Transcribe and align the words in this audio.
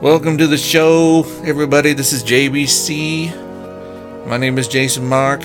Welcome 0.00 0.36
to 0.38 0.48
the 0.48 0.58
show, 0.58 1.24
everybody. 1.44 1.92
This 1.92 2.12
is 2.12 2.24
JBC. 2.24 4.26
My 4.26 4.36
name 4.36 4.58
is 4.58 4.66
Jason 4.66 5.06
Mark. 5.06 5.40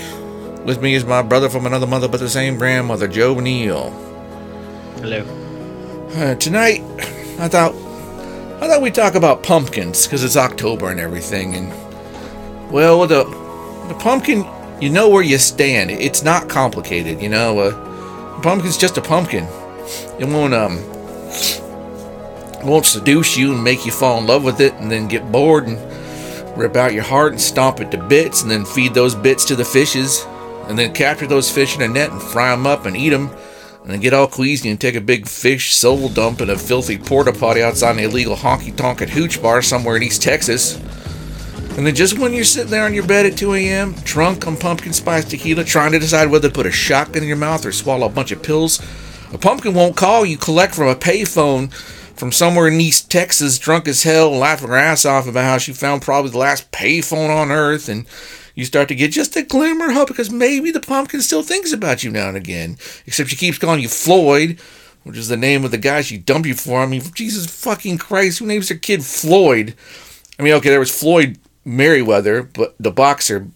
With 0.65 0.81
me 0.81 0.95
is 0.95 1.05
my 1.05 1.21
brother 1.21 1.49
from 1.49 1.65
another 1.65 1.85
mother 1.85 2.07
but 2.07 2.19
the 2.19 2.27
same 2.27 2.57
grandmother, 2.57 3.07
Joe 3.07 3.39
Neal. 3.39 3.91
Hello. 4.97 5.21
Uh, 6.15 6.35
tonight, 6.35 6.81
I 7.39 7.47
thought 7.47 7.73
I 8.61 8.67
thought 8.67 8.81
we'd 8.81 8.95
talk 8.95 9.15
about 9.15 9.43
pumpkins 9.43 10.05
because 10.05 10.23
it's 10.23 10.35
October 10.35 10.89
and 10.89 10.99
everything. 10.99 11.53
And 11.53 11.69
well, 12.71 13.05
the 13.05 13.23
the 13.87 13.95
pumpkin, 13.99 14.45
you 14.81 14.89
know 14.89 15.09
where 15.09 15.23
you 15.23 15.37
stand. 15.37 15.91
It's 15.91 16.23
not 16.23 16.49
complicated, 16.49 17.21
you 17.21 17.29
know. 17.29 17.59
Uh, 17.59 18.41
pumpkin's 18.41 18.77
just 18.77 18.97
a 18.97 19.01
pumpkin. 19.01 19.45
It 20.19 20.27
won't 20.27 20.55
um 20.55 20.83
won't 22.63 22.85
seduce 22.85 23.37
you 23.37 23.53
and 23.53 23.63
make 23.63 23.85
you 23.85 23.91
fall 23.91 24.19
in 24.19 24.27
love 24.27 24.43
with 24.43 24.59
it 24.61 24.73
and 24.75 24.91
then 24.91 25.07
get 25.07 25.31
bored 25.31 25.67
and 25.67 25.77
rip 26.57 26.75
out 26.75 26.93
your 26.93 27.03
heart 27.03 27.31
and 27.31 27.41
stomp 27.41 27.79
it 27.79 27.91
to 27.91 27.97
bits 27.97 28.41
and 28.41 28.51
then 28.51 28.65
feed 28.65 28.93
those 28.93 29.15
bits 29.15 29.45
to 29.45 29.55
the 29.55 29.65
fishes 29.65 30.25
and 30.67 30.77
then 30.77 30.93
capture 30.93 31.27
those 31.27 31.51
fish 31.51 31.75
in 31.75 31.81
a 31.81 31.87
net 31.87 32.11
and 32.11 32.21
fry 32.21 32.51
them 32.51 32.67
up 32.67 32.85
and 32.85 32.97
eat 32.97 33.09
them 33.09 33.29
and 33.81 33.91
then 33.91 33.99
get 34.01 34.13
all 34.13 34.27
queasy 34.27 34.69
and 34.69 34.79
take 34.79 34.95
a 34.95 35.01
big 35.01 35.27
fish 35.27 35.73
soul 35.73 36.09
dump 36.09 36.41
in 36.41 36.49
a 36.49 36.57
filthy 36.57 36.97
porta 36.97 37.31
potty 37.31 37.63
outside 37.63 37.97
an 37.97 38.03
illegal 38.03 38.35
honky 38.35 38.75
tonk 38.75 39.01
at 39.01 39.09
Hooch 39.09 39.41
Bar 39.41 39.61
somewhere 39.61 39.95
in 39.95 40.03
East 40.03 40.21
Texas. 40.21 40.75
And 41.77 41.87
then 41.87 41.95
just 41.95 42.19
when 42.19 42.33
you're 42.33 42.43
sitting 42.43 42.69
there 42.69 42.83
on 42.83 42.93
your 42.93 43.07
bed 43.07 43.25
at 43.25 43.37
2 43.37 43.53
a.m., 43.53 43.93
drunk 44.03 44.45
on 44.45 44.57
pumpkin 44.57 44.91
spice 44.91 45.23
tequila, 45.23 45.63
trying 45.63 45.93
to 45.93 45.99
decide 45.99 46.29
whether 46.29 46.49
to 46.49 46.53
put 46.53 46.65
a 46.65 46.71
shotgun 46.71 47.23
in 47.23 47.27
your 47.27 47.37
mouth 47.37 47.65
or 47.65 47.71
swallow 47.71 48.07
a 48.07 48.09
bunch 48.09 48.31
of 48.31 48.43
pills, 48.43 48.79
a 49.31 49.37
pumpkin 49.37 49.73
won't 49.73 49.95
call 49.95 50.25
you 50.25 50.37
collect 50.37 50.75
from 50.75 50.89
a 50.89 50.95
payphone 50.95 51.71
from 52.19 52.33
somewhere 52.33 52.67
in 52.67 52.81
East 52.81 53.09
Texas, 53.09 53.57
drunk 53.57 53.87
as 53.87 54.03
hell, 54.03 54.29
laughing 54.29 54.67
her 54.67 54.75
ass 54.75 55.05
off 55.05 55.25
about 55.25 55.45
how 55.45 55.57
she 55.57 55.71
found 55.71 56.01
probably 56.01 56.29
the 56.29 56.37
last 56.37 56.69
payphone 56.69 57.29
on 57.29 57.49
earth, 57.49 57.87
and 57.87 58.05
you 58.55 58.65
start 58.65 58.89
to 58.89 58.95
get 58.95 59.13
just 59.13 59.37
a 59.37 59.41
glimmer 59.41 59.85
of 59.85 59.93
hope 59.93 60.09
because 60.09 60.29
maybe 60.29 60.69
the 60.69 60.81
pumpkin 60.81 61.21
still 61.21 61.43
thinks 61.43 61.71
about 61.71 62.03
you 62.03 62.11
now 62.11 62.27
and 62.27 62.35
again. 62.35 62.77
Except 63.05 63.29
she 63.29 63.37
keeps 63.37 63.57
calling 63.57 63.79
you 63.79 63.87
Floyd, 63.87 64.59
which 65.03 65.15
is 65.15 65.29
the 65.29 65.37
name 65.37 65.63
of 65.63 65.71
the 65.71 65.77
guy 65.77 66.01
she 66.01 66.17
dumped 66.17 66.45
you 66.45 66.55
for. 66.55 66.81
I 66.81 66.87
mean, 66.87 67.01
Jesus 67.13 67.45
fucking 67.47 67.99
Christ, 67.99 68.39
who 68.39 68.45
names 68.45 68.67
their 68.67 68.77
kid 68.77 69.05
Floyd? 69.05 69.73
I 70.37 70.43
mean, 70.43 70.53
okay, 70.55 70.69
there 70.69 70.79
was 70.79 70.91
Floyd 70.91 71.39
Merriweather, 71.63 72.43
but 72.43 72.75
the 72.79 72.91
boxer, 72.91 73.47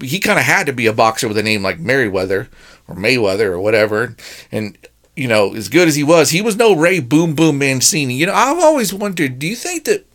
he 0.00 0.18
kind 0.18 0.40
of 0.40 0.44
had 0.44 0.66
to 0.66 0.72
be 0.72 0.86
a 0.86 0.92
boxer 0.92 1.28
with 1.28 1.38
a 1.38 1.42
name 1.42 1.62
like 1.62 1.78
Merriweather 1.78 2.48
or 2.88 2.96
Mayweather 2.96 3.46
or 3.46 3.60
whatever. 3.60 4.16
And 4.50 4.76
you 5.16 5.28
know, 5.28 5.54
as 5.54 5.68
good 5.68 5.88
as 5.88 5.96
he 5.96 6.02
was, 6.02 6.30
he 6.30 6.40
was 6.40 6.56
no 6.56 6.74
Ray 6.74 7.00
Boom 7.00 7.34
Boom 7.34 7.58
Mancini. 7.58 8.14
You 8.14 8.26
know, 8.26 8.34
I've 8.34 8.58
always 8.58 8.94
wondered, 8.94 9.38
do 9.38 9.46
you 9.46 9.56
think 9.56 9.84
that 9.84 10.06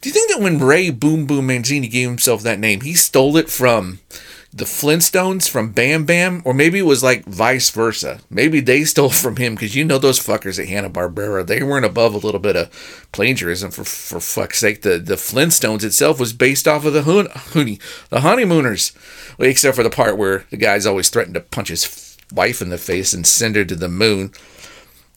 do 0.00 0.08
you 0.08 0.12
think 0.12 0.30
that 0.30 0.40
when 0.40 0.58
Ray 0.58 0.90
Boom 0.90 1.26
Boom 1.26 1.46
Mancini 1.46 1.88
gave 1.88 2.08
himself 2.08 2.42
that 2.42 2.58
name, 2.58 2.80
he 2.80 2.94
stole 2.94 3.36
it 3.36 3.48
from 3.48 4.00
the 4.54 4.64
Flintstones 4.66 5.48
from 5.48 5.72
Bam 5.72 6.04
Bam, 6.04 6.42
or 6.44 6.52
maybe 6.52 6.78
it 6.78 6.82
was 6.82 7.02
like 7.02 7.24
vice 7.24 7.70
versa. 7.70 8.20
Maybe 8.28 8.60
they 8.60 8.84
stole 8.84 9.08
from 9.08 9.36
him 9.36 9.54
because 9.54 9.74
you 9.74 9.84
know 9.84 9.96
those 9.96 10.20
fuckers 10.20 10.58
at 10.58 10.68
Hanna 10.68 10.90
Barbera, 10.90 11.46
they 11.46 11.62
weren't 11.62 11.86
above 11.86 12.12
a 12.12 12.18
little 12.18 12.40
bit 12.40 12.56
of 12.56 13.08
plagiarism. 13.12 13.70
For 13.70 13.84
for 13.84 14.20
fuck's 14.20 14.58
sake, 14.58 14.82
the 14.82 14.98
the 14.98 15.14
Flintstones 15.14 15.84
itself 15.84 16.20
was 16.20 16.34
based 16.34 16.68
off 16.68 16.84
of 16.84 16.92
the 16.92 17.02
Hoon, 17.02 17.28
Hoonie, 17.28 17.80
the 18.10 18.20
Honeymooners, 18.20 18.92
except 19.38 19.76
for 19.76 19.82
the 19.82 19.88
part 19.88 20.18
where 20.18 20.44
the 20.50 20.58
guys 20.58 20.84
always 20.84 21.08
threatened 21.08 21.34
to 21.34 21.40
punch 21.40 21.68
his 21.68 22.11
wife 22.32 22.60
in 22.60 22.70
the 22.70 22.78
face 22.78 23.12
and 23.12 23.26
send 23.26 23.56
her 23.56 23.64
to 23.64 23.76
the 23.76 23.88
moon. 23.88 24.32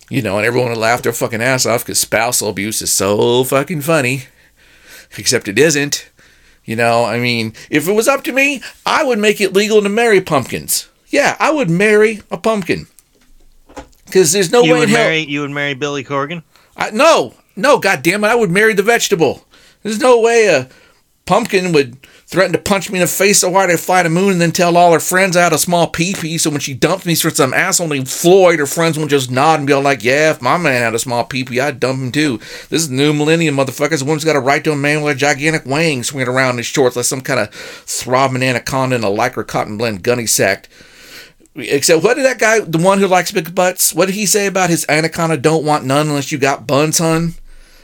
You 0.10 0.22
know, 0.22 0.38
and 0.38 0.46
everyone 0.46 0.70
would 0.70 0.78
laugh 0.78 1.02
their 1.02 1.14
fucking 1.14 1.42
ass 1.42 1.66
off 1.66 1.84
because 1.84 2.00
spousal 2.00 2.50
abuse 2.50 2.82
is 2.82 2.92
so 2.92 3.44
fucking 3.44 3.82
funny. 3.82 4.26
Except 5.18 5.48
it 5.48 5.58
isn't. 5.58 6.10
You 6.64 6.76
know, 6.76 7.06
I 7.06 7.20
mean, 7.20 7.54
if 7.70 7.88
it 7.88 7.94
was 7.94 8.08
up 8.08 8.24
to 8.24 8.32
me, 8.32 8.62
I 8.86 9.04
would 9.04 9.20
make 9.20 9.40
it 9.40 9.54
legal 9.54 9.82
to 9.82 9.90
marry 9.90 10.22
pumpkins. 10.22 10.90
Yeah, 11.10 11.38
I 11.40 11.52
would 11.52 11.70
marry 11.70 12.22
a 12.32 12.38
pumpkin. 12.38 12.88
Because 14.06 14.32
there's 14.32 14.52
no 14.52 14.64
you 14.64 14.74
way 14.74 14.80
would 14.80 14.90
in 14.90 14.96
hell. 14.96 15.04
marry 15.06 15.20
you 15.20 15.42
would 15.42 15.52
marry 15.52 15.74
Billy 15.74 16.04
Corgan. 16.04 16.44
I, 16.76 16.92
no, 16.92 17.36
no, 17.56 17.80
God 17.80 18.04
damn 18.04 18.24
it, 18.24 18.28
I 18.28 18.36
would 18.36 18.52
marry 18.52 18.74
the 18.74 18.84
vegetable. 18.84 19.46
There's 19.84 20.00
no 20.00 20.20
way 20.20 20.48
a 20.48 20.68
pumpkin 21.26 21.72
would 21.72 21.98
threaten 22.28 22.54
to 22.54 22.60
punch 22.60 22.90
me 22.90 22.98
in 22.98 23.02
the 23.02 23.08
face 23.08 23.40
so 23.40 23.52
hard 23.52 23.70
I'd 23.70 23.80
fly 23.80 24.02
to 24.02 24.10
the 24.10 24.16
moon 24.16 24.32
and 24.34 24.42
then 24.42 24.52
tell 24.52 24.76
all 24.78 24.94
her 24.94 25.00
friends 25.00 25.38
I 25.38 25.44
had 25.44 25.54
a 25.54 25.60
small 25.60 25.88
pee-pee. 25.88 26.38
So 26.40 26.50
when 26.50 26.60
she 26.60 26.74
dumped 26.74 27.06
me 27.06 27.16
for 27.16 27.30
some 27.30 27.54
asshole 27.54 27.88
named 27.88 28.10
Floyd, 28.10 28.60
her 28.60 28.66
friends 28.66 28.98
would 28.98 29.10
just 29.10 29.30
nod 29.30 29.60
and 29.60 29.68
be 29.68 29.74
all 29.74 29.82
like, 29.82 30.04
yeah, 30.04 30.32
if 30.32 30.42
my 30.42 30.58
man 30.58 30.82
had 30.82 30.96
a 30.96 31.00
small 31.00 31.24
pee-pee, 31.24 31.60
I'd 31.60 31.80
dump 31.80 32.00
him 32.00 32.12
too. 32.12 32.38
This 32.70 32.82
is 32.82 32.90
new 32.90 33.14
millennium, 33.14 33.56
motherfuckers. 33.56 34.02
A 34.02 34.06
woman's 34.06 34.26
got 34.26 34.36
a 34.36 34.40
right 34.40 34.64
to 34.64 34.72
a 34.72 34.76
man 34.76 35.04
with 35.04 35.16
a 35.16 35.20
gigantic 35.20 35.66
wang 35.66 36.04
swinging 36.04 36.28
around 36.28 36.52
in 36.52 36.58
his 36.58 36.66
shorts 36.66 36.96
like 36.96 37.06
some 37.06 37.22
kind 37.22 37.40
of 37.40 37.54
throbbing 37.54 38.44
anaconda 38.44 38.96
in 38.96 39.04
a 39.04 39.08
lycra 39.08 39.46
cotton 39.46 39.78
blend 39.78 40.04
gunny 40.04 40.26
sack. 40.26 40.68
Except, 41.56 42.04
what 42.04 42.16
did 42.16 42.26
that 42.26 42.40
guy, 42.40 42.60
the 42.60 42.80
one 42.80 43.00
who 43.00 43.08
likes 43.08 43.32
big 43.32 43.56
butts, 43.56 43.94
what 43.94 44.08
did 44.08 44.16
he 44.16 44.26
say 44.26 44.46
about 44.48 44.70
his 44.70 44.86
anaconda 44.90 45.38
don't 45.38 45.64
want 45.64 45.86
none 45.86 46.08
unless 46.08 46.32
you 46.32 46.38
got 46.38 46.68
buns, 46.68 46.98
hun? 46.98 47.36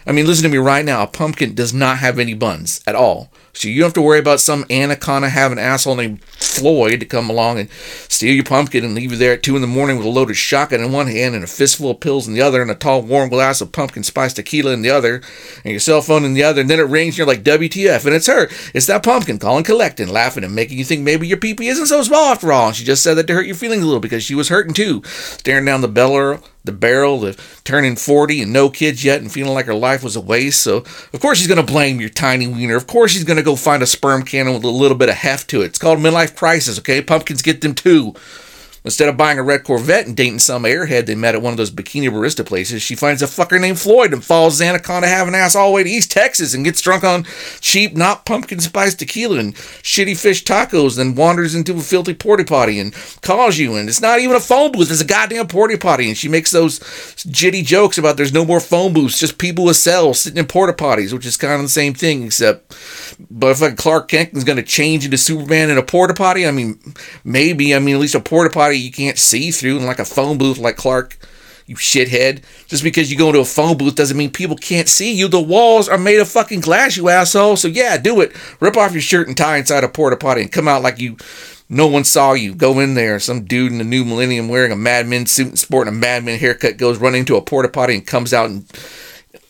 I 0.05 0.11
mean, 0.11 0.25
listen 0.25 0.43
to 0.43 0.49
me 0.49 0.57
right 0.57 0.83
now. 0.83 1.03
A 1.03 1.07
pumpkin 1.07 1.53
does 1.53 1.73
not 1.73 1.99
have 1.99 2.17
any 2.17 2.33
buns 2.33 2.81
at 2.87 2.95
all. 2.95 3.31
So 3.53 3.67
you 3.67 3.79
don't 3.79 3.87
have 3.87 3.93
to 3.95 4.01
worry 4.01 4.19
about 4.19 4.39
some 4.39 4.65
anaconda 4.69 5.29
having 5.29 5.57
an 5.57 5.63
asshole 5.63 5.95
named 5.95 6.23
Floyd 6.23 6.99
to 6.99 7.05
come 7.05 7.29
along 7.29 7.59
and 7.59 7.69
steal 7.71 8.33
your 8.33 8.43
pumpkin 8.43 8.83
and 8.83 8.95
leave 8.95 9.11
you 9.11 9.17
there 9.17 9.33
at 9.33 9.43
2 9.43 9.55
in 9.55 9.61
the 9.61 9.67
morning 9.67 9.97
with 9.97 10.05
a 10.05 10.09
loaded 10.09 10.35
shotgun 10.35 10.81
in 10.81 10.91
one 10.91 11.07
hand 11.07 11.35
and 11.35 11.43
a 11.43 11.47
fistful 11.47 11.91
of 11.91 11.99
pills 11.99 12.27
in 12.27 12.33
the 12.33 12.41
other 12.41 12.61
and 12.61 12.71
a 12.71 12.75
tall 12.75 13.01
warm 13.01 13.29
glass 13.29 13.61
of 13.61 13.71
pumpkin 13.71 14.03
spice 14.03 14.33
tequila 14.33 14.71
in 14.71 14.81
the 14.81 14.89
other 14.89 15.21
and 15.63 15.71
your 15.71 15.79
cell 15.79 16.01
phone 16.01 16.23
in 16.23 16.33
the 16.33 16.43
other. 16.43 16.61
And 16.61 16.69
then 16.69 16.79
it 16.79 16.83
rings 16.83 17.13
and 17.13 17.19
you're 17.19 17.27
like, 17.27 17.43
WTF. 17.43 18.05
And 18.05 18.15
it's 18.15 18.27
her. 18.27 18.49
It's 18.73 18.87
that 18.87 19.03
pumpkin 19.03 19.39
calling, 19.39 19.63
collecting, 19.63 20.09
laughing, 20.09 20.43
and 20.43 20.55
making 20.55 20.77
you 20.77 20.85
think 20.85 21.01
maybe 21.01 21.27
your 21.27 21.37
pee 21.37 21.55
isn't 21.59 21.87
so 21.87 22.03
small 22.03 22.31
after 22.31 22.51
all. 22.51 22.67
And 22.67 22.75
she 22.75 22.83
just 22.83 23.03
said 23.03 23.15
that 23.15 23.27
to 23.27 23.33
hurt 23.33 23.45
your 23.45 23.55
feelings 23.55 23.83
a 23.83 23.85
little 23.85 23.99
because 23.99 24.23
she 24.23 24.35
was 24.35 24.49
hurting 24.49 24.73
too. 24.73 25.01
Staring 25.05 25.65
down 25.65 25.81
the 25.81 25.87
barrel, 25.87 26.43
the 26.63 26.71
barrel, 26.71 27.19
the 27.19 27.39
turning 27.63 27.95
40 27.95 28.43
and 28.43 28.53
no 28.53 28.69
kids 28.69 29.03
yet 29.03 29.21
and 29.21 29.31
feeling 29.31 29.53
like 29.53 29.65
her 29.65 29.73
life 29.73 30.03
was 30.03 30.15
a 30.15 30.21
waste. 30.21 30.61
So, 30.61 30.77
of 31.13 31.19
course, 31.19 31.39
she's 31.39 31.47
going 31.47 31.65
to 31.65 31.71
blame 31.71 31.99
your 31.99 32.09
tiny 32.09 32.47
wiener. 32.47 32.75
Of 32.75 32.87
course, 32.87 33.11
she's 33.11 33.23
going 33.23 33.37
to 33.37 33.40
go 33.43 33.55
find 33.55 33.83
a 33.83 33.87
sperm 33.87 34.23
cannon 34.23 34.53
with 34.53 34.63
a 34.63 34.69
little 34.69 34.97
bit 34.97 35.09
of 35.09 35.15
heft 35.15 35.49
to 35.49 35.61
it. 35.61 35.67
It's 35.67 35.79
called 35.79 35.99
midlife 35.99 36.35
crisis, 36.35 36.79
okay? 36.79 37.01
Pumpkins 37.01 37.41
get 37.41 37.61
them 37.61 37.75
too. 37.75 38.13
Instead 38.83 39.09
of 39.09 39.17
buying 39.17 39.37
a 39.37 39.43
red 39.43 39.63
Corvette 39.63 40.07
and 40.07 40.17
dating 40.17 40.39
some 40.39 40.63
airhead 40.63 41.05
they 41.05 41.13
met 41.13 41.35
at 41.35 41.41
one 41.41 41.53
of 41.53 41.57
those 41.57 41.69
bikini 41.69 42.09
barista 42.09 42.43
places, 42.43 42.81
she 42.81 42.95
finds 42.95 43.21
a 43.21 43.25
fucker 43.25 43.61
named 43.61 43.79
Floyd 43.79 44.11
and 44.11 44.23
follows 44.23 44.59
Anaconda 44.59 45.07
having 45.07 45.35
ass 45.35 45.55
all 45.55 45.69
the 45.69 45.75
way 45.75 45.83
to 45.83 45.89
East 45.89 46.11
Texas 46.11 46.55
and 46.55 46.65
gets 46.65 46.81
drunk 46.81 47.03
on 47.03 47.23
cheap, 47.59 47.95
not 47.95 48.25
pumpkin 48.25 48.59
spice 48.59 48.95
tequila 48.95 49.37
and 49.37 49.53
shitty 49.55 50.19
fish 50.19 50.43
tacos, 50.43 50.97
then 50.97 51.13
wanders 51.13 51.53
into 51.53 51.77
a 51.77 51.81
filthy 51.81 52.15
porta 52.15 52.43
potty 52.43 52.79
and 52.79 52.95
calls 53.21 53.59
you. 53.59 53.75
And 53.75 53.87
it's 53.87 54.01
not 54.01 54.19
even 54.19 54.35
a 54.35 54.39
phone 54.39 54.71
booth, 54.71 54.89
it's 54.89 55.01
a 55.01 55.05
goddamn 55.05 55.47
porta 55.47 55.77
potty. 55.77 56.07
And 56.07 56.17
she 56.17 56.27
makes 56.27 56.49
those 56.49 56.79
jitty 56.79 57.63
jokes 57.63 57.99
about 57.99 58.17
there's 58.17 58.33
no 58.33 58.45
more 58.45 58.59
phone 58.59 58.93
booths, 58.93 59.19
just 59.19 59.37
people 59.37 59.65
with 59.65 59.77
cells 59.77 60.21
sitting 60.21 60.39
in 60.39 60.47
porta 60.47 60.73
potties, 60.73 61.13
which 61.13 61.27
is 61.27 61.37
kind 61.37 61.53
of 61.53 61.61
the 61.61 61.69
same 61.69 61.93
thing, 61.93 62.23
except. 62.23 62.75
But 63.29 63.51
if 63.51 63.61
like 63.61 63.77
Clark 63.77 64.07
Kent 64.07 64.33
is 64.33 64.43
going 64.43 64.57
to 64.57 64.63
change 64.63 65.05
into 65.05 65.17
Superman 65.17 65.69
in 65.69 65.77
a 65.77 65.83
porta 65.83 66.15
potty, 66.15 66.47
I 66.47 66.51
mean, 66.51 66.79
maybe. 67.23 67.75
I 67.75 67.79
mean, 67.79 67.93
at 67.93 68.01
least 68.01 68.15
a 68.15 68.19
porta 68.19 68.49
potty 68.49 68.70
you 68.77 68.91
can't 68.91 69.17
see 69.17 69.51
through, 69.51 69.77
and 69.77 69.85
like 69.85 69.99
a 69.99 70.05
phone 70.05 70.37
booth 70.37 70.57
like 70.57 70.77
Clark, 70.77 71.17
you 71.65 71.75
shithead. 71.75 72.43
Just 72.67 72.83
because 72.83 73.11
you 73.11 73.17
go 73.17 73.27
into 73.27 73.39
a 73.39 73.45
phone 73.45 73.77
booth 73.77 73.95
doesn't 73.95 74.17
mean 74.17 74.31
people 74.31 74.57
can't 74.57 74.89
see 74.89 75.13
you. 75.13 75.27
The 75.27 75.41
walls 75.41 75.87
are 75.87 75.97
made 75.97 76.19
of 76.19 76.27
fucking 76.27 76.61
glass, 76.61 76.97
you 76.97 77.09
asshole. 77.09 77.55
So 77.55 77.67
yeah, 77.67 77.97
do 77.97 78.21
it. 78.21 78.35
Rip 78.59 78.77
off 78.77 78.93
your 78.93 79.01
shirt 79.01 79.27
and 79.27 79.37
tie 79.37 79.57
inside 79.57 79.83
a 79.83 79.89
porta 79.89 80.17
potty 80.17 80.41
and 80.41 80.51
come 80.51 80.67
out 80.67 80.81
like 80.81 80.99
you. 80.99 81.17
No 81.69 81.87
one 81.87 82.03
saw 82.03 82.33
you. 82.33 82.53
Go 82.53 82.79
in 82.79 82.95
there. 82.95 83.17
Some 83.19 83.45
dude 83.45 83.71
in 83.71 83.77
the 83.77 83.85
new 83.85 84.03
millennium 84.03 84.49
wearing 84.49 84.73
a 84.73 84.75
Mad 84.75 85.07
Men 85.07 85.25
suit 85.25 85.47
and 85.47 85.59
sporting 85.59 85.93
a 85.93 85.97
Mad 85.97 86.25
Men 86.25 86.37
haircut 86.37 86.77
goes 86.77 86.97
running 86.97 87.21
into 87.21 87.37
a 87.37 87.41
porta 87.41 87.69
potty 87.69 87.93
and 87.93 88.05
comes 88.05 88.33
out 88.33 88.49
and 88.49 88.65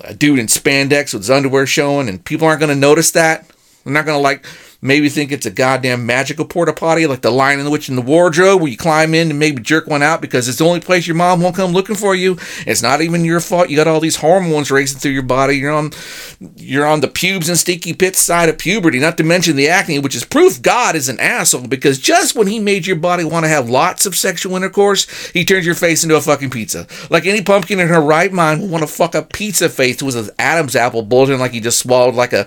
a 0.04 0.14
dude 0.14 0.40
in 0.40 0.48
spandex 0.48 1.14
with 1.14 1.24
his 1.24 1.30
underwear 1.30 1.66
showing, 1.66 2.08
and 2.10 2.24
people 2.24 2.48
aren't 2.48 2.62
to 2.62 2.76
notice 2.76 3.12
that. 3.12 3.48
They're 3.84 3.94
not 3.94 4.06
to 4.06 4.18
like 4.18 4.46
maybe 4.82 5.10
think 5.10 5.32
it's 5.32 5.46
a 5.46 5.52
goddamn 5.52 6.06
magical 6.06 6.46
porta 6.46 6.74
potty 6.74 7.06
like 7.06 7.22
the 7.22 7.32
Lion 7.32 7.60
and 7.60 7.68
the 7.68 7.72
Witch 7.72 7.90
in 7.90 7.96
the 7.96 8.02
Wardrobe, 8.02 8.62
where 8.62 8.72
you 8.72 8.78
climb 8.78 9.14
in 9.14 9.30
and 9.30 9.40
maybe 9.40 9.62
jerk 9.62 9.88
one 9.88 10.02
out 10.02 10.22
because 10.22 10.48
it's 10.48 10.58
the 10.58 10.66
only 10.66 10.80
place 10.80 11.08
your 11.08 11.16
mom 11.16 11.42
won't 11.42 11.56
come 11.56 11.72
looking 11.72 11.96
for 11.96 12.16
you. 12.16 12.38
It's 12.66 12.82
not 12.82 13.02
even 13.02 13.26
your 13.26 13.40
fault. 13.40 13.70
You 13.70 13.76
got 13.76 13.88
all 13.88 14.00
these 14.00 14.18
hormones 14.18 14.72
racing 14.72 15.00
through 15.00 15.12
your 15.12 15.24
body. 15.24 15.58
You're 15.58 15.72
on, 15.74 15.92
you're 16.56 16.86
on 16.86 17.02
the 17.02 17.08
pubes 17.08 17.50
and 17.50 17.58
stinky 17.58 17.94
pits 17.94 18.20
side 18.20 18.50
of 18.50 18.58
puberty. 18.58 19.00
Not 19.00 19.18
to 19.18 19.24
mention 19.24 19.56
the 19.56 19.70
acne, 19.70 20.00
which 20.00 20.16
is 20.16 20.26
proof 20.26 20.62
God 20.62 20.96
is 20.96 21.10
an 21.10 21.20
asshole 21.20 21.68
because 21.68 22.00
just 22.00 22.36
when 22.36 22.48
he 22.48 22.60
made 22.60 22.88
your 22.88 22.96
body 22.96 23.24
want 23.24 23.46
to 23.46 23.50
have 23.50 23.70
lots 23.70 24.06
of 24.06 24.16
sexual 24.16 24.56
intercourse, 24.56 25.30
he 25.30 25.46
turns 25.46 25.66
your 25.66 25.76
face 25.76 26.04
into 26.04 26.16
a 26.16 26.22
fucking 26.22 26.50
pizza. 26.50 26.88
Like 27.10 27.26
any 27.26 27.42
pumpkin 27.42 27.80
in 27.80 27.88
her 27.88 28.02
right 28.02 28.32
mind 28.32 28.62
would 28.62 28.72
want 28.72 28.84
to 28.84 28.88
fuck 28.88 29.16
a 29.16 29.22
pizza 29.22 29.70
face 29.70 30.02
with 30.02 30.16
an 30.16 30.30
Adam's 30.40 30.76
apple 30.76 31.04
bulging 31.04 31.40
like 31.40 31.52
he 31.52 31.60
just 31.60 31.80
swallowed 31.80 32.16
like 32.16 32.34
a 32.34 32.46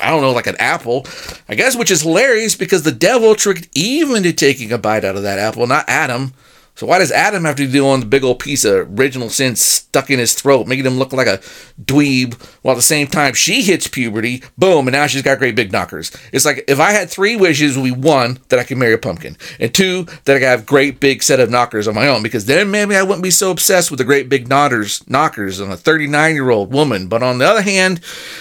I 0.00 0.10
don't 0.10 0.22
know, 0.22 0.32
like 0.32 0.46
an 0.46 0.56
apple, 0.58 1.06
I 1.48 1.54
guess, 1.54 1.76
which 1.76 1.90
is 1.90 2.02
hilarious 2.02 2.54
because 2.54 2.82
the 2.82 2.92
devil 2.92 3.34
tricked 3.34 3.68
Eve 3.74 4.10
into 4.10 4.32
taking 4.32 4.72
a 4.72 4.78
bite 4.78 5.04
out 5.04 5.16
of 5.16 5.22
that 5.22 5.38
apple, 5.38 5.66
not 5.66 5.84
Adam. 5.88 6.32
So 6.76 6.86
why 6.88 6.98
does 6.98 7.12
Adam 7.12 7.44
have 7.44 7.54
to 7.56 7.68
deal 7.68 7.86
on 7.86 8.00
the 8.00 8.06
big 8.06 8.24
old 8.24 8.40
piece 8.40 8.64
of 8.64 8.98
original 8.98 9.28
sin 9.30 9.54
stuck 9.54 10.10
in 10.10 10.18
his 10.18 10.34
throat, 10.34 10.66
making 10.66 10.84
him 10.86 10.98
look 10.98 11.12
like 11.12 11.28
a 11.28 11.38
dweeb, 11.80 12.34
while 12.62 12.72
at 12.72 12.76
the 12.76 12.82
same 12.82 13.06
time 13.06 13.34
she 13.34 13.62
hits 13.62 13.86
puberty, 13.86 14.42
boom, 14.58 14.88
and 14.88 14.92
now 14.94 15.06
she's 15.06 15.22
got 15.22 15.38
great 15.38 15.54
big 15.54 15.70
knockers. 15.72 16.10
It's 16.32 16.44
like 16.44 16.64
if 16.68 16.80
I 16.80 16.90
had 16.92 17.08
three 17.10 17.36
wishes, 17.36 17.76
be 17.76 17.90
one 17.92 18.38
that 18.48 18.58
I 18.58 18.64
could 18.64 18.78
marry 18.78 18.92
a 18.94 18.98
pumpkin, 18.98 19.36
and 19.60 19.72
two 19.72 20.04
that 20.24 20.36
I 20.36 20.38
could 20.40 20.48
have 20.48 20.66
great 20.66 21.00
big 21.00 21.22
set 21.22 21.40
of 21.40 21.50
knockers 21.50 21.86
on 21.86 21.94
my 21.94 22.08
own, 22.08 22.22
because 22.22 22.46
then 22.46 22.70
maybe 22.70 22.96
I 22.96 23.02
wouldn't 23.02 23.22
be 23.22 23.30
so 23.30 23.50
obsessed 23.50 23.90
with 23.90 23.98
the 23.98 24.04
great 24.04 24.28
big 24.28 24.48
knockers 24.48 25.08
knockers 25.08 25.60
on 25.60 25.70
a 25.70 25.76
39 25.76 26.34
year 26.34 26.50
old 26.50 26.72
woman. 26.72 27.06
But 27.06 27.22
on 27.22 27.38
the 27.38 27.46
other 27.48 27.62
hand, 27.62 27.98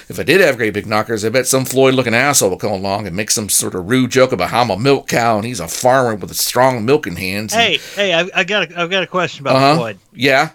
if 0.09 0.19
I 0.19 0.23
did 0.23 0.41
have 0.41 0.57
great 0.57 0.73
big 0.73 0.87
knockers, 0.87 1.23
I 1.23 1.29
bet 1.29 1.45
some 1.47 1.65
Floyd 1.65 1.93
looking 1.93 2.15
asshole 2.15 2.49
will 2.49 2.57
come 2.57 2.71
along 2.71 3.05
and 3.07 3.15
make 3.15 3.29
some 3.31 3.49
sort 3.49 3.75
of 3.75 3.89
rude 3.89 4.11
joke 4.11 4.31
about 4.31 4.49
how 4.49 4.61
I'm 4.63 4.69
a 4.71 4.77
milk 4.79 5.07
cow 5.07 5.37
and 5.37 5.45
he's 5.45 5.59
a 5.59 5.67
farmer 5.67 6.15
with 6.15 6.33
strong 6.35 6.83
milking 6.85 7.15
hands. 7.17 7.53
and- 7.53 7.61
Hey, 7.95 8.11
hey, 8.13 8.22
I, 8.33 8.41
I 8.41 8.43
got 8.43 8.71
a, 8.71 8.79
I've 8.81 8.89
got 8.89 9.03
a 9.03 9.07
question 9.07 9.43
about 9.45 9.55
Uh-huh. 9.55 9.75
Floyd. 9.77 9.97
yeah. 10.13 10.49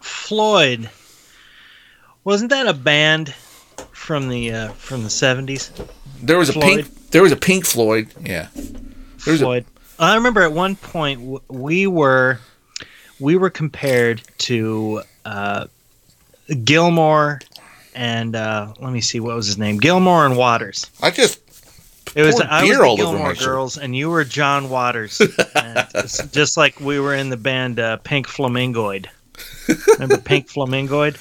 Floyd, 0.00 0.90
wasn't 2.24 2.50
that 2.50 2.66
a 2.66 2.74
band 2.74 3.32
from 3.92 4.28
the 4.28 4.52
uh, 4.52 4.68
from 4.72 5.02
the 5.02 5.10
seventies? 5.10 5.70
There 6.22 6.38
was 6.38 6.50
a 6.50 6.52
pink. 6.54 7.10
There 7.10 7.22
was 7.22 7.32
a 7.32 7.36
Pink 7.36 7.64
Floyd. 7.64 8.08
Yeah. 8.20 8.48
There's 9.24 9.40
a- 9.40 9.44
Floyd. 9.44 9.64
I 9.98 10.16
remember 10.16 10.42
at 10.42 10.52
one 10.52 10.74
point 10.76 11.40
we 11.48 11.86
were 11.86 12.38
we 13.20 13.36
were 13.36 13.48
compared 13.50 14.22
to 14.38 15.02
uh, 15.24 15.66
Gilmour 16.64 17.40
and 17.94 18.34
uh, 18.34 18.74
let 18.80 18.92
me 18.92 19.00
see 19.00 19.20
what 19.20 19.36
was 19.36 19.46
his 19.46 19.56
name 19.56 19.78
Gilmour 19.78 20.26
and 20.26 20.36
Waters. 20.36 20.90
I 21.00 21.10
just 21.12 21.40
It 22.14 22.22
was 22.22 22.40
I 22.40 22.62
was 22.64 22.76
the 22.78 22.94
Gilmore. 22.96 23.34
Girls 23.34 23.76
and 23.76 23.94
you 23.96 24.08
were 24.10 24.24
John 24.24 24.68
Waters. 24.70 25.20
And 25.56 25.88
just 26.32 26.56
like 26.56 26.78
we 26.80 27.00
were 27.00 27.14
in 27.14 27.30
the 27.30 27.36
band 27.36 27.80
uh, 27.80 27.96
Pink 27.98 28.26
Flamingoid. 28.28 29.06
Remember 29.94 30.18
Pink 30.18 30.48
Flamingoid? 30.48 31.16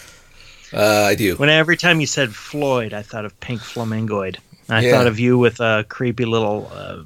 uh, 0.74 1.04
I 1.10 1.16
do. 1.16 1.36
When 1.38 1.50
every 1.50 1.78
time 1.78 2.00
you 2.00 2.08
said 2.08 2.34
Floyd, 2.36 2.94
I 2.94 3.02
thought 3.02 3.26
of 3.26 3.40
Pink 3.40 3.62
Flamingoid. 3.62 4.38
I 4.70 4.82
Yeah. 4.82 4.92
thought 4.92 5.08
of 5.08 5.20
you 5.20 5.38
with 5.38 5.60
a 5.60 5.86
creepy 5.90 6.26
little 6.26 6.70
uh, 6.74 7.04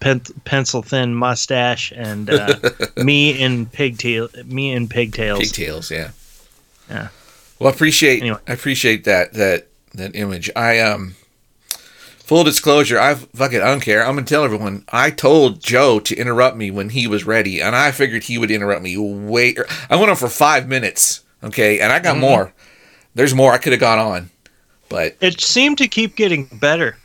pen- 0.00 0.22
pencil 0.44 0.82
thin 0.82 1.14
mustache 1.14 1.92
and 1.94 2.30
uh, 2.30 2.56
me 2.96 3.30
in 3.40 3.66
pigtail, 3.66 4.28
me 4.44 4.72
in 4.72 4.88
pigtails. 4.88 5.38
Pigtails. 5.40 5.90
Yeah. 5.90 6.10
Yeah. 6.88 7.08
Well, 7.58 7.70
I 7.70 7.74
appreciate. 7.74 8.20
Anyway. 8.20 8.38
I 8.48 8.52
appreciate 8.52 9.04
that 9.04 9.32
that 9.34 9.68
that 9.94 10.14
image. 10.16 10.50
I 10.56 10.80
um. 10.80 11.14
Full 12.30 12.44
disclosure, 12.44 12.96
I 12.96 13.16
fuck 13.16 13.52
it, 13.54 13.60
I 13.60 13.66
don't 13.66 13.80
care. 13.80 14.06
I'm 14.06 14.14
gonna 14.14 14.24
tell 14.24 14.44
everyone. 14.44 14.84
I 14.92 15.10
told 15.10 15.60
Joe 15.60 15.98
to 15.98 16.14
interrupt 16.14 16.56
me 16.56 16.70
when 16.70 16.90
he 16.90 17.08
was 17.08 17.24
ready, 17.24 17.60
and 17.60 17.74
I 17.74 17.90
figured 17.90 18.22
he 18.22 18.38
would 18.38 18.52
interrupt 18.52 18.82
me. 18.82 18.96
Wait, 18.96 19.58
I 19.90 19.96
went 19.96 20.10
on 20.10 20.16
for 20.16 20.28
five 20.28 20.68
minutes, 20.68 21.24
okay, 21.42 21.80
and 21.80 21.90
I 21.92 21.98
got 21.98 22.14
Mhm. 22.14 22.20
more. 22.20 22.52
There's 23.16 23.34
more 23.34 23.52
I 23.52 23.58
could 23.58 23.72
have 23.72 23.80
gone 23.80 23.98
on, 23.98 24.30
but 24.88 25.16
It 25.20 25.40
seemed 25.40 25.78
to 25.78 25.88
keep 25.88 26.14
getting 26.14 26.44
better. 26.44 26.96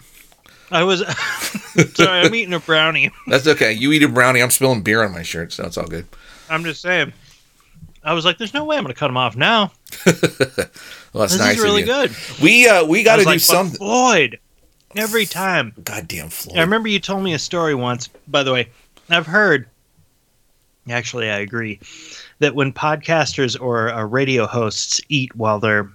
I 0.69 0.83
was 0.83 1.00
sorry, 1.95 2.28
I'm 2.28 2.36
eating 2.36 2.54
a 2.54 2.60
brownie. 2.60 3.10
that's 3.28 3.48
okay. 3.48 3.74
You 3.74 3.94
eat 3.94 4.04
a 4.04 4.07
brownie. 4.07 4.44
I'm 4.44 4.51
spilling 4.51 4.83
beer 4.83 5.04
on 5.04 5.12
my 5.12 5.24
shirt, 5.24 5.51
so 5.54 5.66
it's 5.66 5.80
all 5.80 5.88
good. 5.88 6.06
I'm 6.51 6.63
just 6.63 6.83
saying. 6.83 7.13
I 8.04 8.13
was 8.13 8.25
like, 8.25 8.38
"There's 8.38 8.54
no 8.54 8.63
way 8.66 8.78
I'm 8.78 8.83
going 8.83 8.94
to 8.94 9.00
cut 9.00 9.10
him 9.10 9.18
off 9.18 9.36
now. 9.36 9.71
Well, 11.13 11.21
that's 11.21 11.31
this 11.33 11.39
nice 11.39 11.57
is 11.57 11.63
really 11.63 11.81
good." 11.81 12.16
We 12.39 12.68
uh 12.68 12.86
we 12.86 13.01
got 13.01 13.16
to 13.16 13.24
do 13.24 13.30
like, 13.30 13.39
something. 13.39 13.78
Floyd, 13.80 14.38
every 14.95 15.25
time. 15.25 15.74
Goddamn 15.83 16.30
Floyd. 16.30 16.57
I 16.57 16.62
remember 16.62 16.88
you 16.88 17.00
told 17.00 17.24
me 17.24 17.33
a 17.33 17.39
story 17.39 17.75
once. 17.75 18.09
By 18.27 18.44
the 18.44 18.53
way, 18.53 18.69
I've 19.09 19.27
heard. 19.27 19.68
Actually, 20.89 21.30
I 21.31 21.39
agree 21.39 21.80
that 22.39 22.53
when 22.53 22.71
podcasters 22.71 23.59
or 23.59 23.89
uh, 23.89 24.03
radio 24.03 24.45
hosts 24.45 25.01
eat 25.09 25.36
while 25.36 25.59
they're 25.59 25.89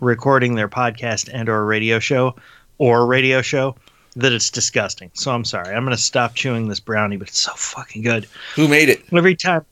recording 0.00 0.54
their 0.54 0.68
podcast 0.68 1.28
and 1.32 1.48
or 1.48 1.66
radio 1.66 1.98
show 1.98 2.34
or 2.78 3.06
radio 3.06 3.42
show, 3.42 3.76
that 4.16 4.32
it's 4.32 4.50
disgusting. 4.50 5.10
So 5.12 5.32
I'm 5.32 5.44
sorry. 5.44 5.74
I'm 5.74 5.84
gonna 5.84 5.98
stop 5.98 6.34
chewing 6.34 6.68
this 6.68 6.80
brownie, 6.80 7.18
but 7.18 7.28
it's 7.28 7.42
so 7.42 7.52
fucking 7.52 8.02
good. 8.02 8.26
Who 8.54 8.66
made 8.68 8.88
it? 8.88 9.02
Every 9.12 9.36
time. 9.36 9.64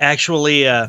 Actually, 0.00 0.66
uh, 0.66 0.88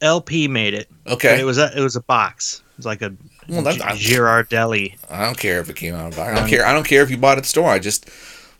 LP 0.00 0.48
made 0.48 0.74
it. 0.74 0.88
Okay. 1.06 1.40
it 1.40 1.44
was 1.44 1.58
a 1.58 1.70
it 1.76 1.80
was 1.80 1.96
a 1.96 2.02
box. 2.02 2.62
It 2.72 2.76
was 2.78 2.86
like 2.86 3.02
a 3.02 3.14
Well, 3.48 3.66
I- 3.66 3.72
Ghirardelli. 3.96 4.96
I 5.10 5.24
don't 5.24 5.38
care 5.38 5.60
if 5.60 5.68
it 5.70 5.76
came 5.76 5.94
out 5.94 6.12
of 6.12 6.18
I 6.18 6.34
don't 6.34 6.48
care. 6.48 6.66
I 6.66 6.72
don't 6.72 6.86
care 6.86 7.02
if 7.02 7.10
you 7.10 7.16
bought 7.16 7.38
it 7.38 7.38
at 7.38 7.44
the 7.44 7.48
store. 7.48 7.70
I 7.70 7.78
just 7.78 8.08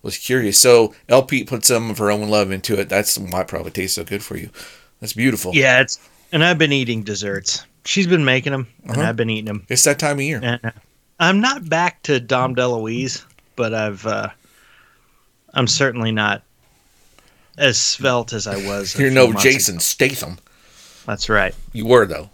was 0.02 0.16
curious. 0.16 0.58
So 0.58 0.94
LP 1.08 1.44
put 1.44 1.64
some 1.64 1.90
of 1.90 1.98
her 1.98 2.10
own 2.10 2.28
love 2.28 2.50
into 2.50 2.78
it. 2.80 2.88
That's 2.88 3.18
why 3.18 3.42
it 3.42 3.48
probably 3.48 3.70
tastes 3.70 3.96
so 3.96 4.04
good 4.04 4.22
for 4.22 4.36
you. 4.36 4.50
That's 5.00 5.12
beautiful. 5.12 5.54
Yeah, 5.54 5.80
it's 5.80 5.98
and 6.32 6.42
I've 6.44 6.58
been 6.58 6.72
eating 6.72 7.02
desserts. 7.02 7.64
She's 7.84 8.06
been 8.06 8.24
making 8.24 8.52
them, 8.52 8.66
and 8.82 8.92
Uh-huh. 8.92 9.02
I've 9.08 9.16
been 9.16 9.30
eating 9.30 9.46
them. 9.46 9.64
It's 9.68 9.84
that 9.84 9.98
time 9.98 10.16
of 10.18 10.22
year. 10.22 10.40
And 10.42 10.60
uh, 10.64 10.70
I'm 11.20 11.40
not 11.40 11.68
back 11.68 12.02
to 12.04 12.20
Dom 12.20 12.54
DeLuise, 12.54 13.24
but 13.56 13.72
I've 13.74 14.04
uh, 14.06 14.28
I'm 15.54 15.66
certainly 15.66 16.12
not 16.12 16.42
as 17.56 17.78
svelte 17.80 18.32
as 18.32 18.46
I 18.46 18.56
was. 18.66 18.98
You're 18.98 19.10
no 19.10 19.32
Jason 19.32 19.76
ago. 19.76 19.80
Statham. 19.82 20.38
That's 21.06 21.28
right. 21.28 21.54
You 21.72 21.86
were 21.86 22.06
though. 22.06 22.30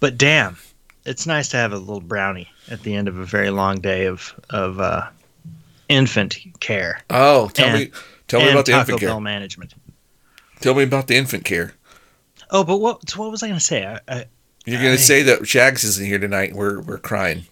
But 0.00 0.16
damn, 0.16 0.56
it's 1.08 1.26
nice 1.26 1.48
to 1.48 1.56
have 1.56 1.72
a 1.72 1.78
little 1.78 2.00
brownie 2.00 2.48
at 2.70 2.82
the 2.82 2.94
end 2.94 3.08
of 3.08 3.18
a 3.18 3.24
very 3.24 3.50
long 3.50 3.80
day 3.80 4.06
of 4.06 4.34
of 4.50 4.78
uh, 4.80 5.08
infant 5.88 6.36
care 6.60 7.00
Oh, 7.10 7.48
tell 7.48 7.68
And- 7.68 7.78
me 7.78 7.90
tell 8.28 8.40
me 8.40 8.50
about 8.50 8.66
the 8.66 8.72
Taco 8.72 8.92
infant 8.92 9.00
care. 9.00 9.20
Management. 9.20 9.74
Tell 10.60 10.74
me 10.74 10.82
about 10.82 11.06
the 11.06 11.16
infant 11.16 11.44
care. 11.44 11.72
Oh, 12.50 12.64
but 12.64 12.78
what 12.78 13.08
so 13.08 13.20
what 13.20 13.30
was 13.30 13.42
I 13.42 13.48
going 13.48 13.58
to 13.58 13.64
say? 13.64 13.84
I, 13.86 14.00
I, 14.08 14.24
You're 14.64 14.82
gonna 14.82 14.98
say 14.98 15.22
that 15.24 15.46
Shags 15.46 15.84
isn't 15.84 16.04
here 16.06 16.18
tonight. 16.18 16.54
We're 16.54 16.80
we're 16.80 16.98
crying. 16.98 17.44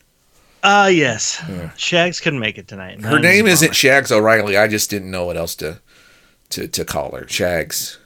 Ah, 0.63 0.89
yes. 0.89 1.41
Yeah. 1.49 1.71
Shags 1.77 2.19
couldn't 2.19 2.41
make 2.41 2.59
it 2.59 2.67
tonight. 2.67 3.01
Her 3.03 3.19
name 3.21 3.47
isn't. 3.47 3.75
Shags 3.77 4.11
O'Reilly. 4.11 4.57
I 4.57 4.67
just 4.69 4.91
didn't 4.91 5.11
know 5.11 5.25
what 5.27 5.37
else 5.37 5.55
to 5.57 5.81
to 6.51 6.67
to 6.69 6.85
call 6.85 7.15
her. 7.15 7.29
Shags. 7.29 7.99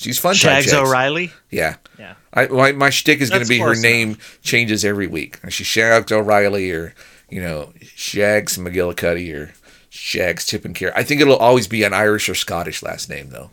She's 0.00 0.18
fun. 0.18 0.34
time 0.34 0.62
Shags 0.62 0.72
O'Reilly. 0.72 1.30
Yeah. 1.50 1.76
Yeah. 1.98 2.14
I 2.32 2.46
my, 2.48 2.72
my 2.72 2.90
shtick 2.90 3.20
is 3.20 3.28
going 3.30 3.42
to 3.42 3.48
be 3.48 3.58
her 3.58 3.74
name 3.74 4.16
changes 4.42 4.84
every 4.84 5.06
week. 5.06 5.38
She's 5.50 5.66
Shags 5.66 6.10
O'Reilly 6.10 6.70
or 6.72 6.94
you 7.28 7.42
know 7.42 7.72
Shags 7.82 8.56
McGillicuddy 8.56 9.34
or 9.34 9.52
Shags 9.90 10.46
Tippencare. 10.46 10.92
I 10.96 11.02
think 11.02 11.20
it'll 11.20 11.36
always 11.36 11.68
be 11.68 11.82
an 11.82 11.92
Irish 11.92 12.28
or 12.28 12.34
Scottish 12.34 12.82
last 12.82 13.08
name 13.10 13.28
though. 13.30 13.50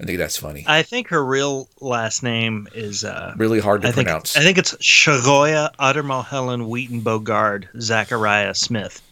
I 0.00 0.04
think 0.04 0.18
that's 0.18 0.36
funny. 0.36 0.64
I 0.66 0.82
think 0.82 1.08
her 1.08 1.24
real 1.24 1.68
last 1.80 2.22
name 2.22 2.68
is. 2.74 3.04
Uh, 3.04 3.34
really 3.36 3.58
hard 3.60 3.82
to 3.82 3.88
I 3.88 3.92
think 3.92 4.06
pronounce. 4.06 4.36
I 4.36 4.40
think 4.40 4.56
it's 4.58 4.74
Shagoya 4.76 5.74
Uttermo 5.76 6.24
Helen 6.24 6.68
Wheaton 6.68 7.02
Bogard 7.02 7.66
Zachariah 7.80 8.54
Smith. 8.54 9.02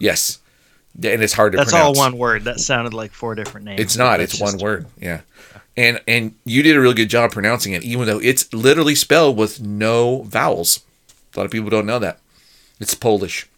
yes, 0.00 0.40
and 0.96 1.22
it's 1.22 1.32
hard 1.32 1.52
to 1.52 1.58
That's 1.58 1.70
pronounce. 1.70 1.98
all 1.98 2.04
one 2.04 2.18
word. 2.18 2.44
That 2.44 2.58
sounded 2.60 2.94
like 2.94 3.12
four 3.12 3.34
different 3.34 3.64
names. 3.66 3.80
It's 3.80 3.96
not. 3.96 4.20
It's 4.20 4.40
one 4.40 4.52
just- 4.54 4.62
word. 4.64 4.86
Yeah. 5.00 5.20
And 5.76 6.00
and 6.06 6.34
you 6.44 6.62
did 6.62 6.76
a 6.76 6.80
really 6.80 6.94
good 6.94 7.10
job 7.10 7.32
pronouncing 7.32 7.72
it, 7.72 7.82
even 7.82 8.06
though 8.06 8.20
it's 8.20 8.52
literally 8.52 8.94
spelled 8.94 9.36
with 9.36 9.60
no 9.60 10.22
vowels. 10.22 10.80
A 11.34 11.40
lot 11.40 11.44
of 11.46 11.50
people 11.50 11.70
don't 11.70 11.86
know 11.86 11.98
that. 11.98 12.20
It's 12.78 12.94
Polish. 12.94 13.48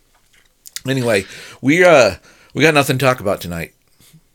Anyway, 0.89 1.27
we 1.61 1.85
uh 1.85 2.15
we 2.55 2.63
got 2.63 2.75
nothing 2.75 2.97
to 2.99 3.05
talk 3.05 3.21
about 3.21 3.41
tonight. 3.41 3.75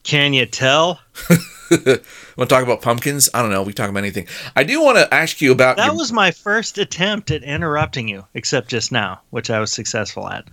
Can 0.04 0.34
you 0.34 0.46
tell? 0.46 1.00
Want 1.72 2.50
to 2.50 2.56
talk 2.56 2.64
about 2.64 2.82
pumpkins? 2.82 3.30
I 3.34 3.42
don't 3.42 3.52
know. 3.52 3.64
We 3.64 3.74
talk 3.74 3.90
about 3.90 4.00
anything. 4.00 4.28
I 4.56 4.64
do 4.64 4.82
want 4.82 4.98
to 4.98 5.14
ask 5.14 5.42
you 5.42 5.52
about. 5.52 5.78
That 5.78 5.88
your- 5.88 5.96
was 5.96 6.12
my 6.12 6.32
first 6.32 6.78
attempt 6.78 7.32
at 7.32 7.44
interrupting 7.44 8.08
you, 8.10 8.26
except 8.34 8.68
just 8.68 8.92
now, 8.92 9.22
which 9.30 9.50
I 9.50 9.60
was 9.60 9.72
successful 9.72 10.28
at. 10.28 10.46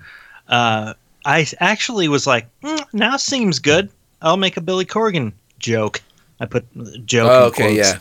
Uh, 0.46 0.94
I 1.24 1.46
actually 1.58 2.08
was 2.08 2.26
like, 2.26 2.46
"Hmm, 2.62 2.76
now 2.92 3.16
seems 3.16 3.58
good. 3.58 3.90
I'll 4.22 4.36
make 4.36 4.56
a 4.56 4.60
Billy 4.60 4.84
Corgan 4.84 5.32
joke. 5.58 6.00
I 6.40 6.46
put 6.46 6.66
joke. 7.06 7.28
Oh, 7.30 7.44
okay, 7.46 7.74
quotes 7.74 7.76
yeah. 7.76 7.98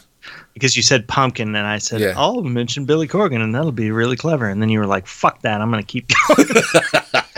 Because 0.53 0.75
you 0.75 0.82
said 0.82 1.08
pumpkin, 1.08 1.56
and 1.56 1.67
I 1.67 1.77
said, 1.77 2.01
Yeah. 2.01 2.13
I'll 2.17 2.41
mention 2.41 2.86
Billy 2.86 3.08
Corgan, 3.08 3.41
and 3.41 3.53
that'll 3.53 3.72
be 3.72 3.91
really 3.91 4.17
clever. 4.17 4.50
And 4.50 4.62
then 4.62 4.70
you 4.70 4.79
were 4.79 4.88
like, 4.88 5.06
fuck 5.08 5.41
that. 5.44 5.62
I'm 5.62 5.72
going 5.72 5.84
to 5.84 5.88
keep 5.88 6.12
going. 6.27 6.48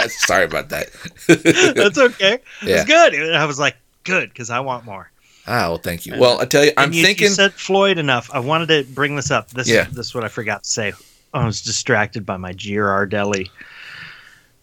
Sorry 0.09 0.45
about 0.45 0.69
that. 0.69 0.89
That's 1.75 1.97
okay. 1.97 2.39
Yeah. 2.63 2.77
It's 2.77 2.85
good. 2.85 3.13
And 3.13 3.35
I 3.35 3.45
was 3.45 3.59
like, 3.59 3.75
good, 4.05 4.29
because 4.29 4.49
I 4.49 4.61
want 4.61 4.85
more. 4.85 5.11
Ah, 5.47 5.67
well, 5.69 5.77
thank 5.77 6.05
you. 6.05 6.17
Well, 6.17 6.39
I 6.39 6.45
tell 6.45 6.63
you, 6.63 6.71
I'm 6.77 6.93
you, 6.93 7.03
thinking. 7.03 7.25
You 7.25 7.31
said 7.31 7.53
Floyd 7.53 7.97
enough. 7.97 8.29
I 8.33 8.39
wanted 8.39 8.67
to 8.67 8.83
bring 8.93 9.15
this 9.15 9.31
up. 9.31 9.49
This, 9.49 9.67
Yeah. 9.67 9.83
this 9.91 10.07
is 10.07 10.15
what 10.15 10.23
I 10.23 10.27
forgot 10.29 10.63
to 10.63 10.69
say. 10.69 10.93
I 11.33 11.45
was 11.45 11.61
distracted 11.61 12.25
by 12.25 12.37
my 12.37 12.53
Ghirardelli 12.53 13.49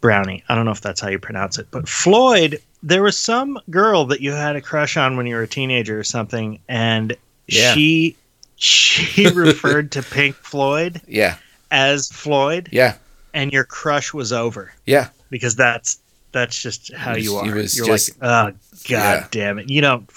brownie. 0.00 0.42
I 0.48 0.54
don't 0.54 0.64
know 0.64 0.70
if 0.72 0.80
that's 0.80 1.00
how 1.00 1.08
you 1.08 1.18
pronounce 1.18 1.58
it, 1.58 1.68
but 1.70 1.88
Floyd. 1.88 2.58
There 2.86 3.02
was 3.02 3.18
some 3.18 3.58
girl 3.68 4.04
that 4.06 4.20
you 4.20 4.30
had 4.30 4.54
a 4.54 4.60
crush 4.60 4.96
on 4.96 5.16
when 5.16 5.26
you 5.26 5.34
were 5.34 5.42
a 5.42 5.48
teenager 5.48 5.98
or 5.98 6.04
something, 6.04 6.60
and 6.68 7.16
Yeah. 7.48 7.74
she 7.74 8.16
she 8.54 9.26
referred 9.34 9.90
to 9.92 10.02
Pink 10.02 10.36
Floyd 10.36 11.00
yeah, 11.08 11.36
as 11.72 12.08
Floyd, 12.08 12.68
yeah, 12.70 12.94
and 13.34 13.52
your 13.52 13.64
crush 13.64 14.14
was 14.14 14.32
over 14.32 14.72
yeah. 14.86 15.08
because 15.30 15.56
that's 15.56 15.98
that's 16.30 16.62
just 16.62 16.92
how 16.94 17.16
you 17.16 17.34
are. 17.34 17.44
You're 17.44 17.62
just- 17.62 17.80
like, 18.20 18.22
oh 18.22 18.52
god 18.52 18.56
Yeah. 18.88 19.26
damn 19.32 19.58
it! 19.58 19.68
You 19.68 19.80
don't 19.80 20.08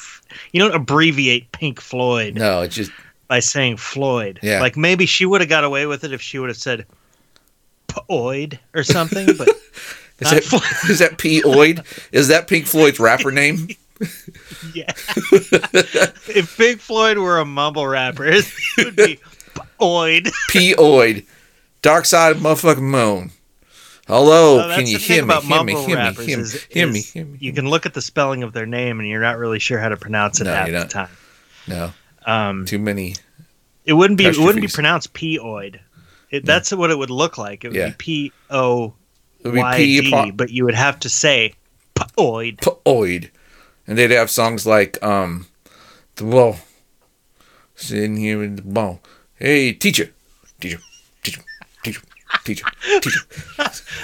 you 0.51 0.59
don't 0.61 0.75
abbreviate 0.75 1.51
Pink 1.51 1.81
Floyd 1.81 2.35
No, 2.35 2.61
it's 2.61 2.75
just 2.75 2.91
by 3.27 3.39
saying 3.39 3.77
Floyd. 3.77 4.39
Yeah. 4.43 4.59
Like 4.61 4.77
maybe 4.77 5.07
she 5.07 5.25
would 5.25 5.41
have 5.41 5.49
got 5.49 5.63
away 5.63 5.87
with 5.87 6.03
it 6.03 6.13
if 6.13 6.21
she 6.21 6.37
would 6.37 6.49
have 6.49 6.57
said 6.57 6.85
Poid 7.87 8.59
or 8.75 8.83
something, 8.83 9.27
but 9.37 9.49
is 10.21 10.29
that, 10.31 10.43
Floyd. 10.43 10.63
is 10.89 10.99
that 10.99 11.17
P. 11.17 11.41
Oid? 11.43 11.85
Is 12.11 12.27
that 12.29 12.47
Pink 12.47 12.65
Floyd's 12.65 12.99
rapper 12.99 13.31
name? 13.31 13.67
yeah. 14.73 14.91
if 14.91 16.55
Pink 16.57 16.79
Floyd 16.79 17.17
were 17.17 17.39
a 17.39 17.45
mumble 17.45 17.87
rapper, 17.87 18.25
it 18.25 18.51
would 18.77 18.95
be 18.95 19.19
Poid. 19.79 20.31
P. 20.49 20.73
Oid. 20.75 21.25
Dark 21.81 22.05
Side 22.05 22.35
of 22.35 22.41
Motherfucking 22.41 22.81
Moon. 22.81 23.31
Hello, 24.07 24.57
that's 24.57 24.75
can 24.75 24.87
you 24.87 24.97
hear 24.97 25.23
me? 25.23 25.35
Hear 25.41 25.63
me, 25.63 25.73
hear 25.85 25.97
me, 26.03 26.13
hear 26.13 26.37
me, 26.37 26.43
is- 26.43 26.63
hear 26.63 26.87
me, 26.87 26.99
is 26.99 27.11
hear 27.11 27.25
me. 27.25 27.37
You 27.39 27.53
can 27.53 27.69
look 27.69 27.85
at 27.85 27.93
the 27.93 28.01
spelling 28.01 28.41
of 28.41 28.53
their 28.53 28.65
name 28.65 28.99
and 28.99 29.07
you're 29.07 29.21
not 29.21 29.37
really 29.37 29.59
sure 29.59 29.77
how 29.79 29.89
to 29.89 29.97
pronounce 29.97 30.41
it 30.41 30.45
No, 30.45 30.53
half 30.55 30.67
the 30.67 30.85
time. 30.85 31.09
No, 31.67 31.91
Um, 32.25 32.65
too 32.65 32.79
many. 32.79 33.15
It 33.85 33.93
wouldn't 33.93 34.17
be. 34.17 34.25
It 34.25 34.37
wouldn't 34.37 34.61
be 34.61 34.67
pronounced 34.67 35.13
P-oid. 35.13 35.79
It, 36.31 36.45
That's 36.45 36.71
what 36.73 36.89
it 36.91 36.97
would 36.97 37.09
look 37.11 37.37
like. 37.37 37.63
It 37.63 37.69
would 37.69 37.77
Yeah. 37.77 37.89
be 37.89 37.95
P 37.97 38.31
O 38.49 38.93
It 39.39 39.47
would 39.47 39.53
be 39.53 39.59
Y 39.59 39.77
P. 39.77 40.01
D, 40.01 40.13
apo- 40.13 40.31
but 40.31 40.49
you 40.51 40.65
would 40.65 40.75
have 40.75 40.99
to 40.99 41.09
say 41.09 41.53
P-oid. 41.95 42.57
Oid. 42.85 43.29
And 43.87 43.97
they'd 43.97 44.11
have 44.11 44.29
songs 44.29 44.65
like, 44.65 45.01
um, 45.03 45.47
the 46.15 46.25
wall. 46.25 46.57
Sitting 47.75 48.17
here 48.17 48.43
in 48.43 48.57
the 48.57 48.61
ball. 48.61 49.01
Hey, 49.35 49.71
teacher. 49.71 50.11
Teacher. 50.59 50.79
Teacher. 51.23 51.41
Teacher. 51.83 52.01
Teacher. 52.43 52.65
Teacher. 53.01 53.19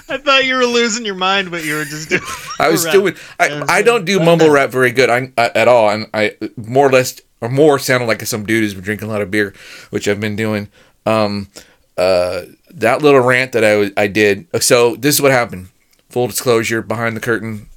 I 0.10 0.18
thought 0.18 0.46
you 0.46 0.56
were 0.56 0.66
losing 0.66 1.06
your 1.06 1.16
mind, 1.16 1.52
but 1.52 1.64
you 1.66 1.76
were 1.76 1.84
just 1.86 2.10
doing. 2.10 2.22
I 2.60 2.70
was 2.70 2.86
rap. 2.86 2.94
doing. 2.94 3.16
I, 3.40 3.64
I 3.68 3.82
don't 3.82 4.06
do 4.06 4.20
mumble 4.20 4.50
rap 4.50 4.70
very 4.72 4.92
good. 4.92 5.10
I, 5.10 5.32
I 5.38 5.52
at 5.54 5.68
all, 5.68 5.90
and 5.90 6.08
I 6.14 6.36
more 6.56 6.88
or 6.88 6.92
less 6.92 7.20
or 7.42 7.50
more 7.50 7.78
sounded 7.78 8.08
like 8.08 8.22
some 8.26 8.46
dude 8.46 8.64
who's 8.64 8.74
been 8.74 8.84
drinking 8.84 9.10
a 9.10 9.12
lot 9.12 9.22
of 9.22 9.30
beer, 9.30 9.54
which 9.90 10.08
I've 10.08 10.20
been 10.22 10.36
doing. 10.36 10.70
Um, 11.06 11.50
uh, 11.98 12.44
that 12.76 13.02
little 13.02 13.22
rant 13.22 13.54
that 13.54 13.64
I 13.64 13.92
I 14.02 14.08
did. 14.08 14.48
So 14.62 14.96
this 14.96 15.16
is 15.16 15.22
what 15.22 15.32
happened. 15.32 15.70
Full 16.10 16.28
disclosure, 16.28 16.82
behind 16.82 17.16
the 17.16 17.22
curtain. 17.22 17.68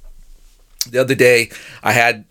The 0.89 0.99
other 0.99 1.15
day, 1.15 1.49
I 1.83 1.93
had 1.93 2.25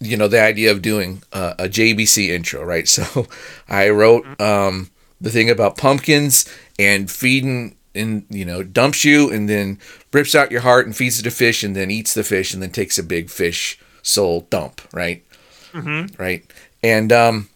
you 0.00 0.16
know 0.16 0.28
the 0.28 0.40
idea 0.40 0.70
of 0.70 0.82
doing 0.82 1.22
uh, 1.32 1.54
a 1.58 1.68
JBC 1.68 2.28
intro, 2.28 2.62
right? 2.64 2.88
So 2.96 3.26
I 3.68 3.90
wrote 3.90 4.40
um, 4.40 4.90
the 5.20 5.30
thing 5.30 5.50
about 5.50 5.76
pumpkins 5.76 6.46
and 6.78 7.10
feeding 7.10 7.76
and 7.94 8.24
you 8.28 8.44
know 8.44 8.62
dumps 8.62 9.04
you 9.04 9.30
and 9.30 9.48
then 9.48 9.78
rips 10.12 10.34
out 10.34 10.50
your 10.50 10.62
heart 10.62 10.86
and 10.86 10.96
feeds 10.96 11.18
it 11.18 11.22
to 11.24 11.30
fish 11.30 11.62
and 11.62 11.74
then 11.74 11.90
eats 11.90 12.14
the 12.14 12.24
fish 12.24 12.54
and 12.54 12.62
then 12.62 12.70
takes 12.70 12.98
a 12.98 13.02
big 13.02 13.30
fish 13.30 13.78
soul 14.02 14.46
dump, 14.50 14.80
right? 14.92 15.24
Mm-hmm. 15.72 16.20
Right, 16.20 16.50
and 16.82 17.12
um, 17.12 17.48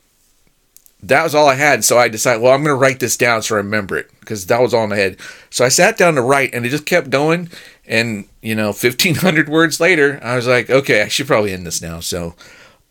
that 1.03 1.23
was 1.23 1.35
all 1.35 1.49
I 1.49 1.55
had. 1.55 1.85
So 1.85 1.99
I 1.99 2.09
decided, 2.09 2.43
well, 2.43 2.53
I'm 2.53 2.63
going 2.63 2.75
to 2.75 2.81
write 2.81 3.01
this 3.01 3.17
down 3.17 3.43
so 3.43 3.55
I 3.55 3.59
remember 3.59 3.97
it 3.97 4.11
because 4.21 4.47
that 4.47 4.61
was 4.61 4.75
all 4.75 4.85
in 4.85 4.91
my 4.91 4.97
head. 4.97 5.17
So 5.51 5.65
I 5.65 5.69
sat 5.69 5.97
down 5.97 6.15
to 6.15 6.23
write, 6.23 6.55
and 6.55 6.65
it 6.67 6.71
just 6.71 6.87
kept 6.87 7.11
going. 7.11 7.51
And 7.87 8.27
you 8.43 8.55
know, 8.55 8.69
1,500 8.69 9.49
words 9.51 9.81
later, 9.81 10.21
I 10.23 10.37
was 10.37 10.47
like, 10.47 10.71
okay, 10.71 11.03
I 11.03 11.09
should 11.09 11.27
probably 11.27 11.53
end 11.53 11.67
this 11.67 11.83
now. 11.83 12.01
So, 12.01 12.35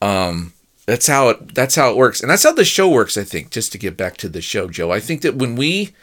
um, 0.02 0.54
that's 0.86 1.08
how 1.08 1.30
it 1.30 1.54
that's 1.54 1.76
how 1.76 1.92
it 1.92 1.98
works, 1.98 2.20
and 2.22 2.32
that's 2.32 2.44
how 2.44 2.52
the 2.52 2.66
show 2.66 2.90
works. 2.90 3.16
I 3.16 3.24
think. 3.24 3.52
Just 3.52 3.72
to 3.74 3.78
get 3.78 3.96
back 3.96 4.18
to 4.18 4.30
the 4.30 4.42
show, 4.42 4.68
Joe, 4.68 4.92
I 4.92 5.00
think 5.00 5.22
that 5.22 5.36
when 5.36 5.56
we 5.56 5.94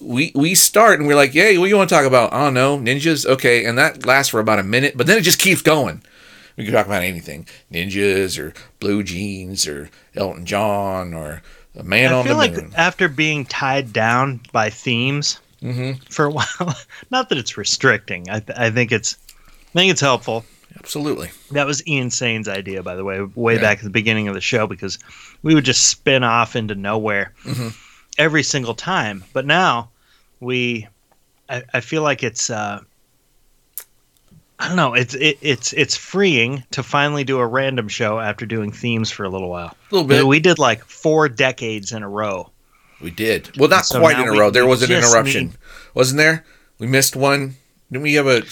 we 0.00 0.30
we 0.34 0.54
start 0.54 1.00
and 1.00 1.08
we're 1.08 1.16
like, 1.16 1.34
yeah, 1.34 1.56
what 1.58 1.68
you 1.68 1.76
want 1.76 1.88
to 1.88 1.94
talk 1.94 2.06
about? 2.06 2.32
I 2.32 2.44
don't 2.44 2.54
know, 2.54 2.78
ninjas, 2.78 3.26
okay, 3.26 3.64
and 3.64 3.76
that 3.76 4.06
lasts 4.06 4.30
for 4.30 4.38
about 4.38 4.60
a 4.60 4.62
minute, 4.62 4.96
but 4.96 5.06
then 5.06 5.18
it 5.18 5.22
just 5.22 5.40
keeps 5.40 5.62
going. 5.62 6.02
We 6.56 6.64
can 6.64 6.72
talk 6.72 6.86
about 6.86 7.02
anything, 7.02 7.46
ninjas 7.72 8.38
or 8.38 8.54
blue 8.80 9.02
jeans 9.02 9.66
or 9.66 9.90
Elton 10.14 10.46
John 10.46 11.12
or 11.14 11.42
a 11.76 11.82
man 11.82 12.12
I 12.12 12.16
on 12.18 12.24
feel 12.24 12.34
the 12.34 12.38
like 12.38 12.52
moon. 12.52 12.72
after 12.76 13.08
being 13.08 13.44
tied 13.44 13.92
down 13.92 14.40
by 14.52 14.70
themes 14.70 15.40
Mm-hmm. 15.62 15.92
for 16.10 16.26
a 16.26 16.30
while, 16.30 16.76
not 17.10 17.30
that 17.30 17.38
it's 17.38 17.56
restricting. 17.56 18.28
I, 18.28 18.40
th- 18.40 18.58
I 18.58 18.70
think 18.70 18.92
it's, 18.92 19.16
I 19.38 19.72
think 19.78 19.90
it's 19.90 20.00
helpful. 20.02 20.44
Absolutely. 20.76 21.30
That 21.52 21.66
was 21.66 21.86
Ian 21.88 22.10
Sane's 22.10 22.48
idea, 22.48 22.82
by 22.82 22.94
the 22.96 23.02
way, 23.04 23.22
way 23.34 23.54
Yeah. 23.54 23.60
back 23.62 23.78
at 23.78 23.84
the 23.84 23.88
beginning 23.90 24.28
of 24.28 24.34
the 24.34 24.42
show, 24.42 24.66
because 24.66 24.98
we 25.42 25.54
would 25.54 25.64
just 25.64 25.88
spin 25.88 26.22
off 26.22 26.54
into 26.54 26.74
nowhere 26.74 27.32
Mhm. 27.44 27.74
every 28.18 28.42
single 28.42 28.74
time. 28.74 29.24
But 29.32 29.46
now 29.46 29.88
we, 30.40 30.86
I, 31.48 31.62
I 31.72 31.80
feel 31.80 32.02
like 32.02 32.22
it's, 32.22 32.50
uh, 32.50 32.80
I 34.58 34.68
don't 34.68 34.76
know, 34.76 34.94
it's 34.94 35.14
it, 35.14 35.38
it's 35.40 35.72
it's 35.72 35.96
freeing 35.96 36.62
to 36.70 36.82
finally 36.82 37.24
do 37.24 37.38
a 37.38 37.46
random 37.46 37.88
show 37.88 38.20
after 38.20 38.46
doing 38.46 38.70
themes 38.70 39.10
for 39.10 39.24
a 39.24 39.28
little 39.28 39.48
while. 39.50 39.76
A 39.90 39.94
little 39.94 40.08
bit. 40.08 40.26
We 40.26 40.38
did 40.40 40.58
like 40.58 40.84
four 40.84 41.28
decades 41.28 41.90
in 41.92 42.02
a 42.02 42.08
row. 42.08 42.50
We 43.00 43.10
did. 43.10 43.50
Well, 43.58 43.68
not 43.68 43.84
So 43.84 43.98
quite 43.98 44.18
in 44.18 44.28
a 44.28 44.32
row. 44.32 44.50
There 44.50 44.66
was 44.66 44.82
an 44.82 44.92
interruption, 44.92 45.46
need- 45.46 45.56
wasn't 45.94 46.18
there? 46.18 46.44
We 46.78 46.86
missed 46.86 47.16
one. 47.16 47.56
Didn't 47.90 48.02
we 48.04 48.14
have 48.14 48.26
a? 48.28 48.42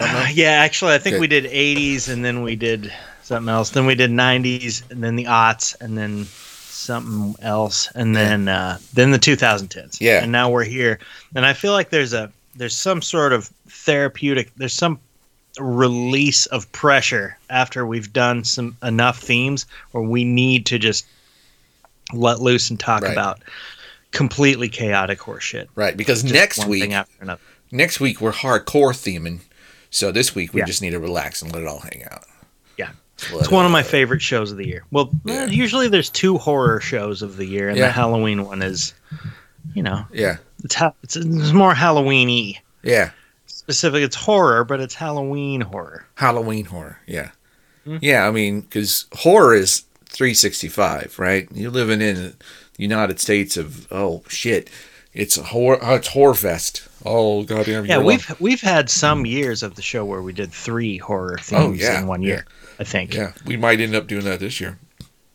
Uh, 0.00 0.26
yeah, 0.32 0.50
actually, 0.52 0.94
I 0.94 0.98
think 0.98 1.14
Okay. 1.14 1.20
we 1.20 1.26
did 1.26 1.44
80s 1.44 2.08
and 2.08 2.24
then 2.24 2.42
we 2.42 2.56
did 2.56 2.92
something 3.22 3.48
else. 3.52 3.70
Then 3.70 3.86
we 3.86 3.94
did 3.94 4.10
90s 4.10 4.90
and 4.90 5.02
then 5.04 5.16
the 5.16 5.24
aughts 5.24 5.76
and 5.80 5.96
then 5.98 6.24
something 6.24 7.34
else 7.44 7.90
and 7.94 8.16
then 8.16 8.48
uh, 8.48 8.78
then 8.94 9.10
the 9.10 9.18
2010s. 9.18 10.00
Yeah. 10.00 10.22
and 10.22 10.32
now 10.32 10.48
we're 10.50 10.64
here. 10.64 10.98
And 11.34 11.44
I 11.44 11.52
feel 11.52 11.72
like 11.72 11.90
there's 11.90 12.12
a 12.14 12.32
there's 12.54 12.76
some 12.76 13.02
sort 13.02 13.32
of 13.32 13.46
therapeutic. 13.68 14.50
There's 14.56 14.72
some 14.72 14.98
release 15.58 16.46
of 16.46 16.70
pressure 16.72 17.36
after 17.50 17.84
we've 17.86 18.12
done 18.12 18.44
some 18.44 18.76
enough 18.82 19.18
themes 19.20 19.66
where 19.92 20.02
we 20.02 20.24
need 20.24 20.66
to 20.66 20.78
just 20.78 21.06
let 22.12 22.40
loose 22.40 22.70
and 22.70 22.78
talk 22.78 23.02
Right. 23.02 23.12
about 23.12 23.40
completely 24.12 24.68
chaotic 24.68 25.18
horseshit. 25.20 25.66
Right, 25.74 25.96
because 25.96 26.22
Just 26.22 26.34
next 26.34 26.66
week, 26.66 26.90
after 26.90 27.38
next 27.70 28.00
week 28.00 28.20
we're 28.20 28.32
hardcore 28.32 28.92
theming. 28.94 29.40
So 29.90 30.10
this 30.12 30.34
week 30.34 30.54
we 30.54 30.60
Yeah. 30.60 30.66
just 30.66 30.82
need 30.82 30.90
to 30.90 30.98
relax 31.00 31.42
and 31.42 31.52
let 31.52 31.62
it 31.62 31.68
all 31.68 31.80
hang 31.80 32.04
out. 32.10 32.24
Yeah. 32.78 32.90
Let 33.32 33.40
It's 33.42 33.50
one 33.50 33.66
of 33.66 33.72
my 33.72 33.82
all- 33.82 33.88
favorite 33.88 34.22
shows 34.22 34.50
of 34.50 34.56
the 34.56 34.66
year. 34.66 34.84
Well, 34.90 35.10
Yeah. 35.24 35.46
usually 35.46 35.88
there's 35.88 36.08
two 36.10 36.38
horror 36.38 36.80
shows 36.80 37.22
of 37.22 37.36
the 37.36 37.44
year, 37.44 37.68
and 37.68 37.76
Yeah. 37.78 37.86
the 37.86 37.92
Halloween 37.92 38.44
one 38.44 38.62
is, 38.62 38.94
you 39.74 39.82
know, 39.82 40.06
Yeah, 40.12 40.38
it's 40.64 40.74
ha- 40.74 40.94
it's, 41.02 41.16
it's 41.16 41.52
more 41.52 41.74
Halloween-y. 41.74 42.60
yeah. 42.82 43.10
Specific, 43.46 44.02
it's 44.02 44.16
horror, 44.16 44.64
but 44.64 44.80
it's 44.80 44.94
Halloween 44.94 45.60
horror. 45.60 46.04
Halloween 46.16 46.64
horror. 46.64 46.98
Yeah, 47.06 47.30
Hmm. 47.84 47.98
yeah. 48.00 48.26
I 48.26 48.30
mean, 48.32 48.62
because 48.62 49.06
horror 49.12 49.54
is 49.54 49.84
365, 50.06 51.18
right? 51.18 51.46
You're 51.52 51.70
living 51.70 52.00
in 52.00 52.16
the 52.16 52.34
United 52.78 53.20
States 53.20 53.56
of 53.56 53.86
oh 53.92 54.22
shit, 54.28 54.70
it's 55.12 55.36
a 55.36 55.42
horror. 55.44 55.78
Oh, 55.82 55.94
it's 55.96 56.08
horror 56.08 56.34
fest. 56.34 56.88
Oh 57.04 57.42
goddamn. 57.44 57.86
Yeah, 57.86 57.98
we've 57.98 58.28
we've 58.40 58.60
had 58.60 58.90
some 58.90 59.24
years 59.26 59.62
of 59.62 59.74
the 59.76 59.82
show 59.82 60.04
where 60.04 60.22
we 60.22 60.32
did 60.32 60.52
three 60.52 60.96
horror 60.98 61.38
themes 61.40 61.62
Oh, 61.62 61.72
yeah, 61.72 62.00
in 62.00 62.06
one 62.08 62.22
year. 62.22 62.46
I 62.78 62.84
think. 62.84 63.14
Yeah, 63.14 63.32
we 63.46 63.56
might 63.56 63.80
end 63.80 63.94
up 63.94 64.06
doing 64.08 64.24
that 64.24 64.40
this 64.40 64.60
year. 64.60 64.78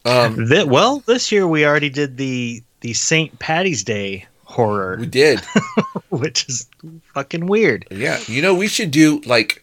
Um, 0.04 0.48
well, 0.68 1.00
this 1.06 1.32
year 1.32 1.48
we 1.48 1.66
already 1.66 1.90
did 1.90 2.18
the 2.18 2.62
the 2.82 2.94
St. 2.94 3.38
Patty's 3.40 3.84
Day 3.84 4.26
horror, 4.56 4.98
we 5.00 5.06
did. 5.06 5.42
which 6.10 6.48
is 6.48 6.68
fucking 7.14 7.46
weird. 7.46 7.86
Yeah, 7.92 8.20
you 8.28 8.42
know, 8.42 8.56
we 8.56 8.68
should 8.68 8.92
do 8.92 9.22
like. 9.26 9.62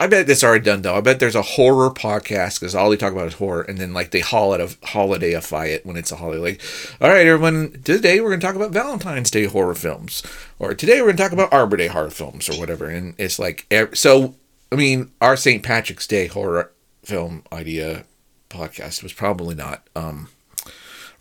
I 0.00 0.06
bet 0.06 0.28
that's 0.28 0.44
already 0.44 0.64
done 0.64 0.82
though. 0.82 0.94
I 0.94 1.00
bet 1.00 1.18
there's 1.18 1.34
a 1.34 1.42
horror 1.42 1.90
podcast 1.90 2.60
because 2.60 2.72
all 2.72 2.88
they 2.88 2.96
talk 2.96 3.12
about 3.12 3.26
is 3.26 3.34
horror, 3.34 3.62
and 3.62 3.78
then 3.78 3.92
like 3.92 4.12
they 4.12 4.20
holiday 4.20 4.66
holidayify 4.66 5.68
it 5.68 5.84
when 5.84 5.96
it's 5.96 6.12
a 6.12 6.16
holiday. 6.16 6.40
Like, 6.40 6.62
all 7.00 7.08
right, 7.08 7.26
everyone, 7.26 7.80
today 7.82 8.20
we're 8.20 8.30
gonna 8.30 8.40
talk 8.40 8.54
about 8.54 8.70
Valentine's 8.70 9.30
Day 9.30 9.46
horror 9.46 9.74
films, 9.74 10.22
or 10.60 10.74
today 10.74 11.00
we're 11.00 11.08
gonna 11.08 11.18
talk 11.18 11.32
about 11.32 11.52
Arbor 11.52 11.76
Day 11.76 11.88
horror 11.88 12.10
films, 12.10 12.48
or 12.48 12.58
whatever. 12.60 12.86
And 12.86 13.14
it's 13.18 13.40
like, 13.40 13.66
so 13.94 14.36
I 14.70 14.76
mean, 14.76 15.10
our 15.20 15.36
St. 15.36 15.62
Patrick's 15.62 16.06
Day 16.06 16.26
horror 16.26 16.70
film 17.02 17.42
idea 17.52 18.04
podcast 18.50 19.02
was 19.02 19.12
probably 19.12 19.54
not 19.54 19.86
um 19.96 20.28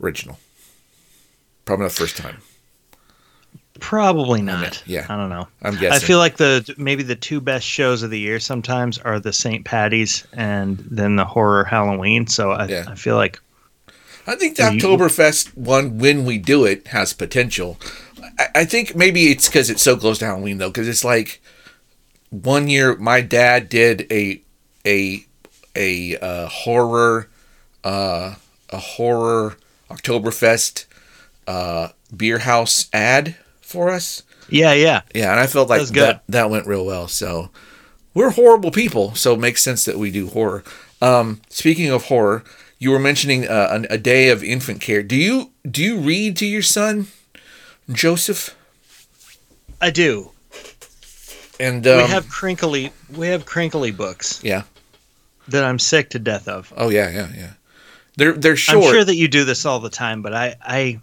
original. 0.01 0.37
Probably 1.65 1.83
not 1.83 1.91
the 1.91 1.97
first 1.97 2.17
time. 2.17 2.41
Probably 3.87 4.41
not. 4.41 4.83
yeah. 4.85 5.05
I 5.07 5.15
don't 5.15 5.29
know. 5.29 5.47
I'm 5.61 5.75
guessing. 5.77 5.93
I 5.93 5.99
feel 5.99 6.17
like 6.17 6.35
the 6.35 6.75
maybe 6.77 7.03
the 7.03 7.15
two 7.15 7.39
best 7.39 7.65
shows 7.65 8.03
of 8.03 8.09
the 8.09 8.19
year 8.19 8.37
sometimes 8.37 8.97
are 8.97 9.17
the 9.17 9.31
St. 9.31 9.63
Patty's 9.63 10.27
and 10.33 10.77
then 10.79 11.15
the 11.15 11.23
horror 11.23 11.63
Halloween. 11.63 12.27
So 12.27 12.51
I, 12.51 12.67
Yeah. 12.67 12.83
I 12.85 12.95
feel 12.95 13.15
like 13.15 13.39
I 14.27 14.35
think 14.35 14.57
the 14.57 14.63
Oktoberfest 14.63 15.55
one, 15.55 15.99
when 15.99 16.25
we 16.25 16.37
do 16.37 16.65
it, 16.65 16.87
has 16.87 17.13
potential. 17.13 17.77
I, 18.37 18.47
I 18.55 18.65
think 18.65 18.93
maybe 18.93 19.31
it's 19.31 19.47
because 19.47 19.69
it's 19.69 19.83
so 19.83 19.95
close 19.95 20.17
to 20.17 20.25
Halloween, 20.25 20.57
though, 20.57 20.67
because 20.69 20.89
it's 20.89 21.05
like 21.05 21.41
one 22.29 22.67
year 22.67 22.97
my 22.97 23.21
dad 23.21 23.69
did 23.69 24.05
a 24.11 24.41
a 24.85 25.25
a 25.77 26.17
uh, 26.17 26.47
horror 26.49 27.29
uh, 27.85 28.35
a 28.69 28.77
horror 28.79 29.55
Oktoberfest 29.89 30.87
uh, 31.47 31.87
beer 32.13 32.39
house 32.39 32.89
ad 32.91 33.37
for 33.67 33.89
us. 33.89 34.23
Yeah, 34.49 34.73
yeah. 34.73 35.01
Yeah, 35.13 35.31
and 35.31 35.39
I 35.39 35.47
felt 35.47 35.69
like 35.69 35.85
good. 35.87 35.95
that 35.95 36.23
that 36.29 36.49
went 36.49 36.67
real 36.67 36.85
well. 36.85 37.07
So 37.07 37.49
we're 38.13 38.31
horrible 38.31 38.71
people, 38.71 39.13
so 39.13 39.33
it 39.33 39.39
makes 39.39 39.61
sense 39.61 39.85
that 39.85 39.97
we 39.97 40.09
do 40.09 40.27
horror. 40.27 40.63
Um, 41.01 41.41
speaking 41.49 41.89
of 41.89 42.05
horror, 42.05 42.43
you 42.79 42.91
were 42.91 42.99
mentioning 42.99 43.47
uh, 43.47 43.67
an, 43.71 43.85
a 43.89 43.97
day 43.97 44.29
of 44.29 44.43
infant 44.43 44.81
care. 44.81 45.03
Do 45.03 45.15
you 45.15 45.51
do 45.69 45.83
you 45.83 45.97
read 45.97 46.37
to 46.37 46.45
your 46.45 46.61
son, 46.61 47.07
Joseph? 47.91 48.55
I 49.81 49.91
do. 49.91 50.31
And 51.59 51.85
um, 51.85 52.03
we 52.03 52.07
have 52.07 52.29
crinkly 52.29 52.91
we 53.15 53.27
have 53.27 53.45
crinkly 53.45 53.91
books 53.91 54.41
yeah. 54.43 54.63
that 55.49 55.63
I'm 55.63 55.79
sick 55.79 56.11
to 56.11 56.19
death 56.19 56.47
of. 56.47 56.71
Oh 56.77 56.89
yeah, 56.89 57.09
yeah, 57.09 57.29
yeah. 57.35 57.53
They're 58.15 58.33
they're 58.33 58.55
short. 58.55 58.85
I'm 58.85 58.91
sure 58.91 59.03
that 59.03 59.15
you 59.15 59.27
do 59.27 59.43
this 59.43 59.65
all 59.65 59.79
the 59.79 59.89
time, 59.89 60.21
but 60.21 60.33
I 60.33 60.55
I 60.61 61.01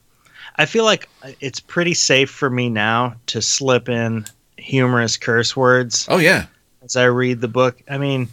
I 0.57 0.67
feel 0.67 0.85
like 0.85 1.09
it's 1.41 1.61
pretty 1.61 1.95
safe 1.95 2.31
for 2.31 2.49
me 2.51 2.69
now 2.71 3.17
to 3.27 3.43
slip 3.43 3.89
in 3.89 4.25
humorous 4.57 5.17
curse 5.17 5.57
words 5.57 6.07
oh 6.09 6.19
yeah. 6.19 6.47
as 6.83 6.97
I 6.97 7.05
read 7.05 7.41
the 7.41 7.49
book. 7.49 7.81
I 7.91 7.99
mean, 7.99 8.29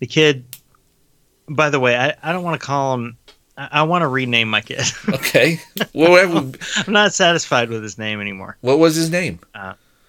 the 0.00 0.06
kid. 0.06 0.44
By 1.50 1.70
the 1.70 1.80
way, 1.80 1.96
I, 1.96 2.14
I 2.22 2.32
don't 2.32 2.44
want 2.44 2.60
to 2.60 2.66
call 2.66 2.94
him. 2.94 3.16
I, 3.56 3.68
I 3.72 3.82
want 3.82 4.02
to 4.02 4.08
rename 4.08 4.48
my 4.48 4.60
kid. 4.60 4.82
Okay. 5.08 5.60
well, 5.94 6.36
I'm 6.86 6.92
not 6.92 7.12
satisfied 7.14 7.68
with 7.70 7.82
his 7.82 7.98
name 7.98 8.20
anymore. 8.20 8.56
what 8.60 8.78
was 8.78 8.94
his 8.96 9.10
name? 9.10 9.40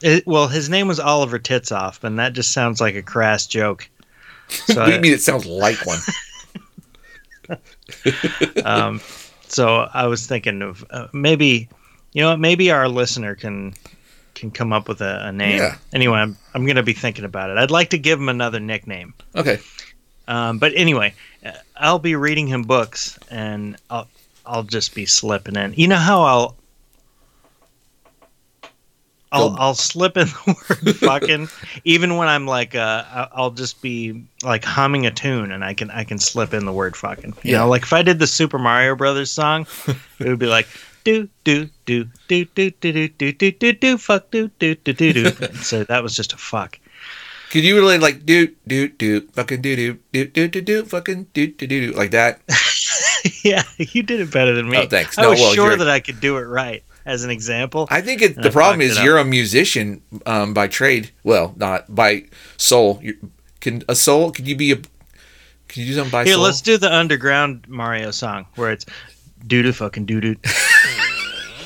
It, 0.01 0.25
well, 0.25 0.48
his 0.48 0.70
name 0.70 0.88
was 0.88 1.00
Oliver 1.00 1.39
Titsoff, 1.39 2.04
and 2.06 2.20
that 2.20 2.32
just 2.34 2.51
sounds 2.51 2.80
like 2.80 2.96
a 2.96 3.01
crass 3.04 3.46
joke. 3.48 3.89
So 4.50 4.75
what 4.80 4.86
do 4.88 4.92
you 4.94 4.98
I- 4.98 5.01
mean? 5.01 5.13
It 5.13 5.22
sounds 5.22 5.46
like 5.46 5.78
one. 5.86 6.00
um, 8.66 9.00
so 9.51 9.89
I 9.94 10.08
was 10.08 10.25
thinking 10.27 10.62
of 10.62 10.86
uh, 10.89 11.08
maybe, 11.13 11.70
you 12.13 12.22
know, 12.22 12.36
maybe 12.38 12.72
our 12.72 12.88
listener 12.88 13.36
can 13.36 13.74
can 14.36 14.51
come 14.51 14.72
up 14.72 14.88
with 14.88 15.01
a, 15.01 15.27
a 15.27 15.32
name. 15.32 15.58
Yeah. 15.58 15.75
Anyway, 15.94 16.18
I'm 16.18 16.38
I'm 16.53 16.65
gonna 16.65 16.84
be 16.84 16.94
thinking 16.94 17.25
about 17.25 17.50
it. 17.50 17.58
I'd 17.58 17.72
like 17.72 17.89
to 17.91 17.98
give 17.98 18.20
him 18.20 18.29
another 18.29 18.60
nickname. 18.60 19.13
Okay. 19.36 19.60
Um, 20.27 20.60
but 20.60 20.74
anyway, 20.75 21.13
uh, 21.46 21.51
I'll 21.75 22.00
be 22.00 22.15
reading 22.15 22.48
him 22.48 22.63
books, 22.63 23.18
and 23.29 23.75
I'll 23.89 24.08
I'll 24.46 24.63
just 24.63 24.96
be 24.96 25.06
slipping 25.06 25.56
in. 25.56 25.74
You 25.74 25.88
know 25.88 25.98
how 25.98 26.22
I'll. 26.22 26.56
I'll, 29.32 29.56
I'll 29.60 29.76
slip 29.76 30.18
in 30.18 30.28
the 30.28 30.56
word 30.70 30.96
fucking 30.98 31.50
even 31.84 32.18
when 32.18 32.28
I'm 32.28 32.48
like 32.48 32.74
uh 32.76 33.28
I'll 33.32 33.52
just 33.52 33.82
be 33.82 34.24
like 34.44 34.64
humming 34.66 35.06
a 35.06 35.12
tune 35.12 35.52
and 35.52 35.64
I 35.64 35.74
can 35.74 35.92
I 35.92 36.04
can 36.04 36.18
slip 36.18 36.54
in 36.54 36.66
the 36.66 36.74
word 36.74 36.96
fucking 36.96 37.36
you 37.44 37.52
Yeah. 37.52 37.58
know 37.60 37.70
like 37.70 37.84
if 37.84 37.94
I 37.94 38.02
did 38.02 38.18
the 38.20 38.28
Super 38.28 38.58
Mario 38.58 38.96
Brothers 38.96 39.32
song 39.32 39.68
it 40.20 40.28
would 40.28 40.40
be 40.40 40.48
like 40.48 40.68
do 41.04 41.30
do 41.44 41.70
do 41.86 42.06
do 42.28 42.46
do 42.46 42.72
do 42.72 42.92
do 42.92 43.08
do 43.08 43.32
do 43.32 43.52
do 43.52 43.74
do 43.74 43.98
fuck 43.98 44.32
do 44.32 44.50
do 44.60 44.76
do 44.76 44.94
do 44.94 45.14
do 45.14 45.32
so 45.56 45.84
that 45.84 46.02
was 46.04 46.16
just 46.16 46.34
a 46.34 46.38
fuck 46.38 46.80
Could 47.52 47.64
you 47.64 47.76
really 47.76 47.98
like 48.00 48.26
do 48.26 48.48
do 48.68 48.88
do 48.90 49.22
fucking 49.34 49.62
do 49.62 49.76
do 49.76 50.00
do 50.12 50.26
do 50.26 50.48
do 50.48 50.62
do 50.62 50.84
fucking 50.86 51.28
do 51.34 51.48
do 51.48 51.68
do 51.68 51.92
do 51.92 51.92
like 51.94 52.12
that? 52.12 52.42
yeah 53.44 53.64
you 53.78 54.02
did 54.04 54.20
it 54.22 54.32
better 54.32 54.54
than 54.56 54.68
me 54.70 54.78
Oh, 54.78 54.88
thanks. 54.88 55.18
I 55.18 55.28
was 55.28 55.40
well, 55.40 55.54
sure 55.54 55.66
you're- 55.68 55.78
that 55.78 55.90
I 55.90 56.00
could 56.00 56.20
do 56.20 56.38
it 56.38 56.44
right 56.44 56.84
as 57.06 57.24
an 57.24 57.29
example 57.32 57.88
I 57.89 58.01
think 58.01 58.22
it, 58.22 58.36
the 58.36 58.50
I 58.50 58.51
problem 58.51 58.82
is 58.82 59.00
you're 59.01 59.18
a 59.18 59.25
musician 59.25 60.01
um, 60.25 60.53
by 60.53 60.68
trade. 60.68 61.12
Well, 61.24 61.53
not 61.58 61.94
by 61.94 62.25
soul. 62.58 63.00
you 63.01 63.18
can 63.62 63.84
a 63.89 63.96
soul? 63.96 64.32
Can 64.32 64.46
you 64.46 64.56
be 64.56 64.72
a? 64.72 64.75
Can 64.75 65.84
you 65.84 65.86
do 65.89 65.94
something 65.96 66.12
by 66.12 66.24
Here, 66.25 66.34
soul? 66.36 66.44
let's 66.44 66.62
do 66.62 66.77
the 66.77 66.94
underground 66.94 67.65
Mario 67.68 68.12
song 68.12 68.46
where 68.56 68.72
it's 68.72 68.86
doo 69.46 69.62
doo 69.63 69.72
fucking 69.72 70.06
doo 70.06 70.20
doo 70.22 70.36
doo 70.36 70.50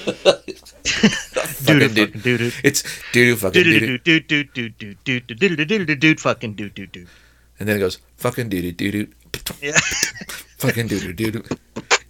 doo 0.05 0.33
Fucking 1.63 1.93
dude. 1.93 2.07
fucking 2.13 2.21
doo 2.21 2.37
doo 2.37 2.51
It's 2.63 2.83
doo 3.13 3.25
doo 3.25 3.35
fucking 3.35 3.63
doo 3.63 3.79
doo 3.79 3.97
doo 3.97 4.19
doo, 4.19 4.43
doo 4.43 4.69
doo 4.69 4.69
doo 4.79 4.93
doo 5.05 5.19
doo 5.19 5.35
doo 5.37 5.55
doo 5.55 5.65
doo 5.65 5.85
doo 5.85 5.95
doo 5.95 6.15
fucking 6.15 6.53
doo 6.55 6.69
doo 6.69 6.85
doo. 6.87 7.05
and 7.59 7.67
then 7.69 7.77
it 7.77 7.79
goes 7.79 7.99
fucking 8.17 8.49
doo 8.49 8.61
doo 8.61 8.71
doo 8.71 8.91
doo, 8.91 9.07
Yeah. 9.61 9.77
fucking 10.57 10.87
doo 10.87 10.99
doo 10.99 11.13
doo 11.13 11.31
doo. 11.31 11.43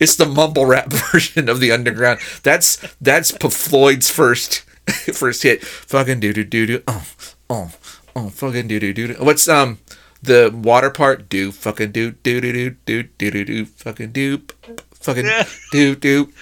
It's 0.03 0.15
the 0.15 0.25
mumble 0.25 0.65
rap 0.65 0.91
version 1.11 1.47
of 1.47 1.59
the 1.61 1.71
underground. 1.71 2.19
That's 2.43 2.77
that's 2.99 3.31
Floyd's 3.31 4.09
first 4.11 4.59
first 5.15 5.43
hit. 5.43 5.63
Fucking 5.63 6.19
doo 6.19 6.33
doo 6.33 6.43
doo 6.43 6.65
doo. 6.65 6.83
Um, 6.87 7.01
oh 7.49 7.55
um, 7.55 7.71
oh 8.15 8.19
um, 8.19 8.25
oh. 8.27 8.29
Fucking 8.29 8.67
doo 8.67 8.79
doo 8.79 8.91
doo 8.93 9.07
doo. 9.07 9.23
What's 9.23 9.47
um 9.47 9.79
the 10.21 10.51
water 10.53 10.89
part? 10.89 11.29
Do 11.29 11.51
fucking 11.51 11.91
do 11.91 12.11
do 12.11 12.41
do 12.41 12.51
do 12.51 12.75
do 12.85 13.03
do 13.03 13.31
do 13.31 13.45
do 13.45 13.65
fucking 13.65 14.11
do 14.11 14.41
fucking 14.99 15.25
Yeah. 15.25 15.47
do 15.71 15.95
do 15.95 16.33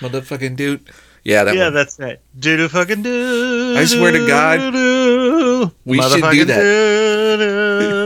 motherfucking 0.00 0.56
do. 0.56 0.80
Yeah, 1.24 1.42
that 1.42 1.56
Yeah, 1.56 1.64
one. 1.64 1.74
that's 1.74 1.98
right. 1.98 2.20
Doo 2.38 2.56
doo 2.56 2.68
fucking 2.68 3.02
doo. 3.02 3.74
I 3.76 3.84
swear 3.84 4.12
to 4.12 4.26
God, 4.28 5.72
we 5.84 6.00
should 6.00 6.30
do 6.30 6.44
that. 6.44 8.05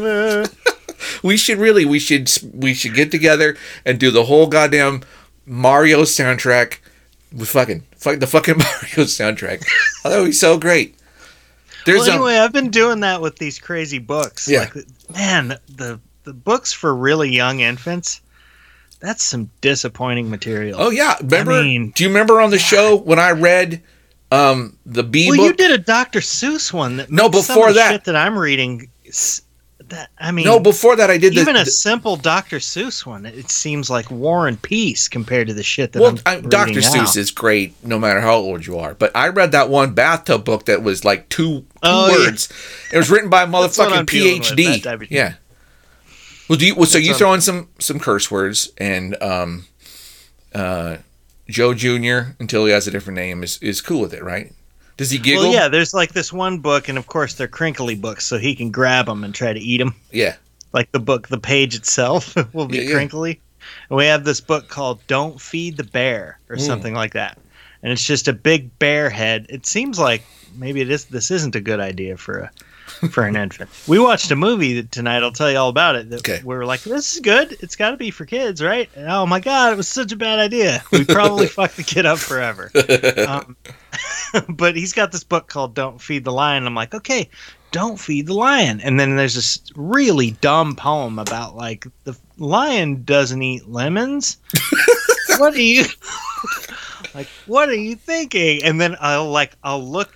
We 1.22 1.36
should 1.36 1.58
really 1.58 1.84
we 1.84 1.98
should 1.98 2.30
we 2.52 2.74
should 2.74 2.94
get 2.94 3.10
together 3.10 3.56
and 3.84 3.98
do 3.98 4.10
the 4.10 4.24
whole 4.24 4.46
goddamn 4.46 5.02
Mario 5.46 6.02
soundtrack 6.02 6.78
with 7.36 7.48
fucking 7.50 7.84
fuck 7.96 8.18
the 8.20 8.26
fucking 8.26 8.56
Mario 8.58 9.06
soundtrack. 9.06 9.64
Oh, 10.04 10.10
that 10.10 10.18
would 10.20 10.26
be 10.26 10.32
so 10.32 10.58
great. 10.58 10.96
There's 11.86 12.00
Well, 12.00 12.10
anyway, 12.10 12.36
I've 12.36 12.52
been 12.52 12.70
doing 12.70 13.00
that 13.00 13.20
with 13.22 13.36
these 13.38 13.58
crazy 13.58 13.98
books. 13.98 14.46
Yeah. 14.48 14.68
Like, 14.74 14.86
man, 15.14 15.56
the 15.74 15.98
the 16.24 16.32
books 16.34 16.72
for 16.72 16.94
really 16.94 17.30
young 17.30 17.60
infants. 17.60 18.20
That's 19.00 19.24
some 19.24 19.50
disappointing 19.62 20.28
material. 20.28 20.76
oh 20.80 20.90
yeah, 20.90 21.16
remember? 21.22 21.62
mean- 21.62 21.90
do 21.94 22.04
you 22.04 22.10
remember 22.10 22.40
on 22.40 22.50
the 22.50 22.58
show 22.58 22.96
when 22.96 23.18
I 23.18 23.30
read 23.30 23.82
um 24.30 24.76
the 24.84 25.02
B 25.02 25.28
well, 25.30 25.38
book? 25.38 25.46
you 25.46 25.52
did 25.54 25.70
a 25.72 25.78
Dr. 25.82 26.20
Seuss 26.20 26.72
one. 26.72 26.98
That 26.98 27.10
No, 27.10 27.28
before 27.30 27.72
that- 27.72 27.90
shit 27.92 28.04
that 28.04 28.14
I'm 28.16 28.38
reading. 28.38 28.90
That 29.90 30.10
I 30.18 30.30
mean, 30.32 30.44
no, 30.46 30.58
before 30.58 30.96
that 30.96 31.10
I 31.10 31.18
did 31.18 31.34
the, 31.34 31.40
even 31.40 31.56
a 31.56 31.64
the- 31.64 31.70
simple 31.70 32.16
Dr. 32.16 32.56
Seuss 32.58 33.04
one, 33.04 33.26
it 33.26 33.50
seems 33.50 33.90
like 33.90 34.10
War 34.10 34.48
and 34.48 34.60
Peace 34.62 35.08
compared 35.08 35.48
to 35.48 35.54
the 35.54 35.62
shit 35.62 35.92
that 35.92 36.00
well, 36.00 36.16
I'm 36.26 36.38
I, 36.38 36.48
Dr. 36.48 36.80
Seuss 36.80 37.14
now. 37.16 37.20
is 37.20 37.30
great 37.30 37.74
no 37.84 37.98
matter 37.98 38.20
how 38.20 38.34
old 38.36 38.66
you 38.66 38.78
are. 38.78 38.94
But 38.94 39.10
I 39.14 39.28
read 39.28 39.52
that 39.52 39.68
one 39.68 39.92
bathtub 39.94 40.44
book 40.44 40.66
that 40.66 40.82
was 40.82 41.04
like 41.04 41.28
two, 41.28 41.60
two 41.60 41.66
Oh, 41.82 42.08
yeah. 42.08 42.26
words. 42.26 42.48
It 42.92 42.96
was 42.96 43.10
written 43.10 43.28
by 43.30 43.42
a 43.42 43.46
motherfucking 43.48 44.00
with, 44.00 44.06
PhD. 44.08 44.64
that 44.66 44.82
type 44.82 45.00
of 45.00 45.08
shit. 45.08 45.10
yeah. 45.12 45.34
Well, 46.48 46.58
do 46.58 46.66
you? 46.66 46.74
Well, 46.74 46.86
so 46.86 46.98
That's 46.98 47.06
you 47.08 47.14
throw 47.14 47.32
in 47.34 47.40
some 47.40 47.68
some 47.78 48.00
curse 48.00 48.30
words 48.30 48.72
and 48.78 49.20
um, 49.22 49.66
uh, 50.54 50.96
Joe 51.48 51.74
Junior 51.74 52.34
until 52.40 52.64
he 52.66 52.72
has 52.72 52.86
a 52.88 52.90
different 52.90 53.16
name 53.16 53.42
is 53.42 53.58
is 53.62 53.80
cool 53.80 54.00
with 54.00 54.12
it, 54.14 54.22
right? 54.22 54.52
Does 55.00 55.10
he 55.10 55.16
giggle? 55.16 55.44
Well, 55.44 55.52
yeah, 55.54 55.68
there's 55.68 55.94
like 55.94 56.12
this 56.12 56.30
one 56.30 56.58
book, 56.58 56.90
and 56.90 56.98
of 56.98 57.06
course 57.06 57.32
they're 57.32 57.48
crinkly 57.48 57.94
books, 57.94 58.26
so 58.26 58.36
he 58.36 58.54
can 58.54 58.70
grab 58.70 59.06
them 59.06 59.24
and 59.24 59.34
try 59.34 59.50
to 59.54 59.58
eat 59.58 59.78
them. 59.78 59.94
Yeah. 60.12 60.36
Like 60.74 60.92
the 60.92 60.98
book, 60.98 61.28
the 61.28 61.40
page 61.40 61.74
itself 61.74 62.34
will 62.52 62.66
be 62.66 62.76
Yeah, 62.76 62.82
yeah. 62.82 62.92
crinkly. 62.96 63.40
And 63.88 63.96
we 63.96 64.04
have 64.04 64.24
this 64.24 64.42
book 64.42 64.68
called 64.68 65.00
"Don't 65.06 65.40
Feed 65.40 65.78
the 65.78 65.84
Bear" 65.84 66.38
or 66.50 66.56
Mm. 66.56 66.60
something 66.66 66.92
like 66.92 67.14
that, 67.14 67.38
and 67.82 67.90
it's 67.90 68.04
just 68.04 68.28
a 68.28 68.34
big 68.34 68.78
bear 68.78 69.08
head. 69.08 69.46
It 69.48 69.64
seems 69.64 69.98
like 69.98 70.22
maybe 70.56 70.82
it 70.82 70.90
is. 70.90 71.06
This 71.06 71.30
isn't 71.30 71.56
a 71.56 71.62
good 71.62 71.80
idea 71.80 72.18
for 72.18 72.38
a 72.40 72.50
for 73.10 73.24
an 73.24 73.36
infant. 73.36 73.70
We 73.86 73.98
watched 73.98 74.30
a 74.30 74.36
movie 74.36 74.82
tonight. 74.82 75.22
I'll 75.22 75.32
tell 75.32 75.50
you 75.50 75.58
all 75.58 75.68
about 75.68 75.96
it. 75.96 76.10
That 76.10 76.20
Okay. 76.20 76.40
We 76.44 76.54
were 76.54 76.66
like, 76.66 76.82
"This 76.82 77.14
is 77.14 77.20
good. 77.20 77.56
It's 77.60 77.76
got 77.76 77.90
to 77.90 77.96
be 77.96 78.10
for 78.10 78.24
kids, 78.24 78.62
right?" 78.62 78.88
And, 78.94 79.08
oh 79.08 79.26
my 79.26 79.40
god, 79.40 79.72
it 79.72 79.76
was 79.76 79.88
such 79.88 80.12
a 80.12 80.16
bad 80.16 80.38
idea. 80.38 80.82
We 80.92 81.04
probably 81.06 81.46
fucked 81.46 81.76
the 81.76 81.82
kid 81.82 82.06
up 82.06 82.18
forever. 82.18 82.70
Um, 83.26 83.56
but 84.48 84.76
he's 84.76 84.92
got 84.92 85.12
this 85.12 85.24
book 85.24 85.48
called 85.48 85.74
"Don't 85.74 86.00
Feed 86.00 86.24
the 86.24 86.32
Lion." 86.32 86.66
I'm 86.66 86.74
like, 86.74 86.94
okay, 86.94 87.28
don't 87.72 87.98
feed 87.98 88.26
the 88.26 88.34
lion. 88.34 88.80
And 88.80 88.98
then 88.98 89.16
there's 89.16 89.34
this 89.34 89.60
really 89.74 90.32
dumb 90.32 90.74
poem 90.76 91.18
about 91.18 91.56
like 91.56 91.86
the 92.04 92.16
lion 92.38 93.04
doesn't 93.04 93.42
eat 93.42 93.68
lemons. 93.68 94.38
what 95.38 95.54
are 95.54 95.60
you 95.60 95.84
like? 97.14 97.28
What 97.46 97.68
are 97.68 97.74
you 97.74 97.96
thinking? 97.96 98.62
And 98.64 98.80
then 98.80 98.96
I'll 99.00 99.30
like 99.30 99.52
I'll 99.62 99.82
look, 99.82 100.12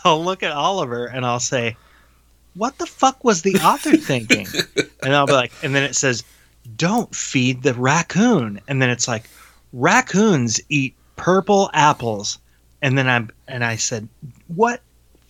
I'll 0.04 0.24
look 0.24 0.42
at 0.42 0.52
Oliver 0.52 1.06
and 1.06 1.24
I'll 1.26 1.40
say, 1.40 1.76
what 2.54 2.78
the 2.78 2.86
fuck 2.86 3.22
was 3.24 3.42
the 3.42 3.54
author 3.56 3.96
thinking? 3.96 4.46
and 5.02 5.14
I'll 5.14 5.26
be 5.26 5.32
like, 5.32 5.52
and 5.62 5.74
then 5.74 5.82
it 5.84 5.94
says, 5.94 6.24
don't 6.76 7.14
feed 7.14 7.62
the 7.62 7.74
raccoon. 7.74 8.60
And 8.68 8.80
then 8.82 8.90
it's 8.90 9.06
like, 9.08 9.24
raccoons 9.72 10.60
eat 10.68 10.94
purple 11.16 11.70
apples. 11.72 12.38
And 12.82 12.96
then 12.96 13.08
I'm 13.08 13.30
and 13.46 13.64
I 13.64 13.76
said, 13.76 14.08
what 14.48 14.80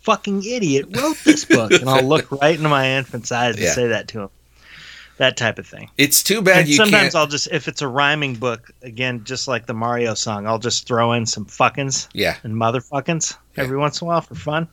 fucking 0.02 0.44
idiot 0.44 0.86
wrote 0.96 1.16
this 1.24 1.44
book? 1.44 1.72
And 1.72 1.88
I'll 1.88 2.04
look 2.06 2.30
right 2.42 2.56
into 2.56 2.68
my 2.68 2.90
infant's 2.96 3.32
eyes 3.32 3.56
and 3.56 3.64
Yeah. 3.64 3.74
say 3.74 3.88
that 3.88 4.08
to 4.08 4.20
him. 4.22 4.28
That 5.20 5.36
type 5.36 5.58
of 5.58 5.66
thing. 5.66 5.90
It's 5.98 6.22
too 6.22 6.40
bad 6.40 6.66
sometimes 6.66 6.90
can't. 6.90 7.14
I'll 7.14 7.26
just 7.26 7.46
if 7.52 7.68
it's 7.68 7.82
a 7.82 7.88
rhyming 7.88 8.36
book, 8.36 8.70
again, 8.80 9.22
just 9.22 9.46
like 9.48 9.66
the 9.66 9.74
Mario 9.74 10.14
song, 10.14 10.46
I'll 10.46 10.58
just 10.58 10.86
throw 10.86 11.12
in 11.12 11.26
some 11.26 11.44
fuckins 11.44 12.08
yeah, 12.14 12.36
and 12.42 12.54
motherfuckins 12.54 13.36
Yeah. 13.54 13.64
every 13.64 13.76
once 13.76 14.00
in 14.00 14.06
a 14.06 14.08
while 14.08 14.22
for 14.22 14.34
fun. 14.34 14.66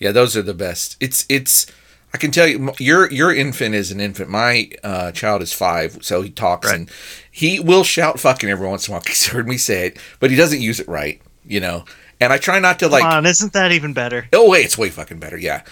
yeah, 0.00 0.10
those 0.10 0.36
are 0.36 0.42
the 0.42 0.54
best. 0.54 0.96
It's 1.00 1.24
it's. 1.28 1.66
I 2.12 2.18
can 2.18 2.32
tell 2.32 2.48
you, 2.48 2.72
your 2.80 3.08
your 3.12 3.32
infant 3.32 3.76
is 3.76 3.92
an 3.92 4.00
infant. 4.00 4.28
My 4.28 4.70
uh, 4.82 5.12
child 5.12 5.40
is 5.42 5.52
five, 5.52 5.98
so 6.02 6.20
he 6.22 6.30
talks 6.30 6.68
Right. 6.68 6.80
and 6.80 6.90
he 7.30 7.60
will 7.60 7.84
shout 7.84 8.18
"fucking" 8.18 8.50
every 8.50 8.66
once 8.66 8.88
in 8.88 8.92
a 8.92 8.96
while. 8.96 9.02
He's 9.06 9.26
heard 9.28 9.46
me 9.46 9.56
say 9.56 9.86
it, 9.86 9.98
but 10.18 10.30
he 10.30 10.36
doesn't 10.36 10.60
use 10.60 10.80
it 10.80 10.88
right, 10.88 11.20
you 11.46 11.60
know. 11.60 11.84
and 12.20 12.32
I 12.32 12.38
try 12.38 12.58
not 12.58 12.78
to 12.80 12.88
like. 12.88 13.02
Come 13.02 13.12
on, 13.12 13.26
isn't 13.26 13.52
that 13.52 13.70
even 13.70 13.92
better? 13.92 14.26
Oh 14.32 14.50
wait, 14.50 14.64
it's 14.64 14.76
way 14.78 14.88
fucking 14.90 15.18
better. 15.20 15.36
Yeah, 15.36 15.62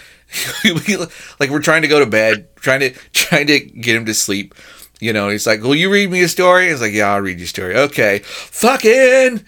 like 1.39 1.49
we're 1.49 1.61
trying 1.61 1.81
to 1.81 1.87
go 1.87 1.99
to 1.99 2.05
bed, 2.05 2.47
trying 2.55 2.79
to 2.81 2.89
trying 3.13 3.47
to 3.47 3.59
get 3.59 3.95
him 3.95 4.05
to 4.05 4.13
sleep. 4.13 4.55
You 4.99 5.13
know, 5.13 5.29
he's 5.29 5.45
like, 5.45 5.61
"Will 5.61 5.75
you 5.75 5.91
read 5.91 6.09
me 6.09 6.21
a 6.23 6.27
story?" 6.27 6.69
He's 6.69 6.81
like, 6.81 6.93
"Yeah, 6.93 7.13
I'll 7.13 7.21
read 7.21 7.39
you 7.39 7.45
a 7.45 7.47
story." 7.47 7.75
Okay, 7.75 8.19
fucking. 8.19 9.43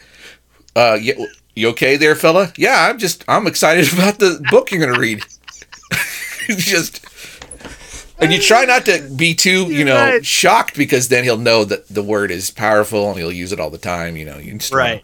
Uh, 0.76 0.98
yeah, 1.02 1.14
you 1.56 1.70
okay 1.70 1.98
there, 1.98 2.16
fella? 2.16 2.54
Yeah, 2.58 2.88
I'm 2.90 2.98
just 3.00 3.24
I'm 3.28 3.48
excited 3.48 3.92
about 3.94 4.20
the 4.20 4.44
book 4.52 4.72
you're 4.72 4.86
gonna 4.86 5.00
read. 5.00 5.24
just. 6.50 7.06
And 8.20 8.34
you 8.34 8.40
try 8.40 8.66
not 8.66 8.86
to 8.86 9.08
be 9.16 9.36
too, 9.36 9.72
you 9.72 9.86
know, 9.86 9.96
right. 9.96 10.26
shocked 10.26 10.76
because 10.76 11.08
then 11.10 11.24
he'll 11.24 11.38
know 11.38 11.64
that 11.64 11.88
the 11.88 12.02
word 12.02 12.32
is 12.32 12.50
powerful 12.50 13.10
and 13.10 13.18
he'll 13.20 13.32
use 13.32 13.52
it 13.52 13.60
all 13.60 13.70
the 13.70 13.78
time. 13.78 14.18
You 14.18 14.26
know, 14.26 14.38
you 14.40 14.58
just 14.58 14.74
Right. 14.74 14.96
You 14.96 15.02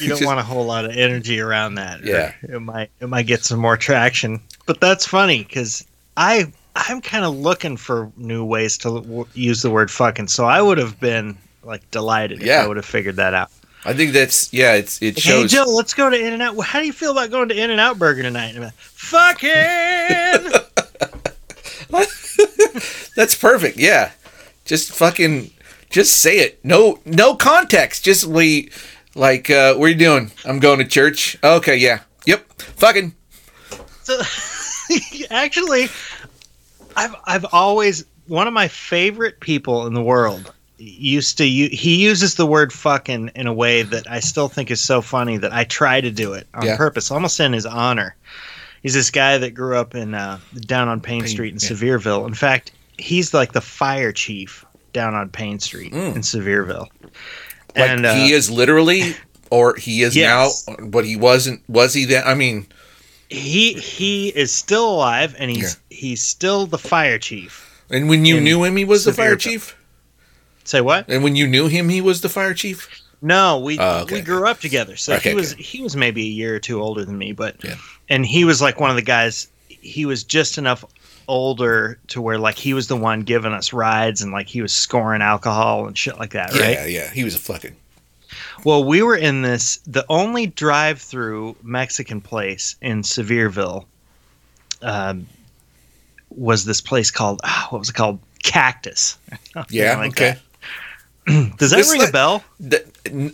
don't 0.00 0.08
Just- 0.08 0.24
want 0.24 0.38
a 0.40 0.42
whole 0.42 0.64
lot 0.64 0.84
of 0.84 0.92
energy 0.96 1.40
around 1.40 1.74
that. 1.76 2.04
Yeah. 2.04 2.32
it 2.42 2.60
might 2.60 2.90
it 3.00 3.08
might 3.08 3.26
get 3.26 3.44
some 3.44 3.58
more 3.58 3.76
traction. 3.76 4.40
But 4.66 4.80
that's 4.80 5.06
funny 5.06 5.44
because 5.44 5.84
I 6.16 6.52
I'm 6.76 7.00
kind 7.00 7.24
of 7.24 7.34
looking 7.36 7.76
for 7.76 8.10
new 8.16 8.44
ways 8.44 8.78
to 8.78 9.00
w- 9.00 9.26
use 9.34 9.60
the 9.62 9.70
word 9.70 9.90
fucking. 9.90 10.28
So 10.28 10.44
I 10.46 10.62
would 10.62 10.78
have 10.78 10.98
been 11.00 11.36
like 11.64 11.88
delighted 11.90 12.40
if 12.40 12.46
Yeah. 12.46 12.62
I 12.62 12.66
would 12.68 12.76
have 12.76 12.86
figured 12.86 13.16
that 13.16 13.34
out. 13.34 13.50
I 13.84 13.92
think 13.92 14.12
that's 14.12 14.52
yeah. 14.52 14.74
It's 14.74 15.02
it 15.02 15.16
Hey 15.16 15.20
shows. 15.20 15.50
Joe, 15.50 15.64
let's 15.66 15.92
go 15.94 16.08
to 16.08 16.16
In 16.16 16.32
and 16.32 16.40
Out. 16.42 16.56
How 16.64 16.78
do 16.78 16.86
you 16.86 16.92
feel 16.92 17.10
about 17.12 17.30
going 17.30 17.48
to 17.48 17.60
In 17.60 17.70
and 17.70 17.80
Out 17.80 17.98
Burger 17.98 18.22
tonight? 18.22 18.54
Like, 18.54 18.72
Fucking. 18.74 19.50
That's 23.16 23.34
perfect. 23.34 23.76
Yeah. 23.78 24.12
Just 24.64 24.92
fucking 24.92 25.50
just 25.90 26.20
say 26.20 26.38
it. 26.38 26.64
No 26.64 27.00
no 27.04 27.34
context. 27.34 28.04
Just 28.04 28.24
we 28.24 28.64
like 28.64 28.72
uh 29.50 29.74
what 29.74 29.86
are 29.86 29.88
you 29.88 29.94
doing? 29.94 30.30
I'm 30.44 30.58
going 30.58 30.78
to 30.78 30.84
church. 30.84 31.36
Okay, 31.42 31.76
yeah. 31.76 32.00
Yep. 32.26 32.46
Fucking 32.76 33.14
So, 34.02 34.20
actually, 35.30 35.88
I've 36.96 37.14
I've 37.24 37.46
always 37.52 38.04
one 38.26 38.46
of 38.46 38.52
my 38.52 38.68
favorite 38.68 39.40
people 39.40 39.86
in 39.86 39.94
the 39.94 40.02
world 40.02 40.52
used 40.78 41.38
to 41.38 41.44
u- 41.44 41.68
he 41.70 42.02
uses 42.02 42.34
the 42.36 42.46
word 42.46 42.72
fucking 42.72 43.30
in 43.36 43.46
a 43.46 43.52
way 43.52 43.82
that 43.82 44.10
I 44.10 44.20
still 44.20 44.48
think 44.48 44.70
is 44.70 44.80
so 44.80 45.00
funny 45.00 45.36
that 45.36 45.52
I 45.52 45.64
try 45.64 46.00
to 46.00 46.10
do 46.10 46.32
it 46.32 46.46
on 46.54 46.64
Yeah. 46.66 46.76
purpose, 46.76 47.10
almost 47.10 47.38
in 47.38 47.52
his 47.52 47.66
honor. 47.66 48.16
He's 48.82 48.94
this 48.94 49.10
guy 49.10 49.38
that 49.38 49.50
grew 49.50 49.76
up 49.76 49.94
in 49.94 50.14
uh, 50.14 50.40
down 50.62 50.88
on 50.88 51.00
Payne 51.00 51.20
Payne, 51.20 51.28
Street 51.28 51.52
in 51.54 51.60
yeah. 51.60 51.68
Sevierville. 51.68 52.26
In 52.26 52.34
fact, 52.34 52.72
he's 52.98 53.32
like 53.32 53.52
the 53.52 53.60
fire 53.60 54.10
chief 54.10 54.64
down 54.92 55.14
on 55.14 55.28
Payne 55.28 55.60
Street 55.60 55.92
Mm. 55.92 56.16
in 56.16 56.22
Sevierville. 56.22 56.88
Like 57.76 57.90
and 57.90 58.06
uh, 58.06 58.14
he 58.14 58.32
is 58.32 58.50
literally 58.50 59.14
or 59.50 59.74
he 59.76 60.02
is 60.02 60.14
Yes. 60.16 60.66
now 60.68 60.76
but 60.86 61.04
he 61.04 61.16
wasn't 61.16 61.62
was 61.68 61.94
he 61.94 62.04
then 62.04 62.22
I 62.26 62.34
mean 62.34 62.66
he 63.28 63.72
he 63.74 64.28
is 64.28 64.52
still 64.52 64.90
alive 64.94 65.34
and 65.38 65.50
he's 65.50 65.78
he's 65.90 66.22
still 66.22 66.66
the 66.66 66.78
fire 66.78 67.18
chief. 67.18 67.82
and 67.90 68.08
when 68.08 68.24
you 68.24 68.40
knew 68.40 68.62
him 68.64 68.76
he 68.76 68.84
was 68.84 69.04
the 69.04 69.12
fire 69.12 69.36
chief? 69.36 69.76
Say 70.64 70.80
what? 70.80 71.08
And 71.08 71.24
when 71.24 71.34
you 71.34 71.46
knew 71.48 71.66
him 71.66 71.88
he 71.88 72.00
was 72.00 72.20
the 72.20 72.28
fire 72.28 72.54
chief? 72.54 72.88
No, 73.20 73.58
we 73.58 73.78
Oh, 73.78 74.02
okay. 74.02 74.16
we 74.16 74.20
grew 74.20 74.46
up 74.46 74.60
together. 74.60 74.96
So 74.96 75.14
Okay, 75.14 75.30
he 75.30 75.34
was 75.34 75.52
okay. 75.54 75.62
he 75.62 75.82
was 75.82 75.96
maybe 75.96 76.22
a 76.22 76.26
year 76.30 76.54
or 76.54 76.58
two 76.58 76.80
older 76.82 77.04
than 77.04 77.16
me, 77.18 77.32
but 77.32 77.56
Yeah. 77.64 77.76
and 78.08 78.24
he 78.26 78.44
was 78.44 78.60
like 78.60 78.80
one 78.80 78.90
of 78.90 78.96
the 78.96 79.02
guys. 79.02 79.48
He 79.68 80.04
was 80.06 80.22
just 80.24 80.58
enough 80.58 80.84
older 81.28 81.98
to 82.08 82.20
where 82.20 82.38
like 82.38 82.56
he 82.56 82.74
was 82.74 82.88
the 82.88 82.96
one 82.96 83.22
giving 83.22 83.52
us 83.52 83.72
rides 83.72 84.22
and 84.22 84.32
like 84.32 84.48
he 84.48 84.62
was 84.62 84.72
scoring 84.72 85.22
alcohol 85.22 85.86
and 85.86 85.96
shit 85.96 86.18
like 86.18 86.32
that, 86.32 86.52
right? 86.52 86.72
Yeah, 86.74 86.86
yeah. 86.86 87.10
He 87.10 87.24
was 87.24 87.34
a 87.34 87.38
fucking 87.38 87.76
Well, 88.64 88.84
we 88.84 89.02
were 89.02 89.16
in 89.16 89.42
this 89.42 89.78
the 89.86 90.04
only 90.08 90.46
drive-through 90.46 91.56
Mexican 91.62 92.20
place 92.20 92.76
in 92.80 93.02
Sevierville. 93.02 93.86
Um, 94.82 95.26
was 96.30 96.64
this 96.64 96.80
place 96.80 97.10
called 97.10 97.40
ah, 97.44 97.66
what 97.70 97.78
was 97.78 97.90
it 97.90 97.94
called? 97.94 98.18
Cactus. 98.42 99.18
Yeah, 99.70 99.96
like 99.98 100.12
okay. 100.12 100.36
that. 101.26 101.52
Does 101.58 101.70
that 101.70 101.86
ring 101.90 102.00
like- 102.00 102.08
a 102.08 102.12
bell? 102.12 102.44
Th- 102.68 102.84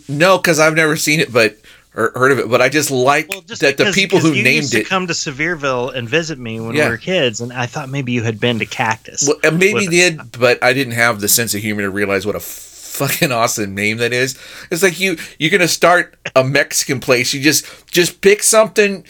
no, 0.07 0.37
because 0.37 0.59
I've 0.59 0.75
never 0.75 0.95
seen 0.95 1.19
it, 1.19 1.33
but 1.33 1.57
or 1.95 2.11
heard 2.15 2.31
of 2.31 2.39
it. 2.39 2.49
But 2.49 2.61
I 2.61 2.69
just 2.69 2.91
like 2.91 3.29
Well, 3.29 3.41
just 3.41 3.61
that 3.61 3.77
the 3.77 3.91
people 3.93 4.19
who 4.19 4.31
you 4.33 4.43
named 4.43 4.57
used 4.63 4.71
to 4.73 4.81
it. 4.81 4.87
come 4.87 5.07
to 5.07 5.13
Sevierville 5.13 5.93
and 5.95 6.07
visit 6.07 6.37
me 6.39 6.59
when 6.59 6.75
Yeah. 6.75 6.85
we 6.85 6.91
were 6.91 6.97
kids, 6.97 7.41
and 7.41 7.51
I 7.51 7.65
thought 7.65 7.89
maybe 7.89 8.11
you 8.11 8.23
had 8.23 8.39
been 8.39 8.59
to 8.59 8.65
Cactus. 8.65 9.27
Well, 9.27 9.37
uh, 9.43 9.51
maybe 9.51 9.87
us. 9.87 9.91
did, 9.91 10.39
but 10.39 10.63
I 10.63 10.73
didn't 10.73 10.93
have 10.93 11.19
the 11.21 11.27
sense 11.27 11.53
of 11.55 11.61
humor 11.61 11.81
to 11.81 11.89
realize 11.89 12.25
what 12.25 12.35
a 12.35 12.39
fucking 12.39 13.31
awesome 13.31 13.73
name 13.75 13.97
that 13.97 14.13
is. 14.13 14.37
It's 14.71 14.83
like 14.83 14.99
you 14.99 15.17
you're 15.39 15.51
gonna 15.51 15.67
start 15.67 16.15
a 16.35 16.43
Mexican 16.43 16.99
place. 16.99 17.33
You 17.33 17.41
just 17.41 17.65
just 17.91 18.21
pick 18.21 18.43
something 18.43 19.03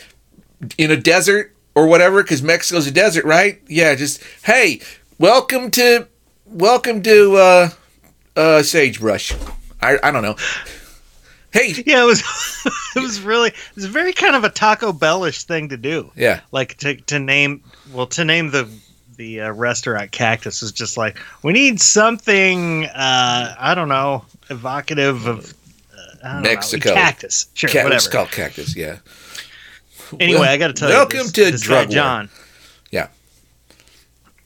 in 0.77 0.91
a 0.91 0.97
desert 0.97 1.55
or 1.75 1.87
whatever, 1.87 2.21
because 2.23 2.41
Mexico's 2.41 2.87
a 2.87 2.91
desert, 2.91 3.25
right? 3.25 3.61
Yeah, 3.67 3.95
just 3.95 4.21
hey, 4.43 4.79
welcome 5.17 5.69
to 5.71 6.07
welcome 6.45 7.01
to 7.03 7.35
uh 7.35 7.69
uh 8.35 8.63
sagebrush. 8.63 9.33
I 9.81 9.97
I 10.03 10.11
don't 10.11 10.23
know. 10.23 10.35
Hey, 11.51 11.73
Yeah, 11.85 12.03
it 12.03 12.05
was. 12.05 12.21
it 12.95 12.99
was 12.99 13.21
really. 13.21 13.49
It 13.49 13.75
was 13.75 13.85
very 13.85 14.13
kind 14.13 14.35
of 14.35 14.43
a 14.43 14.49
Taco 14.49 14.91
Bellish 14.93 15.43
thing 15.43 15.69
to 15.69 15.77
do. 15.77 16.11
yeah. 16.15 16.41
Like 16.51 16.77
to 16.77 16.95
to 16.95 17.19
name. 17.19 17.63
Well, 17.91 18.07
to 18.07 18.23
name 18.25 18.51
the 18.51 18.69
the 19.17 19.41
uh, 19.41 19.51
restaurant 19.51 20.11
Cactus 20.11 20.61
was 20.61 20.71
just 20.71 20.95
like 20.97 21.17
we 21.43 21.51
need 21.53 21.81
something. 21.81 22.85
Uh, 22.85 23.55
I 23.59 23.73
don't 23.75 23.89
know, 23.89 24.25
evocative 24.49 25.25
of. 25.27 25.53
Uh, 26.23 26.41
Mexico. 26.41 26.89
Know, 26.89 26.95
cactus. 26.95 27.47
Sure, 27.53 27.69
whatever. 27.69 27.93
It's 27.95 28.07
called 28.07 28.29
cactus. 28.31 28.75
Yeah. 28.75 28.97
Anyway, 30.19 30.41
Well, 30.41 30.49
I 30.51 30.57
got 30.57 30.67
to 30.67 30.73
tell 30.73 30.89
welcome 30.89 31.17
you. 31.17 31.23
welcome 31.23 31.33
to 31.33 31.51
this 31.51 31.61
Drug. 31.61 31.89
John. 31.89 32.29
Yeah. 32.91 33.07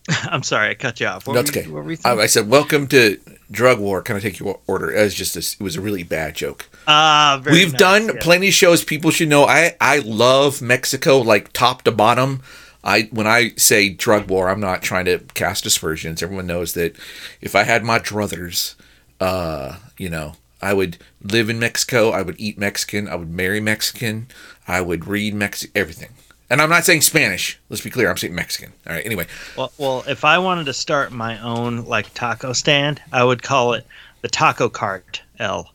I'm 0.10 0.44
sorry, 0.44 0.70
I 0.70 0.74
cut 0.76 1.00
you 1.00 1.08
off. 1.08 1.26
What 1.26 1.34
That's 1.34 1.50
okay. 1.50 1.68
what 1.68 1.84
were 1.84 1.92
you 1.92 1.98
I. 2.06 2.14
I 2.14 2.26
said, 2.28 2.48
"Welcome 2.48 2.86
to 2.88 3.18
Drug 3.52 3.80
War." 3.80 4.02
Can 4.02 4.16
I 4.16 4.20
take 4.20 4.40
your 4.40 4.60
order? 4.68 4.92
It 4.92 5.02
was 5.02 5.14
just 5.14 5.34
this. 5.34 5.54
It 5.54 5.62
was 5.62 5.76
a 5.76 5.82
really 5.82 6.04
bad 6.04 6.36
joke. 6.36 6.70
Ah, 6.88 7.40
very 7.42 7.58
We've 7.58 7.72
nice, 7.72 7.80
done 7.80 8.06
yeah. 8.08 8.22
plenty 8.22 8.50
of 8.50 8.54
shows. 8.54 8.84
People 8.84 9.12
should 9.12 9.30
know. 9.30 9.46
I 9.46 9.76
I 9.80 10.00
love 10.00 10.62
Mexico, 10.62 11.20
like 11.20 11.54
top 11.54 11.84
to 11.84 11.92
bottom. 11.92 12.42
I 12.84 13.04
when 13.12 13.28
I 13.28 13.52
say 13.56 13.90
drug 13.90 14.30
war, 14.30 14.50
I'm 14.50 14.60
not 14.60 14.82
trying 14.82 15.06
to 15.06 15.20
cast 15.34 15.66
aspersions. 15.66 16.22
Everyone 16.22 16.48
knows 16.48 16.74
that 16.74 16.96
if 17.42 17.56
I 17.56 17.64
had 17.64 17.84
my 17.84 18.00
druthers, 18.00 18.76
uh, 19.22 19.78
you 19.98 20.10
know, 20.10 20.34
I 20.62 20.74
would 20.74 20.98
live 21.22 21.50
in 21.50 21.60
Mexico. 21.60 22.12
I 22.12 22.22
would 22.22 22.36
eat 22.40 22.58
Mexican. 22.58 23.08
I 23.08 23.16
would 23.16 23.32
marry 23.32 23.62
Mexican. 23.62 24.28
I 24.68 24.82
would 24.82 25.08
read 25.08 25.34
Mexican. 25.34 25.72
Everything. 25.76 26.10
And 26.50 26.62
I'm 26.62 26.70
not 26.70 26.84
saying 26.86 27.02
Spanish. 27.02 27.60
Let's 27.70 27.82
be 27.82 27.90
clear. 27.90 28.10
I'm 28.10 28.18
saying 28.18 28.36
Mexican. 28.36 28.74
All 28.88 28.94
right. 28.94 29.06
Anyway, 29.06 29.28
Well, 29.58 29.72
well, 29.78 30.04
if 30.08 30.24
I 30.26 30.38
wanted 30.38 30.66
to 30.66 30.74
start 30.74 31.12
my 31.12 31.42
own 31.42 31.86
like 31.86 32.14
taco 32.14 32.54
stand, 32.54 33.02
I 33.12 33.24
would 33.24 33.42
call 33.42 33.74
it 33.74 33.88
the 34.22 34.28
Taco 34.30 34.70
Cart 34.70 35.22
L. 35.40 35.74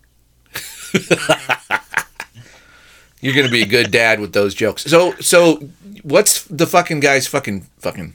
You're 3.20 3.34
gonna 3.34 3.48
be 3.48 3.62
a 3.62 3.66
good 3.66 3.90
dad 3.90 4.20
with 4.20 4.32
those 4.32 4.54
jokes. 4.54 4.84
So 4.84 5.12
so 5.16 5.68
what's 6.02 6.44
the 6.44 6.66
fucking 6.66 7.00
guy's 7.00 7.26
fucking 7.26 7.62
fucking 7.78 8.14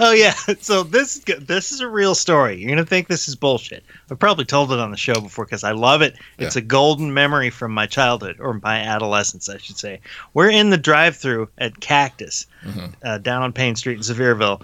Oh 0.00 0.12
yeah, 0.12 0.32
so 0.60 0.82
this 0.82 1.20
this 1.40 1.72
is 1.72 1.80
a 1.80 1.88
real 1.88 2.14
story. 2.14 2.56
You're 2.58 2.70
gonna 2.70 2.84
think 2.86 3.08
this 3.08 3.28
is 3.28 3.36
bullshit. 3.36 3.84
I've 4.10 4.18
probably 4.18 4.44
told 4.44 4.72
it 4.72 4.78
on 4.78 4.90
the 4.90 4.96
show 4.96 5.20
before 5.20 5.44
because 5.44 5.64
I 5.64 5.72
love 5.72 6.02
it. 6.02 6.16
It's 6.38 6.56
Yeah. 6.56 6.60
a 6.62 6.64
golden 6.64 7.12
memory 7.14 7.50
from 7.50 7.72
my 7.72 7.86
childhood 7.86 8.36
or 8.40 8.60
my 8.62 8.78
adolescence, 8.80 9.48
I 9.48 9.58
should 9.58 9.78
say. 9.78 10.00
We're 10.34 10.50
in 10.50 10.70
the 10.70 10.76
drive-through 10.76 11.48
at 11.58 11.80
Cactus 11.80 12.46
Mm-hmm. 12.64 12.86
uh, 13.04 13.18
down 13.18 13.42
on 13.42 13.52
Payne 13.52 13.76
Street 13.76 13.96
in 13.98 14.02
Sevierville, 14.02 14.62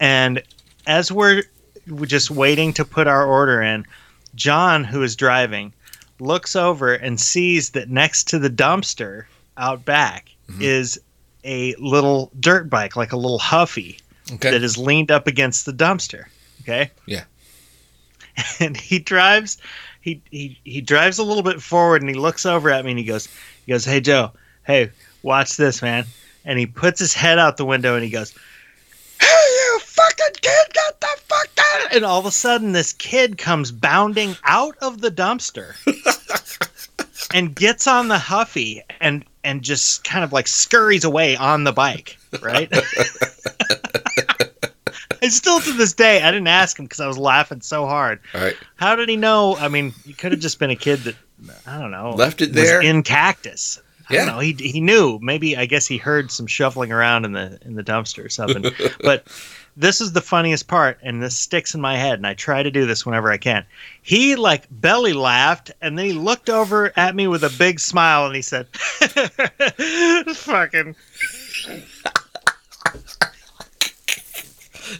and 0.00 0.42
as 0.86 1.12
we're 1.12 1.42
we're 1.88 2.06
just 2.06 2.30
waiting 2.30 2.72
to 2.74 2.84
put 2.84 3.06
our 3.08 3.26
order 3.26 3.60
in, 3.60 3.84
John, 4.36 4.84
who 4.84 5.02
is 5.02 5.16
driving, 5.16 5.72
looks 6.20 6.54
over 6.56 6.94
and 6.94 7.20
sees 7.20 7.70
that 7.70 7.90
next 7.90 8.28
to 8.28 8.38
the 8.38 8.50
dumpster 8.50 9.24
out 9.56 9.84
back 9.84 10.28
Mm-hmm. 10.50 10.62
is 10.62 11.00
a 11.44 11.74
little 11.76 12.30
dirt 12.40 12.68
bike, 12.70 12.94
like 12.96 13.12
a 13.12 13.16
little 13.16 13.38
Huffy 13.38 13.98
okay? 14.32 14.50
that 14.50 14.62
is 14.62 14.78
leaned 14.78 15.10
up 15.10 15.26
against 15.26 15.66
the 15.66 15.72
dumpster. 15.72 16.26
Okay. 16.62 16.90
Yeah. 17.06 17.24
And 18.60 18.76
he 18.76 18.98
drives, 18.98 19.58
he, 20.00 20.22
he 20.30 20.58
he 20.64 20.80
drives 20.80 21.18
a 21.18 21.22
little 21.22 21.42
bit 21.42 21.60
forward 21.60 22.00
and 22.00 22.08
he 22.08 22.16
looks 22.16 22.46
over 22.46 22.70
at 22.70 22.82
me 22.82 22.92
and 22.92 22.98
he 22.98 23.04
goes, 23.04 23.28
he 23.66 23.72
goes, 23.72 23.84
hey 23.84 24.00
Joe, 24.00 24.32
hey, 24.64 24.90
watch 25.22 25.58
this, 25.58 25.82
man. 25.82 26.06
And 26.46 26.58
he 26.58 26.64
puts 26.64 26.98
his 26.98 27.12
head 27.12 27.38
out 27.38 27.58
the 27.58 27.66
window 27.66 27.94
and 27.94 28.02
he 28.02 28.08
goes, 28.08 28.34
hey 29.20 29.26
you 29.26 29.78
fucking 29.80 30.34
kid, 30.40 30.72
get 30.72 31.00
the 31.00 31.08
fuck 31.26 31.48
out! 31.74 31.94
And 31.94 32.04
all 32.04 32.18
of 32.18 32.26
a 32.26 32.30
sudden, 32.30 32.72
this 32.72 32.92
kid 32.94 33.38
comes 33.38 33.70
bounding 33.70 34.36
out 34.44 34.76
of 34.80 35.00
the 35.00 35.10
dumpster 35.10 35.74
and 37.34 37.54
gets 37.54 37.86
on 37.86 38.08
the 38.08 38.18
Huffy 38.18 38.82
and 39.00 39.24
and 39.44 39.62
just 39.62 40.04
kind 40.04 40.24
of 40.24 40.32
like 40.32 40.46
scurries 40.46 41.04
away 41.04 41.36
on 41.36 41.64
the 41.64 41.72
bike, 41.72 42.16
right? 42.40 42.72
And 45.22 45.32
still 45.32 45.60
to 45.60 45.72
this 45.72 45.92
day, 45.94 46.20
I 46.20 46.30
didn't 46.30 46.48
ask 46.48 46.78
him 46.78 46.84
because 46.84 47.00
I 47.00 47.06
was 47.06 47.16
laughing 47.16 47.60
so 47.62 47.86
hard. 47.86 48.18
All 48.34 48.40
right. 48.42 48.56
How 48.76 48.96
did 48.96 49.08
he 49.08 49.16
know? 49.16 49.56
I 49.56 49.68
mean, 49.68 49.94
he 50.04 50.12
could 50.12 50.32
have 50.32 50.40
just 50.40 50.58
been 50.58 50.70
a 50.70 50.76
kid 50.76 51.00
that 51.04 51.14
I 51.66 51.78
don't 51.78 51.90
know 51.92 52.14
Left 52.16 52.42
it 52.42 52.52
there? 52.52 52.82
in 52.82 53.02
cactus. 53.02 53.80
I 54.10 54.14
Yeah. 54.14 54.24
don't 54.26 54.34
know. 54.34 54.40
He 54.40 54.52
he 54.54 54.80
knew. 54.80 55.20
Maybe 55.22 55.56
I 55.56 55.64
guess 55.66 55.86
he 55.86 55.96
heard 55.96 56.30
some 56.32 56.48
shuffling 56.48 56.90
around 56.90 57.24
in 57.24 57.32
the 57.32 57.58
in 57.62 57.76
the 57.76 57.84
dumpster 57.84 58.24
or 58.24 58.28
something. 58.28 58.64
but 59.02 59.26
this 59.76 60.00
is 60.00 60.12
the 60.12 60.20
funniest 60.20 60.66
part, 60.66 60.98
and 61.02 61.22
this 61.22 61.38
sticks 61.38 61.72
in 61.74 61.80
my 61.80 61.96
head, 61.96 62.14
and 62.14 62.26
I 62.26 62.34
try 62.34 62.62
to 62.64 62.70
do 62.70 62.84
this 62.84 63.06
whenever 63.06 63.30
I 63.30 63.38
can. 63.38 63.64
He 64.02 64.34
like 64.36 64.66
belly 64.72 65.12
laughed, 65.12 65.70
and 65.80 65.96
then 65.96 66.04
he 66.06 66.12
looked 66.12 66.50
over 66.50 66.92
at 66.96 67.14
me 67.14 67.28
with 67.28 67.44
a 67.44 67.48
big 67.58 67.78
smile, 67.80 68.26
and 68.26 68.34
he 68.34 68.42
said, 68.42 68.66
"Fucking." 70.36 70.96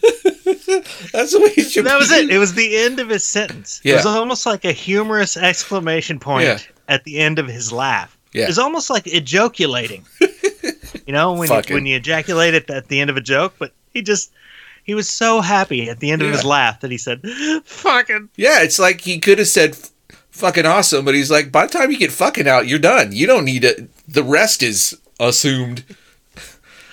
That's 1.12 1.32
the 1.32 1.40
way 1.40 1.52
it 1.56 1.70
should 1.70 1.84
That 1.86 1.98
was 1.98 2.08
be. 2.10 2.16
it. 2.16 2.30
It 2.30 2.38
was 2.38 2.54
the 2.54 2.76
end 2.76 3.00
of 3.00 3.08
his 3.08 3.24
sentence. 3.24 3.80
It 3.84 3.94
was 3.94 4.06
almost 4.06 4.46
like 4.46 4.64
a 4.64 4.72
humorous 4.72 5.36
exclamation 5.36 6.18
point 6.18 6.44
Yeah. 6.46 6.58
at 6.88 7.04
the 7.04 7.18
end 7.18 7.38
of 7.38 7.46
his 7.48 7.72
laugh. 7.72 8.16
Yeah. 8.32 8.48
It's 8.48 8.58
almost 8.58 8.88
like 8.90 9.06
ejaculating. 9.06 10.04
you 11.06 11.12
know, 11.12 11.32
when 11.34 11.50
you, 11.50 11.74
when 11.74 11.86
you 11.86 11.96
ejaculate 11.96 12.54
at, 12.54 12.70
at 12.70 12.88
the 12.88 13.00
end 13.00 13.10
of 13.10 13.16
a 13.16 13.20
joke, 13.20 13.54
but 13.58 13.72
he 13.92 14.00
just 14.02 14.32
he 14.84 14.94
was 14.94 15.08
so 15.08 15.40
happy 15.40 15.88
at 15.90 16.00
the 16.00 16.10
end 16.10 16.22
of 16.22 16.30
his 16.32 16.44
laugh 16.44 16.80
that 16.80 16.90
he 16.90 16.96
said, 16.98 17.22
"Fucking." 17.64 18.30
Yeah, 18.36 18.62
it's 18.62 18.78
like 18.78 19.02
he 19.02 19.18
could 19.20 19.38
have 19.38 19.48
said 19.48 19.76
fucking 20.30 20.64
awesome, 20.66 21.04
but 21.04 21.14
he's 21.14 21.30
like, 21.30 21.52
by 21.52 21.66
the 21.66 21.72
time 21.72 21.90
you 21.90 21.98
get 21.98 22.10
fucking 22.10 22.48
out, 22.48 22.66
you're 22.66 22.78
done. 22.78 23.12
You 23.12 23.26
don't 23.26 23.44
need 23.44 23.64
it. 23.64 23.90
The 24.08 24.24
rest 24.24 24.62
is 24.62 24.98
assumed. 25.20 25.84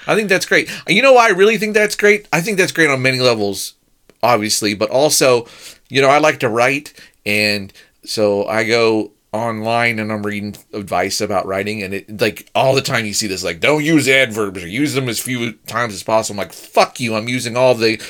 I 0.10 0.15
think 0.15 0.28
that's 0.28 0.48
great. 0.48 0.72
You 0.88 1.04
know 1.04 1.13
why 1.13 1.28
I 1.28 1.32
really 1.32 1.58
think 1.58 1.76
that's 1.76 1.95
great? 1.95 2.28
I 2.34 2.41
think 2.41 2.58
that's 2.58 2.72
great 2.72 2.89
on 2.89 3.02
many 3.02 3.19
levels, 3.19 3.76
obviously, 4.24 4.74
but 4.74 4.89
also, 4.89 5.45
you 5.88 6.02
know, 6.02 6.10
I 6.10 6.17
like 6.17 6.39
to 6.39 6.50
write, 6.50 6.93
and 7.28 7.72
so 8.04 8.45
I 8.45 8.63
go 8.63 9.12
online 9.32 10.00
and 10.00 10.12
I'm 10.12 10.26
reading 10.26 10.56
advice 10.74 11.22
about 11.22 11.45
writing, 11.45 11.84
and 11.84 11.93
it 11.93 12.19
like 12.19 12.50
all 12.56 12.74
the 12.74 12.82
time 12.82 13.06
you 13.06 13.13
see 13.13 13.28
this 13.28 13.43
like, 13.43 13.60
don't 13.60 13.86
use 13.86 14.08
adverbs 14.08 14.63
or 14.63 14.67
use 14.67 14.95
them 14.95 15.08
as 15.10 15.19
few 15.19 15.52
times 15.67 15.93
as 15.93 16.02
possible. 16.02 16.39
I'm 16.39 16.48
like, 16.48 16.54
fuck 16.54 17.00
you. 17.00 17.13
I'm 17.15 17.28
using 17.28 17.56
all 17.56 17.76
the, 17.76 18.02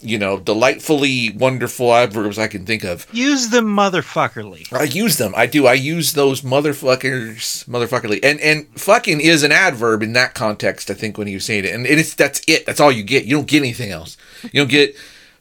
you 0.00 0.18
know, 0.18 0.38
delightfully 0.38 1.30
wonderful 1.30 1.92
adverbs 1.94 2.38
I 2.38 2.48
can 2.48 2.66
think 2.66 2.84
of. 2.84 3.06
Use 3.12 3.48
them 3.48 3.66
motherfuckerly. 3.66 4.72
I 4.72 4.84
use 4.84 5.16
them. 5.18 5.32
I 5.36 5.46
do. 5.46 5.66
I 5.66 5.74
use 5.74 6.12
those 6.12 6.42
motherfuckers, 6.42 7.64
motherfuckerly, 7.66 8.20
and 8.22 8.40
and 8.40 8.66
fucking 8.78 9.20
is 9.20 9.42
an 9.42 9.52
adverb 9.52 10.02
in 10.02 10.12
that 10.14 10.34
context. 10.34 10.90
I 10.90 10.94
think 10.94 11.18
when 11.18 11.26
he 11.26 11.34
was 11.34 11.44
saying 11.44 11.64
it, 11.64 11.74
and 11.74 11.86
it's 11.86 12.14
that's 12.14 12.40
it. 12.46 12.66
That's 12.66 12.80
all 12.80 12.92
you 12.92 13.02
get. 13.02 13.24
You 13.24 13.36
don't 13.36 13.48
get 13.48 13.58
anything 13.58 13.90
else. 13.90 14.16
You 14.42 14.60
don't 14.62 14.70
get. 14.70 14.94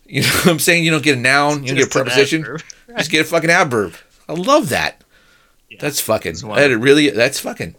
You 0.08 0.22
know 0.22 0.28
what 0.28 0.48
I'm 0.48 0.60
saying? 0.60 0.84
You 0.84 0.92
don't 0.92 1.04
get 1.04 1.18
a 1.18 1.20
noun. 1.22 1.64
You 1.64 1.70
don't 1.70 1.78
get 1.78 1.88
a 1.88 1.90
preposition. 1.90 2.42
adverb. 2.42 2.62
Just 2.98 3.10
get 3.12 3.22
a 3.22 3.24
fucking 3.24 3.50
adverb. 3.50 3.96
I 4.30 4.34
love 4.34 4.70
that. 4.70 5.04
that's 5.80 6.00
fucking. 6.00 6.34
That 6.36 6.44
wonderful. 6.48 6.78
really. 6.84 7.10
That's 7.10 7.40
fucking. 7.40 7.76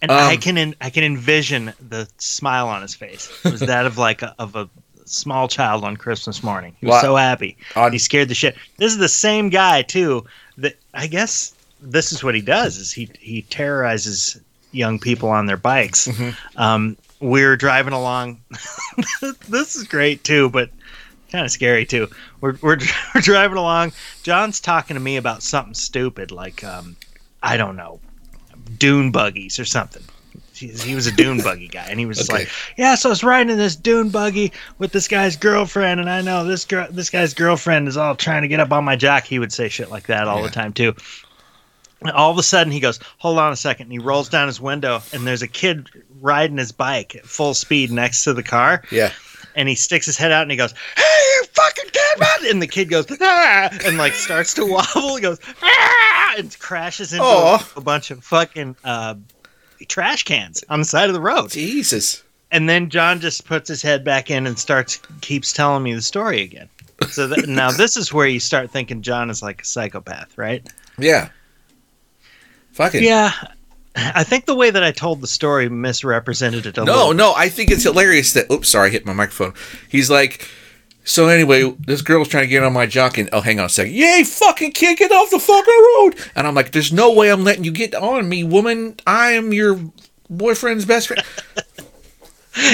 And 0.00 0.10
Um, 0.10 0.18
I 0.18 0.36
can 0.36 0.56
en- 0.58 0.76
I 0.80 0.90
can 0.90 1.02
envision 1.02 1.72
the 1.80 2.08
smile 2.18 2.68
on 2.68 2.82
his 2.82 2.94
face. 2.94 3.28
It 3.44 3.50
was 3.52 3.60
that 3.60 3.86
of 3.86 3.98
like 3.98 4.22
a, 4.22 4.34
of 4.38 4.54
a 4.54 4.68
small 5.04 5.48
child 5.48 5.84
on 5.84 5.96
Christmas 5.96 6.42
morning. 6.42 6.74
He 6.80 6.86
was 6.86 6.92
Well, 6.94 7.02
so 7.02 7.16
happy. 7.16 7.56
on- 7.76 7.92
he 7.92 7.98
scared 7.98 8.28
the 8.28 8.34
shit. 8.34 8.56
This 8.78 8.92
is 8.92 8.98
the 8.98 9.08
same 9.08 9.48
guy 9.50 9.82
too. 9.82 10.24
That 10.58 10.76
I 10.94 11.06
guess 11.06 11.54
this 11.80 12.12
is 12.12 12.22
what 12.24 12.34
he 12.34 12.40
does. 12.40 12.76
Is 12.76 12.92
he 12.92 13.10
he 13.18 13.42
terrorizes 13.42 14.40
young 14.72 14.98
people 14.98 15.28
on 15.28 15.46
their 15.46 15.56
bikes. 15.56 16.06
Mm-hmm. 16.08 16.58
Um, 16.60 16.96
we're 17.20 17.56
driving 17.56 17.92
along. 17.92 18.40
this 19.48 19.76
is 19.76 19.84
great 19.84 20.24
too, 20.24 20.50
but 20.50 20.70
kind 21.30 21.44
of 21.44 21.50
scary 21.50 21.84
too. 21.86 22.08
We're, 22.40 22.56
we're 22.62 22.78
we're 23.14 23.20
driving 23.20 23.56
along. 23.56 23.92
John's 24.22 24.60
talking 24.60 24.94
to 24.94 25.00
me 25.00 25.16
about 25.16 25.42
something 25.42 25.74
stupid 25.74 26.30
like 26.30 26.62
um, 26.64 26.96
I 27.42 27.56
don't 27.56 27.76
know, 27.76 28.00
dune 28.78 29.10
buggies 29.10 29.58
or 29.58 29.64
something. 29.64 30.02
He 30.56 30.94
was 30.94 31.06
a 31.06 31.12
dune 31.12 31.40
buggy 31.42 31.68
guy, 31.68 31.86
and 31.88 31.98
he 31.98 32.06
was 32.06 32.20
Okay. 32.30 32.40
like, 32.44 32.48
"Yeah, 32.76 32.94
so 32.94 33.08
I 33.08 33.10
was 33.10 33.24
riding 33.24 33.50
in 33.50 33.58
this 33.58 33.74
dune 33.76 34.08
buggy 34.10 34.52
with 34.78 34.92
this 34.92 35.08
guy's 35.08 35.36
girlfriend, 35.36 36.00
and 36.00 36.08
I 36.08 36.20
know 36.20 36.44
this 36.44 36.64
girl, 36.64 36.86
this 36.90 37.10
guy's 37.10 37.34
girlfriend 37.34 37.88
is 37.88 37.96
all 37.96 38.14
trying 38.14 38.42
to 38.42 38.48
get 38.48 38.60
up 38.60 38.72
on 38.72 38.84
my 38.84 38.96
jock." 38.96 39.24
He 39.24 39.38
would 39.38 39.52
say 39.52 39.68
shit 39.68 39.90
like 39.90 40.06
that 40.06 40.28
all 40.28 40.38
Yeah. 40.38 40.44
the 40.46 40.50
time 40.52 40.72
too. 40.72 40.94
And 42.00 42.10
all 42.12 42.30
of 42.30 42.38
a 42.38 42.42
sudden, 42.42 42.72
he 42.72 42.80
goes, 42.80 43.00
"Hold 43.18 43.38
on 43.38 43.52
a 43.52 43.56
second. 43.56 43.84
And 43.86 43.92
he 43.92 43.98
rolls 43.98 44.28
down 44.28 44.46
his 44.46 44.60
window, 44.60 45.02
and 45.12 45.26
there's 45.26 45.42
a 45.42 45.48
kid 45.48 45.88
riding 46.20 46.58
his 46.58 46.70
bike 46.72 47.14
at 47.16 47.26
full 47.26 47.54
speed 47.54 47.90
next 47.90 48.24
to 48.24 48.32
the 48.34 48.42
car 48.42 48.82
Yeah. 48.90 49.10
and 49.56 49.68
he 49.68 49.74
sticks 49.74 50.06
his 50.06 50.16
head 50.16 50.30
out 50.32 50.42
and 50.42 50.50
he 50.50 50.56
goes, 50.56 50.72
"Hey, 50.96 51.02
you 51.36 51.44
fucking 51.52 51.90
kid!" 51.92 52.18
man!" 52.20 52.50
And 52.50 52.60
the 52.62 52.66
kid 52.66 52.90
goes, 52.90 53.06
"Ah!" 53.20 53.70
and 53.84 53.96
like 53.98 54.12
starts 54.14 54.54
to 54.54 54.66
wobble. 54.70 55.16
He 55.16 55.22
goes, 55.22 55.38
"Ah!" 55.62 56.34
and 56.36 56.56
crashes 56.58 57.12
into 57.12 57.24
Aw. 57.24 57.66
a, 57.76 57.80
bunch 57.80 58.10
of 58.10 58.22
fucking 58.24 58.76
uh, 58.84 59.14
trash 59.84 60.22
cans 60.24 60.62
on 60.68 60.78
the 60.80 60.84
side 60.84 61.08
of 61.08 61.14
the 61.14 61.20
road. 61.20 61.50
Jesus. 61.50 62.22
And 62.50 62.68
then 62.68 62.88
John 62.90 63.20
just 63.20 63.46
puts 63.46 63.68
his 63.68 63.82
head 63.82 64.04
back 64.04 64.30
in 64.30 64.46
and 64.46 64.58
starts 64.58 65.00
keeps 65.20 65.52
telling 65.52 65.82
me 65.82 65.94
the 65.94 66.02
story 66.02 66.40
again. 66.42 66.68
So 67.10 67.26
that, 67.26 67.48
now 67.48 67.70
this 67.72 67.96
is 67.96 68.12
where 68.12 68.26
you 68.26 68.38
start 68.40 68.70
thinking 68.70 69.02
John 69.02 69.28
is 69.30 69.42
like 69.42 69.62
a 69.62 69.64
psychopath, 69.64 70.36
right? 70.38 70.64
Yeah. 70.98 71.30
Fucking. 72.72 73.02
Yeah. 73.02 73.32
I 73.96 74.24
think 74.24 74.46
the 74.46 74.56
way 74.56 74.70
that 74.70 74.82
I 74.82 74.90
told 74.90 75.20
the 75.20 75.26
story 75.28 75.68
misrepresented 75.68 76.66
it 76.66 76.76
a 76.78 76.84
No, 76.84 76.92
little. 76.94 77.14
no, 77.14 77.34
I 77.36 77.48
think 77.48 77.70
it's 77.70 77.84
hilarious 77.84 78.32
that. 78.32 78.50
Oops, 78.50 78.68
sorry, 78.68 78.88
I 78.88 78.90
hit 78.90 79.06
my 79.06 79.12
microphone. 79.12 79.54
He's 79.88 80.10
like, 80.10 80.48
so 81.04 81.28
anyway, 81.28 81.70
this 81.78 82.02
girl's 82.02 82.28
trying 82.28 82.44
to 82.44 82.48
get 82.48 82.62
on 82.62 82.72
my 82.72 82.86
jock, 82.86 83.18
and 83.18 83.28
oh, 83.32 83.40
hang 83.40 83.60
on 83.60 83.66
a 83.66 83.68
second. 83.68 83.94
Yay, 83.94 84.24
fucking 84.24 84.72
kid, 84.72 84.98
get 84.98 85.12
off 85.12 85.30
the 85.30 85.38
fucking 85.38 85.84
road! 85.96 86.16
And 86.34 86.46
I'm 86.46 86.54
like, 86.54 86.72
there's 86.72 86.92
no 86.92 87.12
way 87.12 87.30
I'm 87.30 87.44
letting 87.44 87.64
you 87.64 87.72
get 87.72 87.94
on 87.94 88.28
me, 88.28 88.42
woman. 88.44 88.96
I 89.06 89.32
am 89.32 89.52
your 89.52 89.78
boyfriend's 90.28 90.84
best 90.84 91.08
friend. 91.08 91.24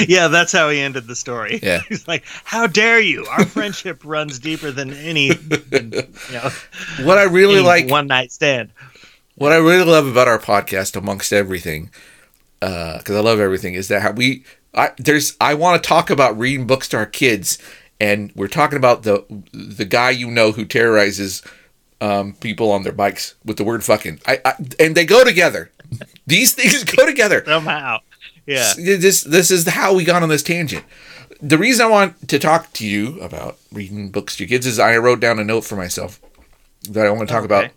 Yeah, 0.07 0.27
that's 0.27 0.51
how 0.51 0.69
he 0.69 0.79
ended 0.79 1.07
the 1.07 1.15
story. 1.15 1.59
Yeah. 1.61 1.81
He's 1.89 2.07
like, 2.07 2.23
"How 2.43 2.67
dare 2.67 2.99
you? 2.99 3.25
Our 3.25 3.45
friendship 3.45 4.01
runs 4.05 4.39
deeper 4.39 4.71
than 4.71 4.93
any, 4.93 5.33
than, 5.33 5.91
you 5.91 6.33
know, 6.33 6.49
What 7.01 7.17
I 7.17 7.23
really 7.23 7.61
like, 7.61 7.89
one 7.89 8.07
night 8.07 8.31
stand." 8.31 8.71
what 9.35 9.51
I 9.51 9.55
really 9.55 9.85
love 9.85 10.05
about 10.05 10.27
our 10.27 10.37
podcast, 10.37 10.95
amongst 10.95 11.33
everything, 11.33 11.89
uh, 12.61 12.99
because 12.99 13.15
I 13.15 13.21
love 13.21 13.39
everything, 13.39 13.73
is 13.73 13.87
that 13.87 14.03
how 14.03 14.11
we. 14.11 14.43
I 14.73 14.91
there's 14.97 15.35
I 15.41 15.55
want 15.55 15.81
to 15.81 15.87
talk 15.87 16.09
about 16.09 16.37
reading 16.37 16.67
books 16.67 16.87
to 16.89 16.97
our 16.97 17.05
kids, 17.07 17.57
and 18.01 18.31
we're 18.35 18.47
talking 18.47 18.77
about 18.77 19.03
the 19.03 19.23
the 19.53 19.85
guy 19.85 20.09
you 20.09 20.31
know 20.31 20.51
who 20.51 20.65
terrorizes 20.65 21.43
um, 22.01 22.33
people 22.33 22.71
on 22.71 22.81
their 22.81 22.91
bikes 22.91 23.35
with 23.45 23.57
the 23.57 23.63
word 23.63 23.83
fucking. 23.83 24.19
I, 24.25 24.41
I 24.43 24.53
and 24.79 24.97
they 24.97 25.05
go 25.05 25.23
together. 25.23 25.71
These 26.25 26.53
things 26.55 26.83
go 26.83 27.05
together. 27.05 27.43
Somehow, 27.45 27.99
yeah. 28.47 28.73
This 28.75 29.21
this 29.21 29.51
is 29.51 29.67
how 29.67 29.93
we 29.93 30.03
got 30.03 30.23
on 30.23 30.29
this 30.29 30.41
tangent. 30.41 30.83
The 31.43 31.59
reason 31.59 31.85
I 31.85 31.89
want 31.89 32.27
to 32.29 32.39
talk 32.39 32.73
to 32.73 32.87
you 32.87 33.19
about 33.19 33.57
reading 33.71 34.09
books 34.09 34.35
to 34.37 34.43
your 34.43 34.49
kids 34.49 34.65
is 34.65 34.79
I 34.79 34.97
wrote 34.97 35.19
down 35.19 35.37
a 35.37 35.43
note 35.43 35.61
for 35.61 35.75
myself 35.75 36.19
that 36.89 37.05
I 37.05 37.11
want 37.11 37.29
to 37.29 37.33
talk 37.33 37.45
about. 37.45 37.69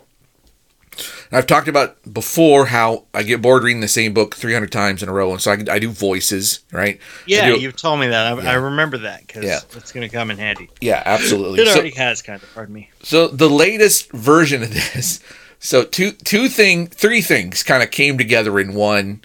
And 1.30 1.38
I've 1.38 1.46
talked 1.46 1.68
about 1.68 1.96
before 2.12 2.66
how 2.66 3.04
I 3.14 3.22
get 3.22 3.42
bored 3.42 3.62
reading 3.64 3.80
the 3.80 3.88
same 3.88 4.12
book 4.14 4.34
300 4.34 4.70
times 4.70 5.02
in 5.02 5.08
a 5.08 5.12
row, 5.12 5.32
and 5.32 5.40
so 5.40 5.52
I, 5.52 5.58
I 5.70 5.78
do 5.78 5.90
voices, 5.90 6.60
right? 6.72 6.98
Yeah, 7.26 7.46
do- 7.50 7.60
you've 7.60 7.76
told 7.76 8.00
me 8.00 8.06
that. 8.08 8.26
I, 8.38 8.42
Yeah. 8.42 8.50
I 8.50 8.54
remember 8.54 8.98
that 8.98 9.26
because 9.26 9.44
Yeah. 9.44 9.60
it's 9.76 9.92
going 9.92 10.08
to 10.08 10.14
come 10.14 10.30
in 10.30 10.38
handy. 10.38 10.70
yeah, 10.80 11.02
absolutely. 11.04 11.60
It 11.62 11.66
So- 11.68 11.74
already 11.74 11.94
has, 11.96 12.22
kind 12.22 12.42
of. 12.42 12.48
Pardon 12.54 12.74
me. 12.74 12.90
So 13.02 13.28
the 13.28 13.48
latest 13.50 14.10
version 14.12 14.62
of 14.62 14.72
this, 14.72 15.20
so 15.58 15.82
two 15.84 16.12
two 16.12 16.48
thing, 16.48 16.86
three 16.86 17.20
things 17.22 17.62
kind 17.62 17.82
of 17.82 17.90
came 17.90 18.16
together 18.18 18.58
in 18.60 18.74
one 18.74 19.22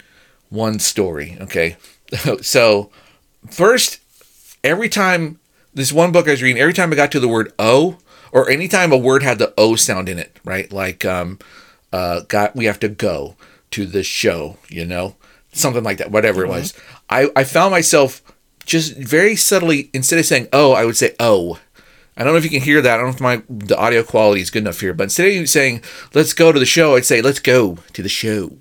one 0.48 0.78
story. 0.78 1.36
Okay, 1.40 1.76
so 2.42 2.90
first, 3.50 4.00
every 4.64 4.88
time 4.88 5.38
this 5.74 5.92
one 5.92 6.12
book 6.12 6.26
I 6.26 6.32
was 6.32 6.42
reading, 6.42 6.60
every 6.60 6.72
time 6.74 6.92
I 6.92 6.96
got 6.96 7.12
to 7.12 7.20
the 7.20 7.28
word 7.28 7.52
"o" 7.58 7.98
or 8.32 8.48
anytime 8.50 8.92
a 8.92 8.96
word 8.98 9.22
had 9.22 9.38
the 9.38 9.52
"o" 9.58 9.76
sound 9.76 10.08
in 10.08 10.18
it, 10.18 10.38
right? 10.44 10.70
Like 10.72 11.04
um, 11.04 11.38
uh, 11.92 12.20
got 12.28 12.56
we 12.56 12.66
have 12.66 12.80
to 12.80 12.88
go 12.88 13.36
to 13.72 13.86
the 13.86 14.02
show, 14.02 14.58
you 14.68 14.84
know, 14.84 15.16
something 15.52 15.84
like 15.84 15.98
that, 15.98 16.10
whatever 16.10 16.44
it 16.44 16.48
was. 16.48 16.74
I 17.08 17.28
I 17.36 17.44
found 17.44 17.70
myself 17.72 18.22
just 18.66 18.96
very 18.96 19.36
subtly 19.36 19.90
instead 19.92 20.18
of 20.18 20.26
saying 20.26 20.48
"oh," 20.52 20.72
I 20.72 20.84
would 20.84 20.96
say 20.96 21.14
"oh." 21.20 21.58
I 22.16 22.24
don't 22.24 22.34
know 22.34 22.38
if 22.38 22.44
you 22.44 22.50
can 22.50 22.60
hear 22.60 22.82
that. 22.82 22.94
I 22.94 22.96
don't 22.98 23.06
know 23.06 23.14
if 23.14 23.20
my 23.20 23.42
the 23.48 23.78
audio 23.78 24.02
quality 24.02 24.42
is 24.42 24.50
good 24.50 24.62
enough 24.62 24.80
here, 24.80 24.92
but 24.92 25.04
instead 25.04 25.40
of 25.40 25.48
saying 25.48 25.82
"let's 26.12 26.34
go 26.34 26.52
to 26.52 26.58
the 26.58 26.66
show," 26.66 26.96
I'd 26.96 27.06
say 27.06 27.22
"let's 27.22 27.38
go 27.40 27.78
to 27.92 28.02
the 28.02 28.08
show." 28.08 28.58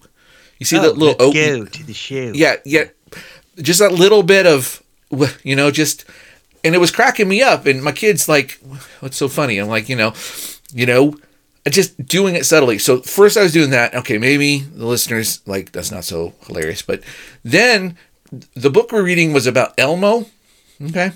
You 0.59 0.65
see 0.65 0.77
that 0.77 0.97
little 0.97 1.07
let's 1.07 1.37
open, 1.37 1.59
go 1.59 1.65
to 1.65 1.83
the 1.83 1.93
show. 1.93 2.31
yeah, 2.35 2.57
yeah, 2.65 2.85
just 3.61 3.79
that 3.79 3.93
little 3.93 4.23
bit 4.23 4.45
of, 4.45 4.83
you 5.43 5.55
know, 5.55 5.71
just, 5.71 6.03
and 6.63 6.75
it 6.75 6.79
was 6.79 6.91
cracking 6.91 7.27
me 7.27 7.41
up. 7.41 7.65
And 7.65 7.83
my 7.83 7.91
kid's 7.91 8.27
like, 8.27 8.59
"What's 8.99 9.17
so 9.17 9.27
funny?" 9.27 9.57
I'm 9.57 9.67
like, 9.67 9.89
you 9.89 9.95
know, 9.95 10.13
you 10.73 10.85
know, 10.85 11.15
just 11.67 12.05
doing 12.05 12.35
it 12.35 12.45
subtly. 12.45 12.77
So 12.77 13.01
first 13.01 13.37
I 13.37 13.43
was 13.43 13.53
doing 13.53 13.69
that. 13.71 13.93
Okay, 13.93 14.17
maybe 14.17 14.59
the 14.59 14.85
listeners 14.85 15.41
like 15.45 15.71
that's 15.71 15.91
not 15.91 16.03
so 16.03 16.33
hilarious, 16.47 16.81
but 16.81 17.01
then 17.43 17.97
the 18.55 18.69
book 18.69 18.91
we're 18.91 19.03
reading 19.03 19.33
was 19.33 19.47
about 19.47 19.73
Elmo. 19.77 20.25
Okay, 20.81 21.11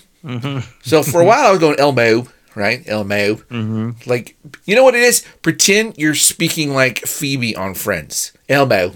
so 0.81 1.03
for 1.03 1.21
a 1.21 1.25
while 1.25 1.47
I 1.47 1.51
was 1.51 1.59
going 1.59 1.79
Elmo, 1.79 2.27
right? 2.55 2.83
Elmo, 2.87 3.35
mm-hmm. 3.35 3.91
like 4.09 4.35
you 4.65 4.75
know 4.75 4.83
what 4.83 4.95
it 4.95 5.03
is? 5.03 5.25
Pretend 5.41 5.97
you're 5.97 6.15
speaking 6.15 6.73
like 6.73 6.99
Phoebe 6.99 7.55
on 7.55 7.73
Friends. 7.73 8.33
Elmo. 8.49 8.93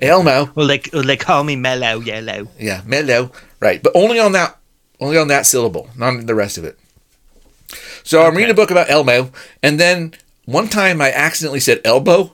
Elmo. 0.00 0.50
Well, 0.54 0.66
they 0.66 0.80
well, 0.92 1.02
they 1.02 1.16
call 1.16 1.44
me 1.44 1.56
Mellow 1.56 2.00
Yellow. 2.00 2.48
Yeah, 2.58 2.82
mellow. 2.86 3.32
Right, 3.60 3.82
but 3.82 3.92
only 3.94 4.18
on 4.18 4.32
that 4.32 4.56
only 5.00 5.16
on 5.16 5.28
that 5.28 5.46
syllable, 5.46 5.90
not 5.96 6.14
on 6.14 6.26
the 6.26 6.34
rest 6.34 6.58
of 6.58 6.64
it. 6.64 6.78
So 8.02 8.22
I'm 8.22 8.34
reading 8.34 8.50
a 8.50 8.54
book 8.54 8.70
about 8.70 8.90
Elmo, 8.90 9.30
and 9.62 9.78
then 9.78 10.14
one 10.44 10.68
time 10.68 11.00
I 11.00 11.12
accidentally 11.12 11.60
said 11.60 11.80
elbow 11.84 12.32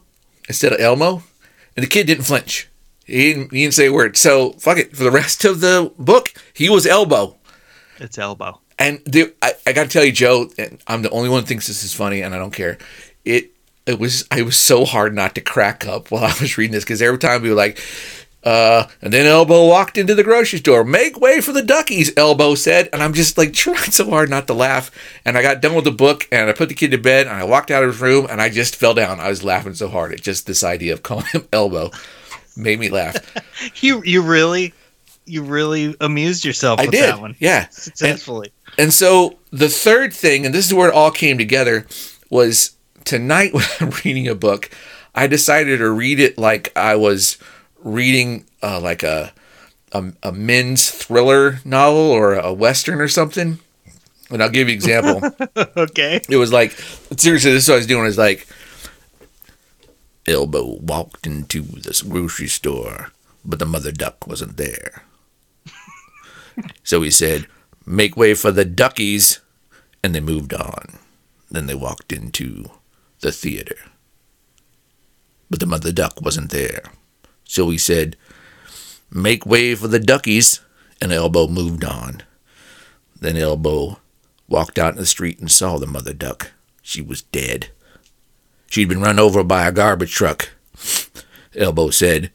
instead 0.49 0.73
of 0.73 0.81
Elmo, 0.81 1.23
and 1.77 1.83
the 1.85 1.89
kid 1.89 2.07
didn't 2.07 2.25
flinch. 2.25 2.69
He 3.05 3.33
didn't, 3.33 3.53
he 3.53 3.63
didn't 3.63 3.75
say 3.75 3.87
a 3.87 3.93
word. 3.93 4.17
So 4.17 4.53
fuck 4.53 4.79
it. 4.79 4.97
For 4.97 5.05
the 5.05 5.11
rest 5.11 5.45
of 5.45 5.61
the 5.61 5.93
book, 5.99 6.33
he 6.55 6.69
was 6.69 6.87
elbow. 6.87 7.37
It's 7.99 8.19
elbow. 8.19 8.61
And 8.79 9.01
the, 9.05 9.33
I, 9.41 9.53
I 9.67 9.73
got 9.73 9.85
to 9.85 9.89
tell 9.89 10.05
you, 10.05 10.13
Joe, 10.13 10.51
and 10.59 10.83
I'm 10.87 11.03
the 11.03 11.11
only 11.11 11.29
one 11.29 11.43
who 11.43 11.47
thinks 11.47 11.67
this 11.67 11.85
is 11.85 11.95
funny, 11.95 12.21
and 12.21 12.35
I 12.35 12.39
don't 12.39 12.53
care. 12.53 12.79
It 13.25 13.53
it 13.87 14.01
was 14.01 14.27
I 14.31 14.43
was 14.43 14.57
so 14.57 14.85
hard 14.85 15.15
not 15.15 15.35
to 15.37 15.41
crack 15.41 15.87
up 15.87 16.11
while 16.11 16.25
I 16.25 16.35
was 16.41 16.59
reading 16.59 16.73
this 16.73 16.85
because 16.85 17.01
every 17.01 17.19
time 17.19 17.43
we 17.43 17.49
were 17.49 17.55
like, 17.55 17.81
uh, 18.47 18.87
and 19.03 19.13
then 19.13 19.27
Elbow 19.27 19.67
walked 19.67 19.99
into 19.99 20.15
the 20.15 20.23
grocery 20.23 20.61
store. 20.61 20.85
Make 20.85 21.21
way 21.21 21.41
for 21.41 21.51
the 21.51 21.65
duckies, 21.65 22.13
Elbow 22.17 22.55
said, 22.55 22.89
and 22.93 23.03
I'm 23.03 23.13
just 23.13 23.37
like 23.37 23.53
trying 23.53 23.91
so 23.91 24.09
hard 24.09 24.31
not 24.31 24.47
to 24.47 24.55
laugh. 24.55 24.93
And 25.25 25.37
I 25.37 25.43
got 25.43 25.61
done 25.61 25.75
with 25.75 25.85
the 25.85 25.91
book, 25.91 26.29
and 26.31 26.49
I 26.49 26.53
put 26.53 26.69
the 26.69 26.77
kid 26.77 26.93
to 26.93 26.99
bed, 26.99 27.27
and 27.27 27.35
I 27.35 27.43
walked 27.43 27.73
out 27.73 27.83
of 27.83 27.91
his 27.91 28.01
room, 28.01 28.29
and 28.31 28.41
I 28.41 28.49
just 28.49 28.77
fell 28.77 28.95
down. 28.95 29.19
I 29.19 29.29
was 29.29 29.43
laughing 29.43 29.75
so 29.75 29.89
hard 29.89 30.13
at 30.13 30.23
just 30.23 30.47
this 30.47 30.63
idea 30.63 30.93
of 30.93 31.03
calling 31.03 31.27
him 31.27 31.49
Elbow 31.53 31.91
made 32.57 32.79
me 32.79 32.89
laugh. 32.89 33.17
You 33.81 34.03
you 34.05 34.21
really 34.23 34.75
you 35.25 35.43
really 35.43 35.97
amused 36.01 36.45
yourself 36.45 36.79
I 36.79 36.85
with 36.85 36.93
did, 36.93 37.05
that 37.05 37.21
one 37.21 37.35
yeah. 37.39 37.69
successfully. 37.71 38.53
And 38.79 38.93
so 38.93 39.39
the 39.51 39.71
third 39.71 40.13
thing, 40.13 40.45
and 40.45 40.55
this 40.55 40.67
is 40.67 40.75
where 40.75 40.89
it 40.89 40.95
all 40.95 41.11
came 41.11 41.39
together, 41.39 41.87
was 42.31 42.77
tonight 43.05 43.55
when 43.55 43.65
I'm 43.81 43.91
reading 44.05 44.29
a 44.29 44.35
book, 44.35 44.71
I 45.15 45.27
decided 45.27 45.79
to 45.79 45.91
read 45.91 46.21
it 46.21 46.37
like 46.37 46.71
I 46.77 46.97
was 46.97 47.39
reading 47.87 48.45
uh, 48.63 48.81
like 48.81 49.03
a, 49.03 49.33
a 49.93 50.13
a 50.23 50.33
men's 50.33 50.91
thriller 50.91 51.61
novel 51.65 52.11
or 52.11 52.35
a 52.35 52.53
western 52.53 53.01
or 53.01 53.09
something. 53.09 53.59
And 54.29 54.43
I'll 54.43 54.51
give 54.51 54.69
you 54.69 54.73
an 54.73 54.77
example. 54.77 55.31
okay. 55.77 56.21
it 56.29 56.37
was 56.37 56.53
like 56.53 56.73
seriously, 57.17 57.53
this 57.53 57.63
is 57.63 57.69
what 57.69 57.77
I 57.77 57.79
was 57.79 57.87
doing. 57.87 58.07
Is 58.07 58.19
like 58.19 58.49
Elbow 60.27 60.79
walked 60.81 61.27
into 61.27 61.63
this 61.63 62.03
grocery 62.03 62.49
store, 62.49 63.13
but 63.45 63.61
the 63.61 63.67
mother 63.67 63.93
duck 63.93 64.27
wasn't 64.27 64.57
there. 64.57 65.05
so 66.83 67.03
he 67.03 67.11
said, 67.11 67.47
"Make 67.87 68.17
way 68.17 68.35
for 68.35 68.51
the 68.51 68.65
duckies," 68.65 69.39
and 70.03 70.13
they 70.15 70.21
moved 70.21 70.53
on. 70.53 70.99
Then 71.49 71.67
they 71.67 71.77
walked 71.77 72.13
into 72.13 72.71
the 73.21 73.31
theater, 73.31 73.79
but 75.49 75.61
the 75.61 75.67
mother 75.67 75.93
duck 75.93 76.21
wasn't 76.21 76.51
there. 76.51 76.91
So 77.47 77.71
he 77.71 77.79
said, 77.79 78.17
"Make 79.11 79.47
way 79.47 79.75
for 79.75 79.89
the 79.89 79.99
duckies," 79.99 80.61
and 81.01 81.13
Elbow 81.13 81.49
moved 81.49 81.85
on. 81.85 82.23
Then 83.19 83.37
Elbow 83.37 83.99
walked 84.49 84.79
out 84.79 84.93
in 84.95 84.99
the 84.99 85.07
street 85.07 85.39
and 85.39 85.51
saw 85.51 85.79
the 85.79 85.87
mother 85.87 86.13
duck. 86.13 86.53
She 86.83 87.01
was 87.01 87.23
dead. 87.23 87.71
She'd 88.69 88.89
been 88.89 89.01
run 89.01 89.19
over 89.19 89.43
by 89.43 89.67
a 89.67 89.73
garbage 89.73 90.13
truck. 90.13 90.51
Elbow 91.57 91.91
said, 91.91 92.31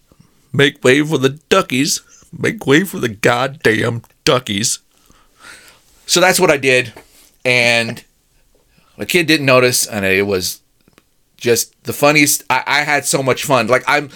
Make 0.54 0.84
way 0.84 1.02
for 1.02 1.18
the 1.18 1.40
duckies. 1.50 2.02
Make 2.38 2.66
way 2.66 2.84
for 2.84 3.00
the 3.00 3.10
goddamn 3.10 4.04
duckies. 4.24 4.80
So 6.06 6.20
that's 6.20 6.40
what 6.40 6.52
I 6.52 6.58
did. 6.58 6.94
And 7.46 8.04
the 8.98 9.06
kid 9.06 9.28
didn't 9.28 9.46
notice, 9.46 9.88
and 9.88 10.06
it 10.06 10.26
was 10.26 10.62
just 11.38 11.82
the 11.84 11.94
funniest. 11.94 12.44
I, 12.50 12.64
I 12.66 12.82
had 12.82 13.06
so 13.06 13.24
much 13.24 13.46
fun. 13.46 13.68
Like, 13.68 13.84
I'm, 13.88 14.10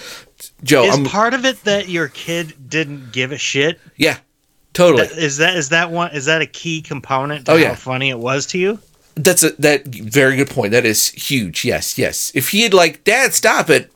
Joe, 0.63 0.83
Is 0.85 0.95
I'm, 0.95 1.05
part 1.05 1.33
of 1.33 1.45
it 1.45 1.63
that 1.63 1.89
your 1.89 2.07
kid 2.09 2.53
didn't 2.69 3.11
give 3.11 3.31
a 3.31 3.37
shit? 3.37 3.79
yeah, 3.97 4.17
totally. 4.73 5.03
Is 5.07 5.37
that 5.37 5.55
is 5.55 5.69
that 5.69 5.91
one 5.91 6.11
is 6.11 6.25
that 6.25 6.41
a 6.41 6.45
key 6.45 6.81
component 6.81 7.45
to 7.45 7.51
Oh, 7.53 7.55
how 7.57 7.61
yeah. 7.61 7.75
funny 7.75 8.09
it 8.09 8.19
was 8.19 8.45
to 8.47 8.57
you? 8.57 8.79
That's 9.15 9.43
a 9.43 9.51
that 9.61 9.85
very 9.87 10.35
good 10.35 10.49
point. 10.49 10.71
That 10.71 10.85
is 10.85 11.07
huge. 11.09 11.63
Yes, 11.63 11.97
yes. 11.97 12.31
If 12.35 12.49
he 12.49 12.61
had 12.63 12.73
like, 12.73 13.03
Dad, 13.05 13.33
stop 13.33 13.69
it, 13.69 13.89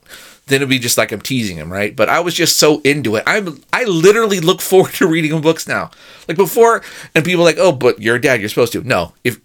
then 0.49 0.57
it'd 0.57 0.69
be 0.69 0.79
just 0.79 0.97
like 0.97 1.11
I'm 1.11 1.21
teasing 1.21 1.57
him, 1.57 1.71
right? 1.71 1.95
But 1.95 2.09
I 2.09 2.19
was 2.19 2.33
just 2.33 2.57
so 2.57 2.81
into 2.81 3.15
it. 3.15 3.23
I'm 3.25 3.61
I 3.71 3.85
literally 3.85 4.39
look 4.39 4.61
forward 4.69 4.93
to 4.95 5.07
reading 5.07 5.39
books 5.41 5.67
now. 5.67 5.91
Like 6.27 6.37
before, 6.37 6.83
and 7.15 7.25
people 7.25 7.43
like, 7.43 7.57
oh, 7.57 7.71
but 7.71 8.01
you're 8.01 8.17
a 8.17 8.21
dad, 8.21 8.39
you're 8.39 8.49
supposed 8.49 8.73
to. 8.73 8.83
No, 8.83 9.13
if 9.23 9.39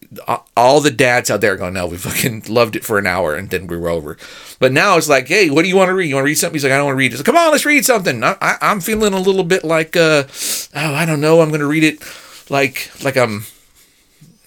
all 0.57 0.81
the 0.81 0.91
dads 0.91 1.31
out 1.31 1.41
there 1.41 1.57
go, 1.57 1.71
no, 1.71 1.87
we 1.87 1.97
fucking 1.97 2.45
loved 2.49 2.77
it 2.77 2.85
for 2.85 2.99
an 2.99 3.07
hour 3.07 3.35
and 3.35 3.49
then 3.51 3.67
we 3.67 3.77
were 3.77 3.89
over. 3.89 4.19
But 4.59 4.73
now 4.73 4.97
it's 4.97 5.09
like, 5.09 5.29
hey, 5.29 5.49
what 5.51 5.63
do 5.63 5.69
you 5.69 5.77
want 5.77 5.89
to 5.89 5.95
read? 5.95 6.09
You 6.09 6.17
want 6.17 6.25
to 6.25 6.29
read 6.29 6.35
something? 6.35 6.57
He's 6.57 6.65
like, 6.65 6.73
I 6.73 6.77
don't 6.77 6.87
want 6.87 6.95
to 6.97 6.99
read. 6.99 7.13
It's 7.13 7.21
like, 7.21 7.27
come 7.27 7.37
on, 7.37 7.53
let's 7.53 7.65
read 7.65 7.85
something. 7.85 8.23
I, 8.23 8.57
I'm 8.61 8.81
feeling 8.81 9.15
a 9.15 9.19
little 9.19 9.45
bit 9.45 9.65
like, 9.65 9.97
uh, 9.97 10.25
oh, 10.75 10.95
I 10.95 11.07
don't 11.07 11.21
know. 11.21 11.41
I'm 11.41 11.51
gonna 11.51 11.67
read 11.67 11.85
it 11.85 12.03
like 12.51 12.91
like 13.03 13.17
I'm 13.17 13.47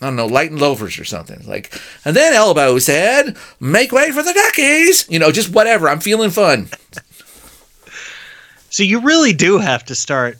I 0.01 0.05
don't 0.05 0.15
know, 0.15 0.27
light 0.27 0.51
and 0.51 0.59
loafers 0.59 0.99
or 0.99 1.05
something. 1.05 1.43
Like, 1.47 1.73
and 2.05 2.15
then 2.15 2.33
Elbow 2.33 2.77
said, 2.79 3.35
"Make 3.59 3.91
way 3.91 4.11
for 4.11 4.21
the 4.23 4.33
duckies." 4.33 5.09
You 5.09 5.17
know, 5.19 5.31
just 5.31 5.49
whatever. 5.53 5.89
I'm 5.89 5.99
feeling 5.99 6.29
fun. 6.29 6.69
So 8.69 8.83
you 8.83 8.99
really 9.01 9.33
do 9.33 9.57
have 9.57 9.83
to 9.85 9.95
start 9.95 10.37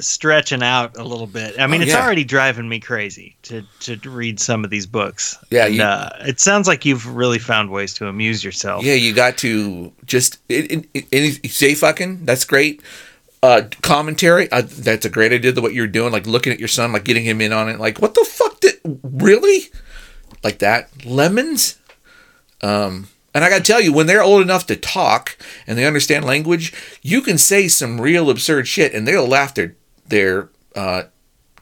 stretching 0.00 0.62
out 0.62 0.96
a 0.96 1.02
little 1.04 1.26
bit. 1.26 1.58
I 1.58 1.66
mean, 1.66 1.80
Oh, 1.80 1.84
it's 1.84 1.92
yeah. 1.92 2.04
already 2.04 2.22
driving 2.24 2.68
me 2.68 2.80
crazy 2.80 3.34
to 3.44 3.62
to 3.80 3.96
read 4.10 4.38
some 4.40 4.62
of 4.64 4.70
these 4.70 4.86
books. 4.86 5.36
Yeah, 5.50 5.66
and, 5.66 5.74
you- 5.76 5.82
uh, 5.82 6.10
it 6.26 6.38
sounds 6.40 6.68
like 6.68 6.84
you've 6.84 7.06
really 7.06 7.38
found 7.38 7.70
ways 7.70 7.94
to 7.94 8.06
amuse 8.06 8.44
yourself. 8.44 8.84
Yeah, 8.84 8.94
you 8.94 9.14
got 9.14 9.38
to 9.38 9.92
just 10.06 10.38
it, 10.48 10.86
it, 10.94 11.06
it, 11.10 11.50
say 11.50 11.74
fucking. 11.74 12.24
That's 12.24 12.44
great. 12.44 12.82
Uh, 13.42 13.62
commentary. 13.80 14.52
Uh, 14.52 14.60
that's 14.66 15.06
a 15.06 15.08
great 15.08 15.32
idea. 15.32 15.50
The 15.50 15.62
what 15.62 15.72
you're 15.72 15.86
doing, 15.86 16.12
like 16.12 16.26
looking 16.26 16.52
at 16.52 16.58
your 16.58 16.68
son, 16.68 16.92
like 16.92 17.04
getting 17.04 17.24
him 17.24 17.40
in 17.40 17.52
on 17.54 17.68
it. 17.70 17.80
Like, 17.80 17.98
what 17.98 18.12
the 18.14 18.24
really? 18.84 19.68
Like 20.42 20.58
that. 20.60 21.04
Lemons. 21.04 21.78
Um, 22.62 23.08
and 23.34 23.44
I 23.44 23.50
got 23.50 23.58
to 23.58 23.64
tell 23.64 23.80
you, 23.80 23.92
when 23.92 24.06
they're 24.06 24.22
old 24.22 24.42
enough 24.42 24.66
to 24.66 24.76
talk 24.76 25.38
and 25.66 25.78
they 25.78 25.86
understand 25.86 26.24
language, 26.24 26.72
you 27.02 27.20
can 27.20 27.38
say 27.38 27.68
some 27.68 28.00
real 28.00 28.28
absurd 28.28 28.66
shit, 28.66 28.92
and 28.92 29.06
they'll 29.06 29.26
laugh 29.26 29.54
their 29.54 29.76
their 30.06 30.48
uh, 30.74 31.04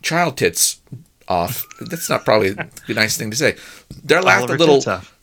child 0.03 0.37
tits 0.37 0.81
off. 1.29 1.67
That's 1.81 2.09
not 2.09 2.25
probably 2.25 2.57
a 2.57 2.93
nice 2.93 3.17
thing 3.17 3.31
to 3.31 3.37
say. 3.37 3.57
They'll 4.03 4.23
laugh 4.23 4.49
a 4.49 4.55
little. 4.55 4.81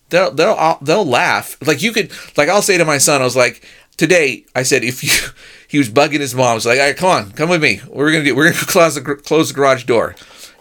They'll 0.10 0.32
they'll 0.32 0.78
they'll 0.82 1.06
laugh. 1.06 1.58
Like 1.66 1.82
you 1.82 1.92
could 1.92 2.12
like 2.38 2.48
I'll 2.48 2.62
say 2.62 2.78
to 2.78 2.86
my 2.86 3.00
son, 3.00 3.22
I 3.22 3.26
was 3.26 3.36
like, 3.36 3.68
today 3.98 4.46
I 4.54 4.64
said 4.64 4.84
if 4.84 5.04
you 5.04 5.10
he 5.68 5.78
was 5.78 5.90
bugging 5.90 6.20
his 6.20 6.36
mom. 6.36 6.48
I 6.48 6.54
was 6.54 6.66
like, 6.66 6.80
all 6.80 6.86
right, 6.86 6.98
come 6.98 7.10
on, 7.10 7.32
come 7.32 7.50
with 7.50 7.62
me. 7.62 7.82
We're 7.88 8.12
gonna 8.12 8.24
do? 8.24 8.36
We're 8.36 8.52
gonna 8.52 8.66
close 8.68 8.96
the 8.96 9.02
close 9.02 9.50
the 9.50 9.56
garage 9.56 9.86
door. 9.86 10.16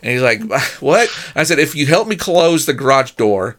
And 0.04 0.12
he's 0.12 0.22
like, 0.22 0.42
what? 0.80 1.08
I 1.34 1.42
said, 1.42 1.58
if 1.58 1.74
you 1.74 1.86
help 1.86 2.06
me 2.06 2.14
close 2.14 2.66
the 2.66 2.74
garage 2.74 3.12
door, 3.12 3.56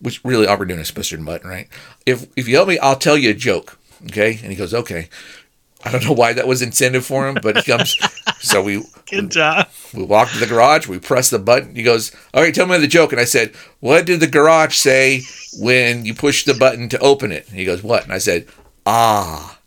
which 0.00 0.24
really 0.24 0.46
all 0.46 0.56
we're 0.56 0.64
doing 0.64 0.80
is 0.80 0.90
the 0.90 1.22
button, 1.22 1.50
right? 1.50 1.68
If 2.06 2.26
if 2.36 2.48
you 2.48 2.56
help 2.56 2.68
me, 2.68 2.78
I'll 2.78 2.96
tell 2.96 3.18
you 3.18 3.30
a 3.30 3.34
joke. 3.34 3.76
Okay? 4.04 4.38
And 4.42 4.50
he 4.50 4.54
goes, 4.54 4.72
okay. 4.72 5.10
I 5.84 5.90
don't 5.90 6.04
know 6.04 6.12
why 6.12 6.34
that 6.34 6.46
was 6.46 6.60
intended 6.62 7.04
for 7.04 7.26
him, 7.26 7.38
but 7.42 7.56
he 7.56 7.62
comes. 7.62 7.96
so 8.40 8.62
we 8.62 8.82
Good 9.10 9.30
job. 9.30 9.68
we 9.94 10.02
walk 10.02 10.30
to 10.30 10.38
the 10.38 10.46
garage. 10.46 10.86
We 10.86 10.98
press 10.98 11.30
the 11.30 11.38
button. 11.38 11.74
He 11.74 11.82
goes, 11.82 12.14
"All 12.34 12.42
right, 12.42 12.54
tell 12.54 12.66
me 12.66 12.76
the 12.76 12.86
joke." 12.86 13.12
And 13.12 13.20
I 13.20 13.24
said, 13.24 13.54
"What 13.80 14.04
did 14.04 14.20
the 14.20 14.26
garage 14.26 14.76
say 14.76 15.22
when 15.58 16.04
you 16.04 16.12
push 16.12 16.44
the 16.44 16.52
button 16.52 16.90
to 16.90 16.98
open 16.98 17.32
it?" 17.32 17.48
And 17.48 17.56
he 17.56 17.64
goes, 17.64 17.82
"What?" 17.82 18.04
And 18.04 18.12
I 18.12 18.18
said, 18.18 18.46
"Ah." 18.84 19.58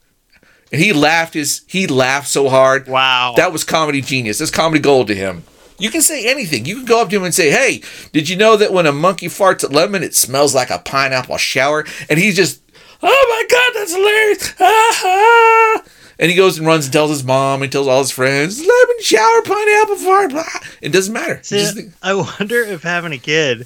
And 0.72 0.80
he 0.80 0.94
laughed 0.94 1.34
his 1.34 1.62
he 1.66 1.88
laughed 1.88 2.28
so 2.28 2.48
hard. 2.48 2.88
Wow. 2.88 3.34
That 3.36 3.52
was 3.52 3.64
comedy 3.64 4.02
genius. 4.02 4.38
That's 4.38 4.52
comedy 4.52 4.82
gold 4.82 5.08
to 5.08 5.16
him. 5.16 5.44
You 5.80 5.90
can 5.90 6.02
say 6.02 6.30
anything. 6.30 6.66
You 6.66 6.76
can 6.78 6.86
go 6.86 7.02
up 7.02 7.10
to 7.10 7.16
him 7.18 7.24
and 7.24 7.34
say, 7.34 7.50
"Hey, 7.50 7.82
did 8.12 8.30
you 8.30 8.36
know 8.38 8.56
that 8.58 8.72
when 8.74 8.86
a 8.86 8.92
monkey 8.92 9.28
farts 9.28 9.64
at 9.64 9.72
lemon, 9.72 10.04
it 10.04 10.16
smells 10.16 10.54
like 10.56 10.70
a 10.70 10.80
pineapple 10.80 11.38
shower?" 11.38 11.86
And 12.10 12.20
he's 12.20 12.36
just, 12.36 12.62
"Oh 13.02 13.26
my 13.30 13.44
god, 13.50 13.72
that's 13.80 13.94
hilarious!" 13.96 14.54
Ah, 14.60 15.02
ah. 15.06 15.84
And 16.20 16.30
he 16.30 16.38
goes 16.38 16.58
and 16.60 16.68
runs 16.68 16.86
and 16.86 16.94
tells 16.94 17.10
his 17.10 17.24
mom 17.24 17.64
and 17.64 17.72
tells 17.72 17.88
all 17.88 18.00
his 18.00 18.12
friends, 18.12 18.60
"Lemon 18.60 19.02
shower, 19.02 19.42
pineapple 19.42 19.96
fart." 19.98 20.30
Blah. 20.32 20.44
It 20.82 20.90
doesn't 20.90 21.14
matter. 21.14 21.40
See, 21.44 21.58
Just- 21.60 21.80
I 22.02 22.14
wonder 22.14 22.62
if 22.62 22.84
having 22.84 23.12
a 23.14 23.18
kid 23.18 23.66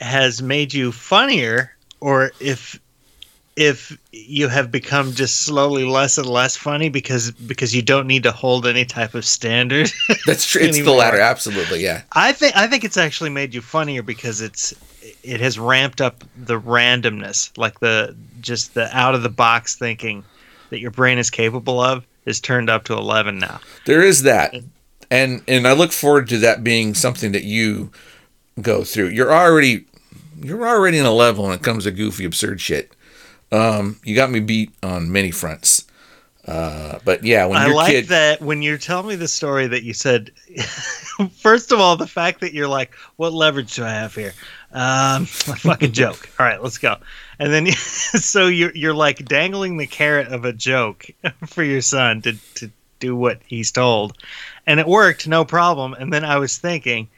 has 0.00 0.42
made 0.42 0.72
you 0.74 0.92
funnier, 0.92 1.72
or 2.00 2.30
if 2.40 2.78
if 3.58 3.98
you 4.12 4.46
have 4.46 4.70
become 4.70 5.12
just 5.14 5.42
slowly 5.42 5.84
less 5.84 6.16
and 6.16 6.28
less 6.28 6.56
funny 6.56 6.88
because 6.88 7.32
because 7.32 7.74
you 7.74 7.82
don't 7.82 8.06
need 8.06 8.22
to 8.22 8.30
hold 8.30 8.68
any 8.68 8.84
type 8.84 9.14
of 9.14 9.24
standard. 9.24 9.90
that's 10.26 10.46
true. 10.46 10.62
It's 10.62 10.78
the 10.78 10.92
latter. 10.92 11.18
Absolutely. 11.18 11.82
Yeah. 11.82 12.02
I 12.12 12.30
think 12.30 12.56
I 12.56 12.68
think 12.68 12.84
it's 12.84 12.96
actually 12.96 13.30
made 13.30 13.52
you 13.52 13.60
funnier 13.60 14.04
because 14.04 14.40
it's 14.40 14.72
it 15.24 15.40
has 15.40 15.58
ramped 15.58 16.00
up 16.00 16.22
the 16.36 16.60
randomness, 16.60 17.50
like 17.58 17.80
the 17.80 18.14
just 18.40 18.74
the 18.74 18.96
out 18.96 19.16
of 19.16 19.24
the 19.24 19.28
box 19.28 19.74
thinking 19.74 20.22
that 20.70 20.78
your 20.78 20.92
brain 20.92 21.18
is 21.18 21.28
capable 21.28 21.80
of 21.80 22.06
is 22.26 22.40
turned 22.40 22.70
up 22.70 22.84
to 22.84 22.92
eleven 22.92 23.40
now. 23.40 23.58
There 23.86 24.02
is 24.02 24.22
that, 24.22 24.54
and 25.10 25.42
and 25.48 25.66
I 25.66 25.72
look 25.72 25.90
forward 25.90 26.28
to 26.28 26.38
that 26.38 26.62
being 26.62 26.94
something 26.94 27.32
that 27.32 27.44
you 27.44 27.90
go 28.62 28.84
through. 28.84 29.08
You're 29.08 29.34
already 29.34 29.84
you're 30.40 30.68
already 30.68 30.98
in 30.98 31.06
a 31.06 31.12
level 31.12 31.42
when 31.44 31.54
it 31.54 31.62
comes 31.62 31.82
to 31.84 31.90
goofy, 31.90 32.24
absurd 32.24 32.60
shit. 32.60 32.92
Um, 33.50 33.98
you 34.04 34.14
got 34.14 34.30
me 34.30 34.40
beat 34.40 34.70
on 34.82 35.10
many 35.10 35.30
fronts. 35.30 35.84
Uh, 36.48 36.98
but 37.04 37.22
yeah, 37.24 37.44
when 37.44 37.58
I 37.58 37.66
like 37.66 37.90
kid, 37.90 38.06
that 38.06 38.40
when 38.40 38.62
you're 38.62 38.78
telling 38.78 39.06
me 39.06 39.16
the 39.16 39.28
story 39.28 39.66
that 39.66 39.82
you 39.82 39.92
said. 39.92 40.30
first 41.34 41.72
of 41.72 41.78
all, 41.80 41.96
the 41.96 42.06
fact 42.06 42.40
that 42.40 42.54
you're 42.54 42.68
like, 42.68 42.94
"What 43.16 43.34
leverage 43.34 43.74
do 43.74 43.84
I 43.84 43.90
have 43.90 44.14
here?" 44.14 44.32
Um, 44.72 45.24
fucking 45.26 45.92
joke. 45.92 46.30
All 46.38 46.46
right, 46.46 46.62
let's 46.62 46.78
go. 46.78 46.96
And 47.38 47.52
then, 47.52 47.66
so 47.72 48.46
you're 48.46 48.74
you're 48.74 48.94
like 48.94 49.26
dangling 49.26 49.76
the 49.76 49.86
carrot 49.86 50.28
of 50.28 50.46
a 50.46 50.52
joke 50.54 51.06
for 51.46 51.62
your 51.62 51.82
son 51.82 52.22
to 52.22 52.32
to 52.54 52.70
do 52.98 53.14
what 53.14 53.40
he's 53.46 53.70
told, 53.70 54.16
and 54.66 54.80
it 54.80 54.86
worked, 54.86 55.28
no 55.28 55.44
problem. 55.44 55.92
And 55.92 56.10
then 56.10 56.24
I 56.24 56.38
was 56.38 56.56
thinking, 56.56 57.08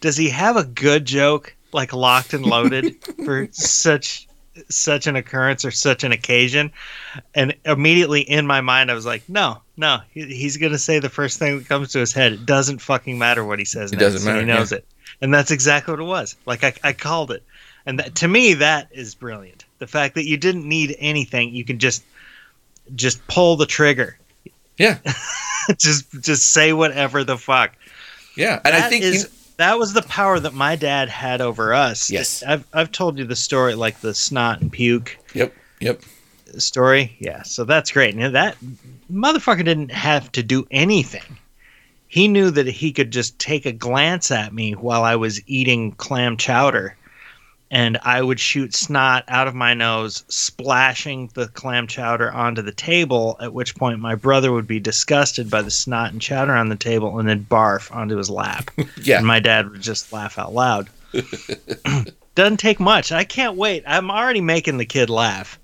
does 0.00 0.16
he 0.16 0.30
have 0.30 0.56
a 0.56 0.64
good 0.64 1.04
joke 1.04 1.54
like 1.72 1.92
locked 1.92 2.34
and 2.34 2.44
loaded 2.44 2.96
for 3.24 3.48
such 3.52 4.26
such 4.68 5.06
an 5.06 5.16
occurrence 5.16 5.64
or 5.64 5.70
such 5.70 6.04
an 6.04 6.12
occasion? 6.12 6.70
And 7.34 7.54
immediately 7.64 8.20
in 8.22 8.46
my 8.46 8.60
mind, 8.60 8.90
I 8.90 8.94
was 8.94 9.06
like, 9.06 9.28
no, 9.28 9.62
no, 9.76 10.00
he, 10.12 10.24
he's 10.26 10.56
gonna 10.56 10.78
say 10.78 10.98
the 10.98 11.08
first 11.08 11.38
thing 11.38 11.58
that 11.58 11.68
comes 11.68 11.92
to 11.92 11.98
his 11.98 12.12
head. 12.12 12.32
It 12.32 12.46
doesn't 12.46 12.80
fucking 12.80 13.18
matter 13.18 13.44
what 13.44 13.58
he 13.58 13.64
says. 13.64 13.92
It 13.92 13.96
next, 13.96 14.12
doesn't 14.14 14.24
matter, 14.26 14.40
He 14.40 14.46
knows 14.46 14.72
yeah. 14.72 14.78
it, 14.78 14.86
and 15.20 15.32
that's 15.32 15.50
exactly 15.50 15.92
what 15.92 16.00
it 16.00 16.04
was. 16.04 16.36
Like 16.46 16.64
I, 16.64 16.72
I 16.84 16.92
called 16.92 17.30
it, 17.30 17.42
and 17.86 17.98
that, 17.98 18.14
to 18.16 18.28
me, 18.28 18.54
that 18.54 18.88
is 18.92 19.14
brilliant. 19.14 19.64
The 19.78 19.86
fact 19.86 20.14
that 20.16 20.26
you 20.26 20.36
didn't 20.36 20.68
need 20.68 20.94
anything, 20.98 21.54
you 21.54 21.64
can 21.64 21.78
just 21.78 22.02
just 22.94 23.26
pull 23.28 23.56
the 23.56 23.66
trigger. 23.66 24.18
yeah, 24.76 24.98
just 25.78 26.10
just 26.22 26.52
say 26.52 26.72
whatever 26.72 27.24
the 27.24 27.38
fuck. 27.38 27.72
yeah, 28.36 28.60
and 28.64 28.74
I 28.74 28.88
think 28.88 29.04
is- 29.04 29.24
you- 29.24 29.30
that 29.60 29.78
was 29.78 29.92
the 29.92 30.02
power 30.02 30.40
that 30.40 30.54
my 30.54 30.74
dad 30.74 31.10
had 31.10 31.42
over 31.42 31.74
us. 31.74 32.10
Yes. 32.10 32.42
I've 32.42 32.66
I've 32.72 32.90
told 32.90 33.18
you 33.18 33.24
the 33.24 33.36
story, 33.36 33.74
like 33.74 34.00
the 34.00 34.14
snot 34.14 34.62
and 34.62 34.72
puke 34.72 35.18
yep, 35.34 35.54
yep, 35.80 36.02
story. 36.56 37.14
Yeah, 37.18 37.42
so 37.42 37.64
that's 37.64 37.92
great. 37.92 38.14
And 38.14 38.34
that 38.34 38.56
motherfucker 39.12 39.64
didn't 39.64 39.92
have 39.92 40.32
to 40.32 40.42
do 40.42 40.66
anything. 40.70 41.36
He 42.08 42.26
knew 42.26 42.50
that 42.50 42.66
he 42.66 42.90
could 42.92 43.10
just 43.10 43.38
take 43.38 43.66
a 43.66 43.72
glance 43.72 44.30
at 44.30 44.52
me 44.54 44.72
while 44.72 45.04
I 45.04 45.16
was 45.16 45.40
eating 45.46 45.92
clam 45.92 46.36
chowder, 46.38 46.96
and 47.70 47.98
I 48.02 48.20
would 48.20 48.40
shoot 48.40 48.74
snot 48.74 49.24
out 49.28 49.46
of 49.46 49.54
my 49.54 49.74
nose, 49.74 50.24
splashing 50.28 51.30
the 51.34 51.46
clam 51.48 51.86
chowder 51.86 52.30
onto 52.32 52.62
the 52.62 52.72
table. 52.72 53.36
At 53.40 53.52
which 53.52 53.76
point, 53.76 54.00
my 54.00 54.16
brother 54.16 54.50
would 54.52 54.66
be 54.66 54.80
disgusted 54.80 55.48
by 55.48 55.62
the 55.62 55.70
snot 55.70 56.12
and 56.12 56.20
chowder 56.20 56.54
on 56.54 56.68
the 56.68 56.76
table, 56.76 57.18
and 57.18 57.28
then 57.28 57.46
barf 57.48 57.94
onto 57.94 58.16
his 58.16 58.28
lap. 58.28 58.70
yeah. 59.02 59.18
And 59.18 59.26
my 59.26 59.38
dad 59.38 59.70
would 59.70 59.82
just 59.82 60.12
laugh 60.12 60.38
out 60.38 60.52
loud. 60.52 60.88
Doesn't 62.34 62.58
take 62.58 62.80
much. 62.80 63.12
I 63.12 63.24
can't 63.24 63.56
wait. 63.56 63.84
I'm 63.86 64.10
already 64.10 64.40
making 64.40 64.78
the 64.78 64.86
kid 64.86 65.10
laugh 65.10 65.58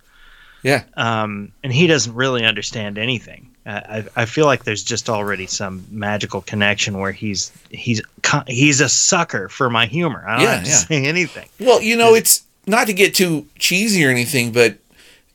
Yeah, 0.62 0.84
um, 0.94 1.52
and 1.62 1.72
he 1.72 1.86
doesn't 1.86 2.14
really 2.14 2.44
understand 2.44 2.98
anything. 2.98 3.55
I, 3.66 4.04
I 4.14 4.24
feel 4.26 4.46
like 4.46 4.62
there's 4.64 4.84
just 4.84 5.10
already 5.10 5.46
some 5.46 5.84
magical 5.90 6.40
connection 6.42 6.98
where 6.98 7.12
he's 7.12 7.50
he's 7.70 8.00
he's 8.46 8.80
a 8.80 8.88
sucker 8.88 9.48
for 9.48 9.68
my 9.68 9.86
humor. 9.86 10.24
I 10.26 10.32
don't 10.36 10.42
Yeah, 10.44 10.54
have 10.54 10.64
to 10.64 10.70
yeah. 10.70 10.76
say 10.76 11.04
anything. 11.04 11.48
Well, 11.58 11.82
you 11.82 11.96
know, 11.96 12.14
it's 12.14 12.44
not 12.66 12.86
to 12.86 12.92
get 12.92 13.14
too 13.14 13.46
cheesy 13.58 14.04
or 14.04 14.10
anything, 14.10 14.52
but 14.52 14.78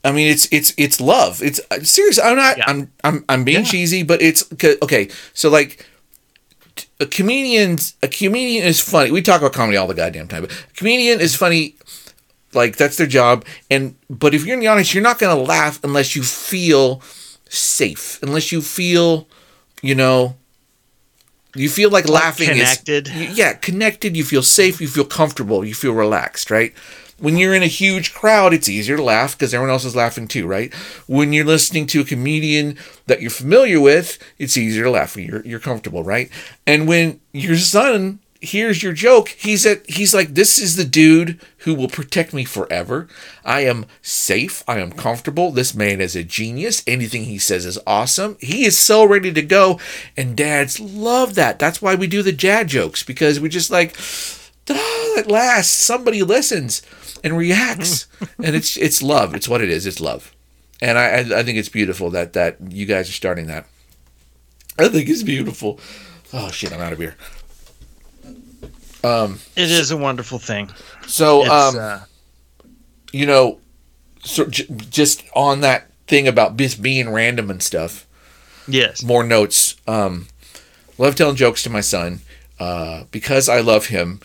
I 0.04 0.12
mean, 0.14 0.32
it's 0.32 0.48
it's 0.52 0.74
it's 0.78 1.02
love. 1.02 1.42
It's 1.44 1.60
uh, 1.70 1.82
seriously. 1.84 2.24
I'm 2.24 2.38
not. 2.38 2.58
Yeah. 2.58 2.64
I'm 2.68 2.92
I'm 3.04 3.26
I'm 3.28 3.44
being 3.44 3.64
cheesy, 3.66 4.04
but 4.04 4.22
it's 4.22 4.50
okay. 4.82 5.10
So 5.34 5.50
like. 5.50 5.88
A 7.02 7.06
comedian, 7.06 7.78
a 8.02 8.08
comedian 8.08 8.64
is 8.66 8.80
funny. 8.80 9.12
We 9.12 9.22
talk 9.22 9.42
about 9.42 9.54
comedy 9.54 9.76
all 9.76 9.88
the 9.88 9.94
goddamn 9.96 10.28
time, 10.28 10.44
but 10.44 10.52
a 10.52 10.74
comedian 10.74 11.20
is 11.20 11.36
funny, 11.36 11.76
like 12.54 12.78
that's 12.78 12.96
their 12.96 13.08
job. 13.08 13.44
And 13.70 13.96
but 14.10 14.34
if 14.34 14.46
you're 14.46 14.54
in 14.54 14.60
the 14.62 14.68
audience, 14.68 14.94
you're 14.94 15.04
not 15.04 15.20
gonna 15.20 15.40
laugh 15.40 15.84
unless 15.84 16.16
you 16.16 16.22
feel 16.24 17.02
safe, 17.52 18.22
unless 18.24 18.52
you 18.52 18.62
feel, 18.62 19.28
you 19.82 19.93
know, 19.93 20.36
you 21.56 21.70
feel 21.70 21.89
like 21.89 22.08
laughing 22.08 22.47
connected. 22.47 23.10
is 23.10 23.38
yeah 23.38 23.52
connected 23.52 24.16
you 24.16 24.24
feel 24.24 24.41
safe 24.41 24.80
you 24.80 24.88
feel 24.88 25.04
comfortable 25.04 25.66
you 25.66 25.74
feel 25.74 25.91
relaxed 25.91 26.49
right? 26.49 26.74
When 27.20 27.36
you're 27.36 27.54
in 27.54 27.62
a 27.62 27.68
huge 27.68 28.14
crowd 28.14 28.54
it's 28.54 28.70
easier 28.70 28.95
to 28.95 29.04
laugh 29.04 29.38
because 29.38 29.54
everyone 29.54 29.72
else 29.72 29.84
is 29.84 29.93
laughing 29.93 30.30
too 30.30 30.47
right? 30.47 30.74
When 31.08 31.34
you're 31.34 31.43
listening 31.43 31.88
to 31.88 31.99
a 31.99 32.06
comedian 32.06 32.78
that 33.08 33.22
you're 33.22 33.30
familiar 33.30 33.82
with 33.82 34.18
it's 34.38 34.56
easier 34.56 34.86
to 34.86 34.91
laugh 34.91 35.18
when 35.18 35.26
you're, 35.26 35.45
you're 35.45 35.60
comfortable 35.60 36.06
right? 36.06 36.30
And 36.66 36.88
when 36.88 37.20
your 37.34 37.58
son 37.58 38.20
hears 38.42 38.82
your 38.82 38.92
joke. 38.92 39.30
He's 39.30 39.66
at 39.66 39.88
he's 39.89 40.14
like 40.14 40.34
this 40.34 40.58
is 40.58 40.76
the 40.76 40.84
dude 40.84 41.39
who 41.60 41.76
will 41.76 41.88
protect 41.88 42.34
me 42.34 42.44
forever. 42.44 43.08
I 43.46 43.62
am 43.62 43.86
safe. 44.02 44.64
I 44.68 44.80
am 44.80 44.92
comfortable. 44.92 45.52
This 45.52 45.76
man 45.76 46.02
is 46.02 46.16
a 46.16 46.24
genius. 46.24 46.84
Anything 46.88 47.26
he 47.26 47.38
says 47.38 47.66
is 47.66 47.80
awesome. 47.86 48.38
He 48.42 48.66
is 48.66 48.78
so 48.78 49.06
ready 49.06 49.32
to 49.32 49.42
go. 49.44 49.80
And 50.18 50.36
dads 50.36 50.80
love 50.80 51.36
that. 51.36 51.60
That's 51.60 51.82
why 51.82 51.96
we 51.96 52.08
do 52.08 52.24
the 52.24 52.32
dad 52.32 52.68
jokes 52.68 53.04
because 53.04 53.39
we're 53.39 53.48
just 53.48 53.70
like 53.72 53.96
oh, 54.70 55.16
at 55.18 55.30
last 55.30 55.74
somebody 55.74 56.24
listens 56.24 56.82
and 57.24 57.38
reacts. 57.38 58.08
And 58.44 58.56
it's 58.56 58.76
it's 58.78 59.04
love. 59.04 59.36
It's 59.36 59.48
what 59.48 59.62
it 59.62 59.70
is. 59.70 59.86
It's 59.86 60.00
love. 60.00 60.36
And 60.82 60.98
I, 60.98 61.06
I 61.06 61.39
i 61.39 61.44
think 61.44 61.60
it's 61.60 61.70
beautiful 61.70 62.10
that 62.12 62.34
that 62.34 62.58
you 62.70 62.88
guys 62.88 63.08
are 63.08 63.14
starting 63.14 63.48
that. 63.48 63.68
I 64.80 64.88
think 64.88 65.10
it's 65.10 65.22
beautiful. 65.24 65.80
Oh 66.34 66.50
shit. 66.50 66.74
I'm 66.74 66.82
out 66.82 66.94
of 66.94 67.00
beer 67.00 67.16
It 69.56 69.72
is 69.72 69.91
a 69.91 69.97
wonderful 69.97 70.39
thing. 70.39 70.70
so 71.08 71.43
um 71.49 71.78
uh, 71.80 71.99
you 73.12 73.26
know 73.26 73.60
so 74.24 74.45
j- 74.45 74.68
just 74.89 75.24
on 75.36 75.62
that 75.62 75.89
thing 76.08 76.28
about 76.28 76.58
just 76.58 76.82
being 76.82 77.10
random 77.10 77.49
and 77.49 77.64
stuff 77.64 78.06
yes. 78.68 79.04
more 79.04 79.24
notes. 79.24 79.76
Um, 79.88 80.28
love 80.97 81.16
telling 81.16 81.36
jokes 81.36 81.64
to 81.64 81.70
my 81.70 81.82
son 81.82 82.22
uh, 82.60 83.06
because 83.12 83.49
I 83.49 83.62
love 83.62 83.88
him 83.88 84.20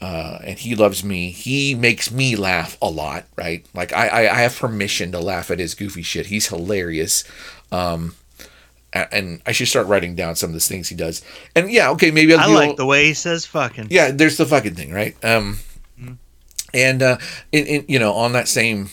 uh, 0.00 0.38
and 0.44 0.58
he 0.58 0.74
loves 0.74 1.04
me. 1.04 1.30
He 1.30 1.74
makes 1.74 2.10
me 2.10 2.36
laugh 2.36 2.76
a 2.82 2.88
lot, 2.90 3.24
right? 3.36 3.64
Like 3.74 3.92
I, 3.92 4.08
I, 4.08 4.20
I 4.34 4.38
have 4.40 4.58
permission 4.58 5.12
to 5.12 5.20
laugh 5.20 5.50
at 5.50 5.58
his 5.58 5.74
goofy 5.74 6.02
shit. 6.02 6.26
He's 6.26 6.48
hilarious. 6.48 7.24
Um, 7.70 8.14
and 8.92 9.40
I 9.46 9.52
should 9.52 9.68
start 9.68 9.86
writing 9.86 10.14
down 10.14 10.36
some 10.36 10.50
of 10.50 10.54
the 10.54 10.60
things 10.60 10.88
he 10.88 10.94
does. 10.94 11.22
And 11.54 11.70
yeah, 11.70 11.90
okay, 11.90 12.10
maybe 12.10 12.34
I'll 12.34 12.40
I 12.40 12.66
like 12.66 12.76
the 12.76 12.86
way 12.86 13.06
he 13.06 13.14
says 13.14 13.46
"fucking." 13.46 13.88
yeah, 13.90 14.10
there's 14.10 14.36
the 14.36 14.46
fucking 14.46 14.74
thing, 14.74 14.92
right? 14.92 15.16
Um, 15.24 15.58
and 16.74 17.02
uh, 17.02 17.18
in, 17.50 17.66
in 17.66 17.84
you 17.88 17.98
know 17.98 18.12
on 18.12 18.32
that 18.32 18.48
same 18.48 18.90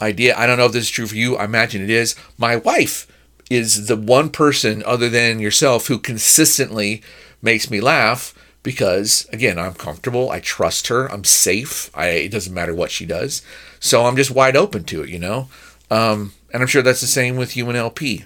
idea, 0.00 0.36
I 0.36 0.46
don't 0.46 0.58
know 0.58 0.66
if 0.66 0.72
this 0.72 0.84
is 0.84 0.90
true 0.90 1.06
for 1.06 1.16
you. 1.16 1.36
I 1.36 1.44
imagine 1.44 1.82
it 1.82 1.90
is. 1.90 2.14
My 2.36 2.56
wife 2.56 3.06
is 3.50 3.86
the 3.86 3.96
one 3.96 4.30
person 4.30 4.82
other 4.84 5.08
than 5.08 5.40
yourself 5.40 5.86
who 5.86 5.98
consistently 5.98 7.02
makes 7.40 7.70
me 7.70 7.80
laugh 7.80 8.34
because 8.62 9.26
again 9.32 9.58
I'm 9.58 9.74
comfortable. 9.74 10.30
I 10.30 10.40
trust 10.40 10.88
her. 10.88 11.10
I'm 11.10 11.24
safe. 11.24 11.90
I 11.94 12.08
it 12.08 12.30
doesn't 12.30 12.54
matter 12.54 12.74
what 12.74 12.90
she 12.90 13.06
does, 13.06 13.42
so 13.80 14.04
I'm 14.04 14.16
just 14.16 14.30
wide 14.30 14.56
open 14.56 14.84
to 14.84 15.02
it. 15.02 15.08
You 15.08 15.18
know, 15.18 15.48
um, 15.90 16.32
and 16.52 16.62
I'm 16.62 16.68
sure 16.68 16.82
that's 16.82 17.00
the 17.00 17.06
same 17.06 17.36
with 17.36 17.56
you 17.56 17.68
and 17.68 17.76
LP. 17.76 18.24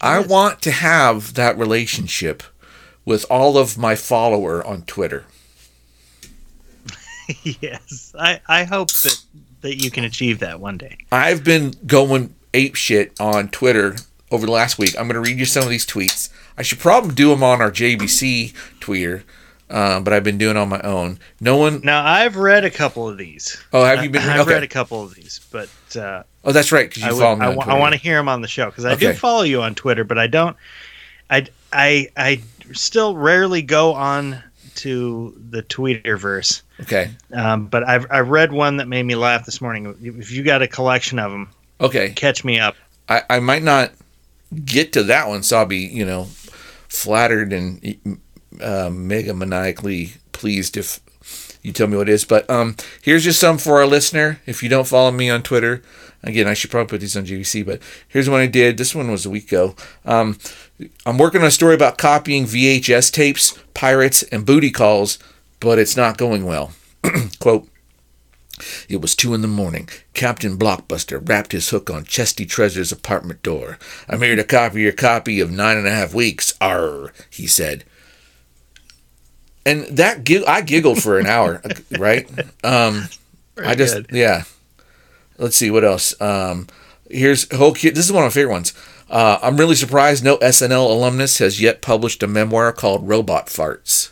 I 0.00 0.18
want 0.20 0.62
to 0.62 0.70
have 0.70 1.34
that 1.34 1.58
relationship 1.58 2.42
with 3.04 3.24
all 3.30 3.58
of 3.58 3.76
my 3.76 3.94
follower 3.94 4.66
on 4.66 4.82
Twitter. 4.82 5.24
yes. 7.42 8.14
I 8.18 8.40
I 8.48 8.64
hope 8.64 8.88
that 8.88 9.20
that 9.60 9.82
you 9.82 9.90
can 9.90 10.04
achieve 10.04 10.38
that 10.40 10.60
one 10.60 10.78
day. 10.78 10.98
I've 11.12 11.44
been 11.44 11.74
going 11.86 12.34
ape 12.54 12.74
shit 12.74 13.12
on 13.20 13.48
Twitter 13.48 13.96
over 14.30 14.46
the 14.46 14.52
last 14.52 14.78
week. 14.78 14.94
I'm 14.98 15.06
going 15.06 15.22
to 15.22 15.28
read 15.28 15.38
you 15.38 15.44
some 15.44 15.64
of 15.64 15.68
these 15.68 15.86
tweets. 15.86 16.30
I 16.56 16.62
should 16.62 16.78
probably 16.78 17.14
do 17.14 17.30
them 17.30 17.42
on 17.42 17.60
our 17.60 17.70
JBC 17.70 18.54
tweeter, 18.80 19.22
uh, 19.68 20.00
but 20.00 20.12
I've 20.12 20.24
been 20.24 20.38
doing 20.38 20.56
it 20.56 20.60
on 20.60 20.68
my 20.68 20.80
own. 20.80 21.18
No 21.40 21.56
one. 21.56 21.80
Now 21.82 22.04
I've 22.04 22.36
read 22.36 22.64
a 22.64 22.70
couple 22.70 23.08
of 23.08 23.18
these. 23.18 23.62
Oh, 23.72 23.84
have 23.84 24.02
you 24.02 24.10
been? 24.10 24.22
I've 24.22 24.40
okay. 24.40 24.54
read 24.54 24.62
a 24.62 24.68
couple 24.68 25.02
of 25.02 25.14
these, 25.14 25.40
but 25.50 25.68
uh, 25.96 26.22
oh, 26.44 26.52
that's 26.52 26.72
right. 26.72 26.88
Because 26.88 27.02
you 27.02 27.08
I, 27.24 27.30
would- 27.32 27.38
me 27.38 27.44
I, 27.46 27.48
on 27.50 27.56
wa- 27.56 27.78
want 27.78 27.92
to 27.94 28.00
hear 28.00 28.18
him 28.18 28.28
on 28.28 28.40
the 28.42 28.48
show 28.48 28.66
because 28.66 28.84
I 28.84 28.94
do 28.94 29.12
follow 29.12 29.42
you 29.42 29.62
on 29.62 29.74
Twitter, 29.74 30.04
but 30.04 30.18
I 30.18 30.26
don't. 30.26 30.56
I 31.28 31.46
I 31.72 32.08
I 32.16 32.40
still 32.72 33.16
rarely 33.16 33.62
go 33.62 33.94
on 33.94 34.42
to 34.76 35.34
the 35.50 35.62
Twitterverse. 35.62 36.62
Okay. 36.80 37.10
Um, 37.32 37.66
but 37.66 37.86
I've 37.86 38.06
I 38.10 38.20
read 38.20 38.52
one 38.52 38.78
that 38.78 38.88
made 38.88 39.02
me 39.02 39.14
laugh 39.14 39.44
this 39.44 39.60
morning. 39.60 39.94
If 40.02 40.30
you 40.30 40.42
got 40.42 40.62
a 40.62 40.68
collection 40.68 41.18
of 41.18 41.30
them, 41.30 41.50
Okay. 41.80 42.10
catch 42.10 42.44
me 42.44 42.58
up. 42.58 42.76
I, 43.08 43.22
I 43.28 43.40
might 43.40 43.62
not 43.62 43.92
get 44.64 44.92
to 44.94 45.02
that 45.04 45.28
one, 45.28 45.42
so 45.42 45.58
I'll 45.58 45.66
be, 45.66 45.78
you 45.78 46.04
know, 46.06 46.24
flattered 46.88 47.52
and 47.52 48.18
uh, 48.60 48.90
mega 48.90 49.34
maniacally 49.34 50.12
pleased 50.32 50.76
if 50.76 51.00
you 51.62 51.72
tell 51.72 51.86
me 51.86 51.96
what 51.96 52.08
it 52.08 52.12
is. 52.12 52.24
But 52.24 52.48
um, 52.48 52.76
here's 53.02 53.24
just 53.24 53.40
some 53.40 53.58
for 53.58 53.78
our 53.78 53.86
listener. 53.86 54.40
If 54.46 54.62
you 54.62 54.68
don't 54.68 54.86
follow 54.86 55.10
me 55.10 55.28
on 55.30 55.42
Twitter, 55.42 55.82
again, 56.22 56.46
I 56.48 56.54
should 56.54 56.70
probably 56.70 56.88
put 56.88 57.00
these 57.00 57.16
on 57.16 57.26
JBC, 57.26 57.64
but 57.64 57.80
here's 58.08 58.28
one 58.30 58.40
I 58.40 58.46
did. 58.46 58.76
This 58.76 58.94
one 58.94 59.10
was 59.10 59.26
a 59.26 59.30
week 59.30 59.48
ago. 59.48 59.74
Um, 60.04 60.38
I'm 61.04 61.18
working 61.18 61.42
on 61.42 61.48
a 61.48 61.52
story 61.52 61.74
about 61.74 61.98
copying 61.98 62.44
VHS 62.44 63.12
tapes, 63.12 63.58
pirates, 63.74 64.22
and 64.24 64.46
booty 64.46 64.70
calls, 64.70 65.18
but 65.60 65.78
it's 65.78 65.96
not 65.96 66.18
going 66.18 66.44
well. 66.44 66.72
Quote, 67.40 67.68
It 68.88 69.00
was 69.02 69.14
two 69.14 69.34
in 69.34 69.42
the 69.42 69.48
morning. 69.48 69.88
Captain 70.14 70.56
Blockbuster 70.56 71.26
wrapped 71.26 71.52
his 71.52 71.68
hook 71.68 71.90
on 71.90 72.04
Chesty 72.04 72.46
Treasure's 72.46 72.92
apartment 72.92 73.42
door. 73.42 73.78
I'm 74.08 74.22
here 74.22 74.36
to 74.36 74.44
copy 74.44 74.82
your 74.82 74.92
copy 74.92 75.40
of 75.40 75.50
Nine 75.50 75.76
and 75.76 75.86
a 75.86 75.90
Half 75.90 76.14
Weeks. 76.14 76.54
Arr, 76.60 77.12
he 77.28 77.46
said. 77.46 77.84
And 79.66 79.82
that 79.98 80.24
gig- 80.24 80.44
I 80.46 80.62
giggled 80.62 81.02
for 81.02 81.18
an 81.18 81.26
hour, 81.26 81.62
right? 81.98 82.28
Um, 82.64 83.04
I 83.62 83.74
just 83.74 83.94
good. 83.94 84.06
yeah. 84.12 84.44
Let's 85.38 85.56
see 85.56 85.70
what 85.70 85.84
else. 85.84 86.18
Um, 86.20 86.66
here's 87.10 87.50
whole 87.54 87.72
kid. 87.74 87.94
This 87.94 88.06
is 88.06 88.12
one 88.12 88.24
of 88.24 88.30
my 88.30 88.34
favorite 88.34 88.52
ones. 88.52 88.72
Uh, 89.08 89.38
I'm 89.42 89.56
really 89.56 89.74
surprised 89.74 90.22
no 90.22 90.36
SNL 90.38 90.88
alumnus 90.90 91.38
has 91.38 91.60
yet 91.60 91.82
published 91.82 92.22
a 92.22 92.26
memoir 92.26 92.72
called 92.72 93.06
Robot 93.08 93.46
Farts. 93.46 94.10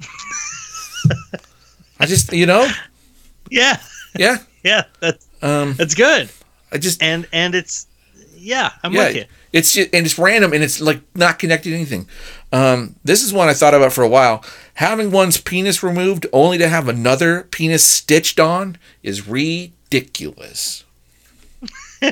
I 2.00 2.06
just 2.06 2.32
you 2.32 2.46
know 2.46 2.68
Yeah, 3.50 3.76
yeah 4.18 4.38
yeah, 4.64 4.84
that's 5.00 5.26
um 5.42 5.74
that's 5.74 5.94
good, 5.94 6.30
I 6.72 6.78
just 6.78 7.02
and 7.02 7.26
and 7.32 7.54
it's 7.54 7.86
yeah, 8.36 8.70
I'm 8.82 8.92
yeah 8.92 9.06
with 9.06 9.16
you. 9.16 9.24
It's 9.54 9.72
just, 9.72 9.88
and 9.94 10.04
it's 10.04 10.18
random 10.18 10.52
and 10.52 10.62
it's 10.62 10.80
like 10.82 11.00
not 11.14 11.38
connected 11.38 11.70
to 11.70 11.74
anything. 11.76 12.06
Um, 12.52 12.96
this 13.04 13.22
is 13.22 13.32
one 13.32 13.48
I 13.48 13.54
thought 13.54 13.72
about 13.72 13.92
for 13.94 14.02
a 14.04 14.08
while. 14.08 14.44
Having 14.74 15.12
one's 15.12 15.40
penis 15.40 15.82
removed 15.82 16.26
only 16.32 16.58
to 16.58 16.68
have 16.68 16.88
another 16.88 17.44
penis 17.44 17.86
stitched 17.86 18.38
on 18.40 18.76
is 19.02 19.26
ridiculous. 19.28 20.84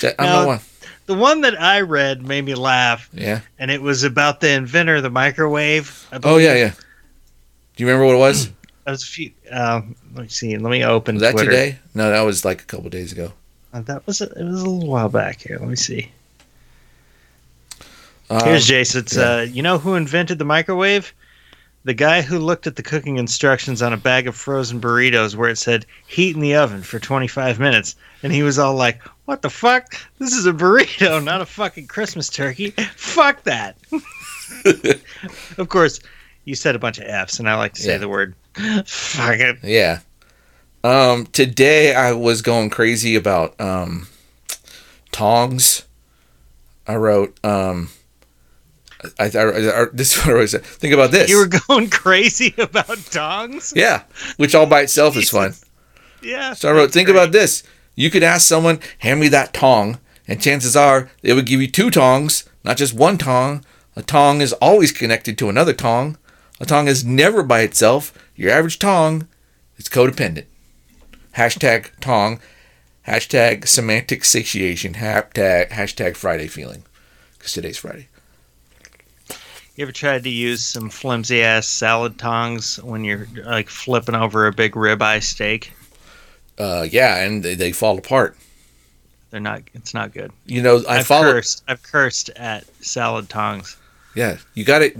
That- 0.00 0.14
I'm 0.18 0.26
Now- 0.26 0.46
one. 0.46 0.60
The 1.06 1.14
one 1.14 1.42
that 1.42 1.60
I 1.60 1.82
read 1.82 2.22
made 2.26 2.44
me 2.44 2.54
laugh, 2.56 3.08
Yeah. 3.12 3.40
and 3.60 3.70
it 3.70 3.80
was 3.80 4.02
about 4.02 4.40
the 4.40 4.50
inventor 4.50 4.96
of 4.96 5.04
the 5.04 5.10
microwave. 5.10 6.04
Oh 6.24 6.36
yeah, 6.36 6.54
yeah. 6.56 6.70
Do 7.76 7.84
you 7.84 7.86
remember 7.86 8.06
what 8.06 8.14
it 8.16 8.18
was? 8.18 8.50
That 8.84 8.92
was 8.92 9.02
a 9.02 9.06
few. 9.06 9.32
Um, 9.50 9.96
let 10.14 10.22
me 10.22 10.28
see. 10.28 10.56
Let 10.56 10.70
me 10.70 10.84
open 10.84 11.16
Was 11.16 11.22
that 11.22 11.32
Twitter. 11.32 11.50
today? 11.50 11.78
No, 11.94 12.08
that 12.10 12.20
was 12.22 12.44
like 12.44 12.62
a 12.62 12.64
couple 12.66 12.88
days 12.88 13.10
ago. 13.10 13.32
Uh, 13.76 13.80
that 13.82 14.06
was 14.06 14.22
a, 14.22 14.24
it 14.24 14.44
was 14.44 14.62
a 14.62 14.68
little 14.70 14.88
while 14.88 15.08
back 15.10 15.40
here. 15.42 15.58
Let 15.60 15.68
me 15.68 15.76
see. 15.76 16.10
Um, 18.30 18.40
Here's 18.44 18.66
Jason. 18.66 19.00
It's, 19.00 19.16
yeah. 19.16 19.36
uh, 19.36 19.40
you 19.42 19.62
know 19.62 19.78
who 19.78 19.94
invented 19.94 20.38
the 20.38 20.44
microwave? 20.44 21.12
The 21.84 21.92
guy 21.94 22.22
who 22.22 22.38
looked 22.38 22.66
at 22.66 22.74
the 22.76 22.82
cooking 22.82 23.18
instructions 23.18 23.82
on 23.82 23.92
a 23.92 23.96
bag 23.96 24.26
of 24.26 24.34
frozen 24.34 24.80
burritos 24.80 25.36
where 25.36 25.50
it 25.50 25.58
said 25.58 25.84
heat 26.08 26.34
in 26.34 26.40
the 26.40 26.56
oven 26.56 26.82
for 26.82 26.98
25 26.98 27.60
minutes. 27.60 27.94
And 28.22 28.32
he 28.32 28.42
was 28.42 28.58
all 28.58 28.74
like, 28.74 29.00
what 29.26 29.42
the 29.42 29.50
fuck? 29.50 29.94
This 30.18 30.32
is 30.32 30.46
a 30.46 30.52
burrito, 30.52 31.22
not 31.24 31.42
a 31.42 31.46
fucking 31.46 31.86
Christmas 31.86 32.28
turkey. 32.30 32.70
Fuck 32.96 33.42
that. 33.44 33.76
of 35.58 35.68
course, 35.68 36.00
you 36.46 36.54
said 36.54 36.74
a 36.74 36.78
bunch 36.78 36.98
of 36.98 37.04
F's, 37.04 37.38
and 37.38 37.48
I 37.48 37.54
like 37.56 37.74
to 37.74 37.82
say 37.82 37.92
Yeah. 37.92 37.98
the 37.98 38.08
word 38.08 38.34
fuck 38.86 39.38
it. 39.38 39.58
Yeah. 39.62 40.00
Um, 40.86 41.26
today 41.26 41.96
I 41.96 42.12
was 42.12 42.42
going 42.42 42.70
crazy 42.70 43.16
about 43.16 43.60
um, 43.60 44.06
tongs. 45.10 45.84
I 46.86 46.94
wrote. 46.94 47.44
Um, 47.44 47.88
I, 49.18 49.24
I, 49.24 49.82
I, 49.82 49.86
this 49.92 50.16
is 50.16 50.18
what 50.18 50.28
I 50.28 50.32
wrote. 50.34 50.50
Think 50.50 50.94
about 50.94 51.10
this. 51.10 51.28
You 51.28 51.38
were 51.38 51.48
going 51.66 51.90
crazy 52.02 52.54
about 52.56 52.98
tongs? 53.06 53.72
yeah, 53.74 54.04
which 54.36 54.54
all 54.54 54.66
by 54.66 54.82
itself 54.82 55.16
is 55.16 55.28
fun. 55.28 55.54
Yeah. 56.22 56.52
So 56.54 56.68
I 56.68 56.72
wrote, 56.72 56.92
think 56.92 57.08
great. 57.08 57.16
about 57.16 57.32
this. 57.32 57.64
You 57.96 58.08
could 58.08 58.22
ask 58.22 58.46
someone, 58.46 58.78
hand 58.98 59.18
me 59.18 59.26
that 59.26 59.52
tong, 59.52 59.98
and 60.28 60.40
chances 60.40 60.76
are 60.76 61.10
they 61.20 61.32
would 61.32 61.46
give 61.46 61.60
you 61.60 61.66
two 61.66 61.90
tongs, 61.90 62.48
not 62.62 62.76
just 62.76 62.94
one 62.94 63.18
tong. 63.18 63.64
A 63.96 64.04
tong 64.04 64.40
is 64.40 64.52
always 64.52 64.92
connected 64.92 65.36
to 65.38 65.48
another 65.48 65.72
tong. 65.72 66.16
A 66.60 66.64
tong 66.64 66.86
is 66.86 67.04
never 67.04 67.42
by 67.42 67.62
itself. 67.62 68.16
Your 68.36 68.52
average 68.52 68.78
tong 68.78 69.26
is 69.78 69.88
codependent. 69.88 70.44
Hashtag 71.36 71.90
tong. 72.00 72.40
Hashtag 73.06 73.68
semantic 73.68 74.24
satiation. 74.24 74.94
Hashtag, 74.94 75.68
hashtag 75.68 76.16
Friday 76.16 76.48
feeling. 76.48 76.82
Because 77.38 77.52
today's 77.52 77.76
Friday. 77.76 78.08
You 79.76 79.82
ever 79.82 79.92
tried 79.92 80.24
to 80.24 80.30
use 80.30 80.64
some 80.64 80.88
flimsy 80.88 81.42
ass 81.42 81.68
salad 81.68 82.18
tongs 82.18 82.82
when 82.82 83.04
you're 83.04 83.28
like 83.44 83.68
flipping 83.68 84.14
over 84.14 84.46
a 84.46 84.52
big 84.52 84.72
ribeye 84.72 85.22
steak? 85.22 85.72
Uh, 86.58 86.86
yeah, 86.90 87.18
and 87.18 87.42
they, 87.42 87.54
they 87.54 87.70
fall 87.70 87.98
apart. 87.98 88.34
They're 89.30 89.38
not. 89.38 89.62
It's 89.74 89.92
not 89.92 90.14
good. 90.14 90.32
You 90.46 90.62
know, 90.62 90.82
I 90.88 90.96
have 90.96 91.06
follow. 91.06 91.32
cursed. 91.32 91.62
I've 91.68 91.82
cursed 91.82 92.30
at 92.30 92.64
salad 92.82 93.28
tongs, 93.28 93.76
Yeah, 94.14 94.38
you 94.54 94.64
got 94.64 94.80
it. 94.80 94.96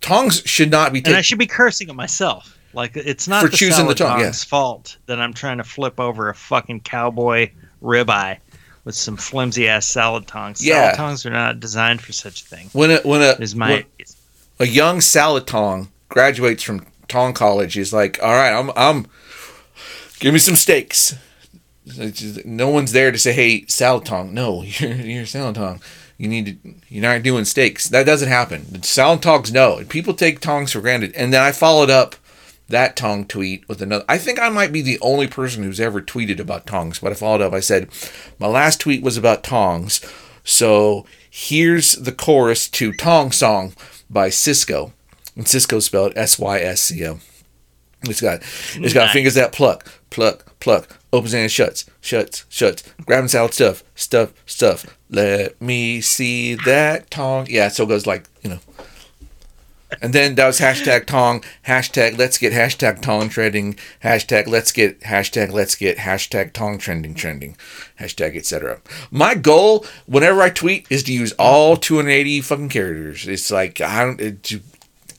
Tongs 0.00 0.42
should 0.44 0.72
not 0.72 0.92
be 0.92 1.00
and 1.04 1.14
I 1.14 1.20
should 1.20 1.38
be 1.38 1.46
cursing 1.46 1.88
at 1.88 1.94
myself. 1.94 2.58
Like 2.72 2.96
it's 2.96 3.26
not 3.26 3.42
For 3.42 3.48
the 3.48 3.56
choosing 3.56 3.86
the 3.86 3.96
salad 3.96 4.20
yeah. 4.20 4.32
fault 4.32 4.96
that 5.06 5.20
I'm 5.20 5.32
trying 5.32 5.58
to 5.58 5.64
flip 5.64 5.98
over 5.98 6.28
a 6.28 6.34
fucking 6.34 6.80
cowboy 6.80 7.50
ribeye 7.82 8.38
with 8.84 8.94
some 8.94 9.16
flimsy 9.16 9.68
ass 9.68 9.86
salad 9.86 10.26
tongs. 10.26 10.64
Yeah. 10.64 10.92
Salad 10.92 10.96
tongs 10.96 11.26
are 11.26 11.30
not 11.30 11.60
designed 11.60 12.00
for 12.00 12.12
such 12.12 12.42
a 12.42 12.44
thing. 12.44 12.70
When 12.72 12.90
a 12.90 12.98
when 12.98 13.22
a 13.22 13.32
Is 13.40 13.54
my 13.54 13.84
a 14.58 14.66
young 14.66 15.00
salad 15.00 15.46
tong 15.46 15.88
graduates 16.08 16.62
from 16.62 16.86
tong 17.08 17.32
college, 17.32 17.74
he's 17.74 17.92
like, 17.92 18.22
"All 18.22 18.32
right, 18.34 18.52
I'm 18.52 18.70
I'm 18.76 19.06
give 20.20 20.32
me 20.32 20.38
some 20.38 20.56
steaks." 20.56 21.16
No 22.44 22.68
one's 22.68 22.92
there 22.92 23.10
to 23.10 23.18
say, 23.18 23.32
"Hey, 23.32 23.64
salad 23.66 24.04
tong." 24.04 24.32
No, 24.32 24.62
you're 24.64 24.92
you're 24.92 25.26
salad 25.26 25.56
tong. 25.56 25.80
You 26.18 26.28
need 26.28 26.62
to. 26.62 26.74
You're 26.88 27.02
not 27.02 27.22
doing 27.22 27.46
steaks. 27.46 27.88
That 27.88 28.04
doesn't 28.04 28.28
happen. 28.28 28.82
Salad 28.82 29.22
tongs, 29.22 29.50
no. 29.50 29.82
People 29.88 30.12
take 30.12 30.40
tongs 30.40 30.72
for 30.72 30.82
granted. 30.82 31.14
And 31.14 31.32
then 31.32 31.40
I 31.40 31.50
followed 31.50 31.88
up 31.88 32.14
that 32.70 32.96
tong 32.96 33.26
tweet 33.26 33.68
with 33.68 33.82
another. 33.82 34.04
I 34.08 34.18
think 34.18 34.38
I 34.40 34.48
might 34.48 34.72
be 34.72 34.82
the 34.82 34.98
only 35.00 35.26
person 35.26 35.62
who's 35.62 35.80
ever 35.80 36.00
tweeted 36.00 36.40
about 36.40 36.66
tongs. 36.66 36.98
But 36.98 37.12
I 37.12 37.14
followed 37.14 37.42
up. 37.42 37.52
I 37.52 37.60
said, 37.60 37.88
my 38.38 38.46
last 38.46 38.80
tweet 38.80 39.02
was 39.02 39.16
about 39.16 39.44
tongs. 39.44 40.00
So 40.44 41.04
here's 41.28 41.92
the 41.92 42.12
chorus 42.12 42.68
to 42.70 42.92
Tong 42.92 43.30
Song 43.32 43.74
by 44.08 44.28
Sysco. 44.30 44.92
And 45.36 45.44
Sysco 45.46 45.80
spelled 45.80 46.12
S 46.16 46.38
Y 46.38 46.58
S 46.60 46.80
C 46.80 47.06
O. 47.06 47.20
It's 48.02 48.20
got 48.20 48.40
it's 48.76 48.94
got 48.94 49.04
Nice. 49.06 49.12
fingers 49.12 49.34
that 49.34 49.52
pluck, 49.52 49.86
pluck, 50.08 50.58
pluck, 50.58 50.98
opens 51.12 51.34
and 51.34 51.50
shuts, 51.50 51.84
shuts, 52.00 52.46
shuts, 52.48 52.82
grabbing 53.04 53.28
salad 53.28 53.52
stuff, 53.52 53.84
stuff, 53.94 54.32
stuff. 54.46 54.86
Let 55.10 55.60
me 55.60 56.00
see 56.00 56.54
that 56.54 57.10
tong. 57.10 57.46
Yeah, 57.50 57.68
so 57.68 57.84
it 57.84 57.88
goes 57.88 58.06
like, 58.06 58.24
you 58.42 58.50
know. 58.50 58.58
And 60.00 60.12
then 60.12 60.34
that 60.36 60.46
was 60.46 60.60
hashtag 60.60 61.06
tong, 61.06 61.42
hashtag 61.66 62.16
let's 62.18 62.38
get 62.38 62.52
hashtag 62.52 63.02
tong 63.02 63.28
trending, 63.28 63.76
hashtag 64.04 64.46
let's 64.46 64.72
get 64.72 65.00
hashtag 65.00 65.52
let's 65.52 65.74
get 65.74 65.98
hashtag 65.98 66.52
tong 66.52 66.78
trending 66.78 67.14
trending, 67.14 67.56
hashtag 67.98 68.36
etc. 68.36 68.80
My 69.10 69.34
goal 69.34 69.84
whenever 70.06 70.42
I 70.42 70.50
tweet 70.50 70.86
is 70.90 71.02
to 71.04 71.12
use 71.12 71.32
all 71.38 71.76
280 71.76 72.40
fucking 72.40 72.68
characters. 72.68 73.26
It's 73.26 73.50
like 73.50 73.80
I 73.80 74.04
don't. 74.04 74.20
It, 74.20 74.50
you, 74.50 74.60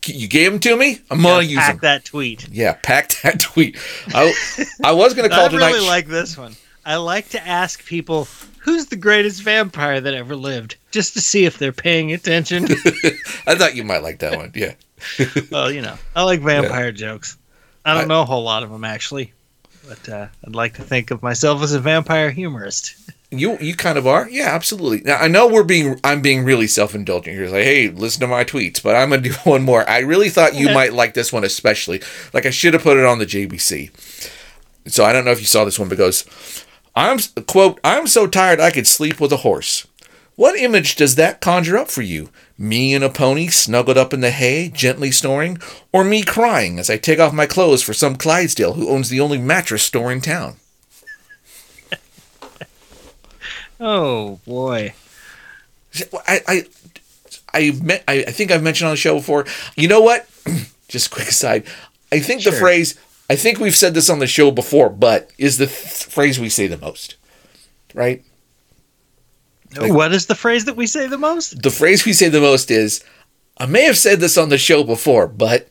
you 0.05 0.27
gave 0.27 0.51
them 0.51 0.59
to 0.61 0.75
me. 0.75 0.99
I'm 1.11 1.21
gonna 1.21 1.35
Gotta 1.35 1.45
use 1.45 1.59
pack 1.59 1.73
them. 1.73 1.79
that 1.81 2.05
tweet. 2.05 2.47
Yeah, 2.49 2.73
pack 2.73 3.09
that 3.23 3.39
tweet. 3.39 3.77
I, 4.15 4.33
I 4.83 4.93
was 4.93 5.13
gonna 5.13 5.29
call 5.37 5.45
I 5.45 5.49
tonight. 5.49 5.65
I 5.65 5.71
really 5.73 5.87
like 5.87 6.07
this 6.07 6.37
one. 6.37 6.55
I 6.83 6.95
like 6.95 7.29
to 7.29 7.47
ask 7.47 7.85
people 7.85 8.27
who's 8.61 8.85
the 8.87 8.95
greatest 8.95 9.41
vampire 9.43 9.99
that 9.99 10.13
ever 10.13 10.35
lived, 10.35 10.75
just 10.91 11.13
to 11.13 11.21
see 11.21 11.45
if 11.45 11.57
they're 11.57 11.71
paying 11.71 12.13
attention. 12.13 12.65
I 13.45 13.55
thought 13.55 13.75
you 13.75 13.83
might 13.83 14.03
like 14.03 14.19
that 14.19 14.37
one. 14.37 14.51
Yeah. 14.55 14.73
well, 15.51 15.71
you 15.71 15.81
know, 15.81 15.97
I 16.15 16.23
like 16.23 16.41
vampire 16.41 16.91
jokes. 16.91 17.37
I 17.85 17.93
don't 17.93 18.03
I- 18.03 18.07
know 18.07 18.21
a 18.21 18.25
whole 18.25 18.43
lot 18.43 18.63
of 18.63 18.69
them 18.71 18.83
actually, 18.83 19.33
but 19.87 20.07
uh, 20.09 20.27
I'd 20.45 20.55
like 20.55 20.75
to 20.75 20.83
think 20.83 21.11
of 21.11 21.23
myself 21.23 21.61
as 21.63 21.73
a 21.73 21.79
vampire 21.79 22.31
humorist. 22.31 22.95
You 23.33 23.57
you 23.61 23.77
kind 23.77 23.97
of 23.97 24.05
are. 24.05 24.29
Yeah, 24.29 24.47
absolutely. 24.53 24.99
Now 25.09 25.15
I 25.15 25.29
know 25.29 25.47
we're 25.47 25.63
being 25.63 25.97
I'm 26.03 26.21
being 26.21 26.43
really 26.43 26.67
self 26.67 26.93
indulgent 26.93 27.33
here. 27.33 27.45
It's 27.45 27.53
like, 27.53 27.63
hey, 27.63 27.87
listen 27.87 28.19
to 28.19 28.27
my 28.27 28.43
tweets, 28.43 28.83
but 28.83 28.93
I'm 28.93 29.09
gonna 29.09 29.21
do 29.21 29.31
one 29.45 29.63
more. 29.63 29.89
I 29.89 29.99
really 29.99 30.27
thought 30.27 30.53
you 30.53 30.65
might 30.73 30.91
like 30.91 31.13
this 31.13 31.31
one 31.31 31.45
especially. 31.45 32.01
Like 32.33 32.45
I 32.45 32.49
should 32.49 32.73
have 32.73 32.83
put 32.83 32.97
it 32.97 33.05
on 33.05 33.19
the 33.19 33.25
JBC. 33.25 33.89
So 34.87 35.05
I 35.05 35.13
don't 35.13 35.23
know 35.23 35.31
if 35.31 35.39
you 35.39 35.45
saw 35.45 35.63
this 35.63 35.79
one 35.79 35.87
because 35.87 36.25
I'm 36.95 37.19
quote 37.47 37.79
I'm 37.83 38.07
so 38.07 38.27
tired 38.27 38.59
I 38.59 38.71
could 38.71 38.87
sleep 38.87 39.19
with 39.19 39.31
a 39.31 39.37
horse. 39.37 39.87
What 40.35 40.57
image 40.57 40.95
does 40.95 41.15
that 41.15 41.41
conjure 41.41 41.77
up 41.77 41.89
for 41.89 42.01
you? 42.01 42.29
Me 42.57 42.93
and 42.93 43.03
a 43.03 43.09
pony 43.09 43.47
snuggled 43.47 43.97
up 43.97 44.13
in 44.13 44.21
the 44.21 44.31
hay, 44.31 44.69
gently 44.69 45.11
snoring, 45.11 45.59
or 45.91 46.03
me 46.03 46.23
crying 46.23 46.79
as 46.79 46.89
I 46.89 46.97
take 46.97 47.19
off 47.19 47.33
my 47.33 47.45
clothes 47.45 47.83
for 47.83 47.93
some 47.93 48.15
Clydesdale 48.15 48.73
who 48.73 48.89
owns 48.89 49.09
the 49.09 49.19
only 49.19 49.37
mattress 49.37 49.83
store 49.83 50.11
in 50.11 50.21
town? 50.21 50.55
Oh 53.83 54.39
boy, 54.45 54.93
I 56.27 56.41
I 56.47 56.65
I, 57.51 57.71
met, 57.81 58.03
I 58.07 58.25
I 58.27 58.31
think 58.31 58.51
I've 58.51 58.61
mentioned 58.61 58.89
on 58.89 58.93
the 58.93 58.97
show 58.97 59.15
before. 59.15 59.45
You 59.75 59.87
know 59.87 60.01
what? 60.01 60.29
Just 60.87 61.07
a 61.07 61.09
quick 61.09 61.29
aside. 61.29 61.63
I 62.11 62.19
think 62.19 62.43
the 62.43 62.51
phrase 62.51 62.95
I 63.31 63.35
think 63.37 63.59
we've 63.59 63.75
said 63.75 63.93
this 63.93 64.09
on 64.09 64.19
the 64.19 64.27
show 64.27 64.51
before, 64.51 64.89
but 64.89 65.31
is 65.37 65.57
the 65.57 65.67
th- 65.67 66.03
phrase 66.15 66.37
we 66.39 66.49
say 66.49 66.67
the 66.67 66.77
most. 66.77 67.15
Right? 67.93 68.23
Like- 69.77 69.93
what 69.93 70.11
is 70.13 70.25
the 70.25 70.35
phrase 70.35 70.65
that 70.65 70.75
we 70.75 70.85
say 70.87 71.07
the 71.07 71.17
most? 71.17 71.61
The 71.63 71.69
phrase 71.71 72.05
we 72.05 72.13
say 72.13 72.27
the 72.29 72.41
most 72.41 72.69
is 72.69 73.03
I 73.57 73.65
may 73.67 73.83
have 73.83 73.97
said 73.97 74.19
this 74.19 74.37
on 74.37 74.49
the 74.49 74.57
show 74.57 74.83
before, 74.83 75.27
but 75.27 75.69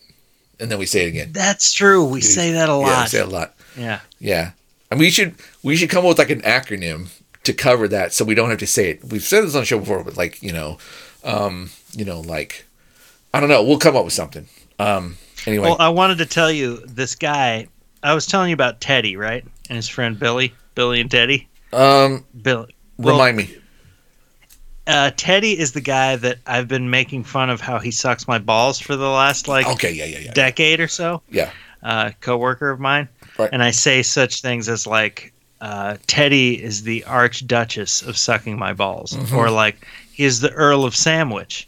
and 0.59 0.71
then 0.71 0.79
we 0.79 0.87
say 0.87 1.05
it 1.05 1.09
again. 1.09 1.33
That's 1.33 1.73
true. 1.73 2.05
We 2.05 2.21
say 2.23 2.53
that 2.53 2.69
a 2.69 2.73
Yeah, 2.73 2.79
we 2.79 2.85
lot. 2.85 3.09
say 3.09 3.19
it 3.21 3.27
a 3.27 3.31
lot. 3.31 3.55
Yeah. 3.77 4.01
Yeah. 4.19 4.51
And 4.91 4.99
we 4.99 5.11
should 5.11 5.35
we 5.63 5.77
should 5.77 5.91
come 5.91 6.05
up 6.05 6.09
with 6.11 6.19
like 6.19 6.31
an 6.31 6.43
acronym 6.43 7.09
to 7.45 7.53
cover 7.53 7.89
that 7.89 8.13
so 8.15 8.25
we 8.25 8.35
don't 8.35 8.51
have 8.51 8.59
to 8.59 8.67
say 8.67 8.91
it. 8.91 9.05
We've 9.05 9.23
said 9.23 9.45
this 9.45 9.55
on 9.55 9.63
the 9.63 9.67
show 9.67 9.79
before, 9.79 10.03
but 10.05 10.17
like, 10.17 10.43
you 10.43 10.53
know, 10.53 10.79
um, 11.25 11.71
you 11.93 12.05
know, 12.05 12.21
like 12.21 12.65
I 13.35 13.41
don't 13.41 13.49
know, 13.49 13.63
we'll 13.63 13.79
come 13.79 13.97
up 13.97 14.05
with 14.05 14.15
something. 14.15 14.49
Um 14.79 15.17
anyway. 15.47 15.69
Well, 15.69 15.77
I 15.79 15.89
wanted 15.89 16.19
to 16.19 16.27
tell 16.27 16.51
you 16.51 16.79
this 16.87 17.15
guy. 17.15 17.67
I 18.03 18.15
was 18.15 18.27
telling 18.27 18.49
you 18.51 18.55
about 18.55 18.81
Teddy, 18.81 19.17
right? 19.17 19.45
And 19.69 19.77
his 19.77 19.89
friend 19.89 20.19
Billy, 20.19 20.53
Billy 20.75 21.01
and 21.01 21.11
Teddy. 21.11 21.49
um 21.73 22.25
Billy. 22.43 22.75
Well, 22.97 23.15
remind 23.17 23.37
me. 23.39 23.57
uh, 24.87 25.11
Teddy 25.17 25.59
is 25.59 25.73
the 25.73 25.81
guy 25.81 26.17
that 26.17 26.39
I've 26.47 26.69
been 26.69 26.91
making 26.91 27.25
fun 27.25 27.51
of 27.51 27.61
how 27.61 27.79
he 27.79 27.91
sucks 27.91 28.27
my 28.27 28.39
balls 28.39 28.79
for 28.81 28.97
the 28.97 29.09
last 29.09 29.49
like 29.49 29.67
Okay, 29.67 29.93
yeah, 29.93 30.05
yeah, 30.07 30.19
yeah. 30.19 30.33
decade 30.33 30.81
or 30.81 30.89
so. 30.89 31.23
Yeah. 31.31 31.51
Uh, 31.83 32.11
coworker 32.21 32.69
of 32.71 32.79
mine, 32.81 33.09
Right. 33.39 33.49
and 33.53 33.63
I 33.63 33.71
say 33.71 34.03
such 34.03 34.43
things 34.43 34.69
as 34.69 34.87
like, 34.87 35.33
uh, 35.63 35.97
"Teddy 36.07 36.63
is 36.63 36.83
the 36.83 37.03
Archduchess 37.07 38.03
of 38.07 38.19
sucking 38.19 38.59
my 38.59 38.75
balls," 38.75 39.13
Mm-hmm. 39.17 39.35
or 39.35 39.49
like, 39.51 39.87
"He 40.13 40.25
is 40.25 40.41
the 40.41 40.51
Earl 40.53 40.85
of 40.85 40.95
Sandwich." 40.95 41.67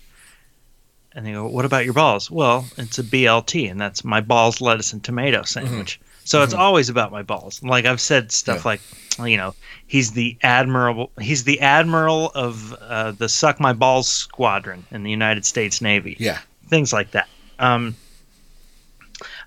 And 1.15 1.27
they 1.27 1.33
go, 1.33 1.47
"What 1.47 1.65
about 1.65 1.85
your 1.85 1.95
balls?" 1.95 2.31
Well, 2.31 2.67
it's 2.79 2.99
a 2.99 3.03
BLT, 3.03 3.71
and 3.71 3.81
that's 3.81 4.03
my 4.05 4.21
balls, 4.21 4.61
lettuce, 4.61 4.93
and 4.93 5.03
tomato 5.05 5.43
sandwich. 5.43 6.01
So 6.25 6.43
it's 6.43 6.55
always 6.55 6.89
about 6.89 7.11
my 7.11 7.23
balls. 7.23 7.63
Like 7.65 7.85
I've 7.85 8.01
said 8.01 8.31
stuff 8.33 8.61
Mm-hmm. 8.61 8.69
Yeah. 8.69 9.23
like, 9.23 9.31
you 9.31 9.37
know, 9.37 9.55
he's 9.89 10.13
the 10.13 10.37
admiral. 10.43 11.11
He's 11.21 11.45
the 11.45 11.61
admiral 11.61 12.31
of 12.35 12.73
uh, 12.75 13.11
the 13.11 13.29
suck 13.29 13.59
my 13.61 13.73
balls 13.73 14.09
squadron 14.09 14.85
in 14.91 15.03
the 15.03 15.11
United 15.11 15.45
States 15.45 15.83
Navy. 15.83 16.17
Yeah. 16.19 16.39
Things 16.69 16.93
like 16.93 17.11
that. 17.11 17.29
Um, 17.59 17.95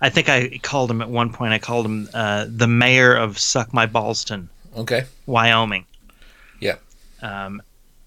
I 0.02 0.10
think 0.10 0.30
I 0.30 0.60
called 0.62 0.92
him 0.92 1.02
at 1.02 1.10
one 1.10 1.32
point. 1.34 1.54
I 1.54 1.60
called 1.60 1.86
him 1.86 2.10
uh, 2.14 2.46
the 2.48 2.68
mayor 2.68 3.16
of 3.16 3.40
Suck 3.40 3.74
My 3.74 3.88
Ballston, 3.88 4.50
Okay. 4.78 5.06
Wyoming. 5.26 5.86
Yeah. 6.60 6.76
Um, 7.22 7.62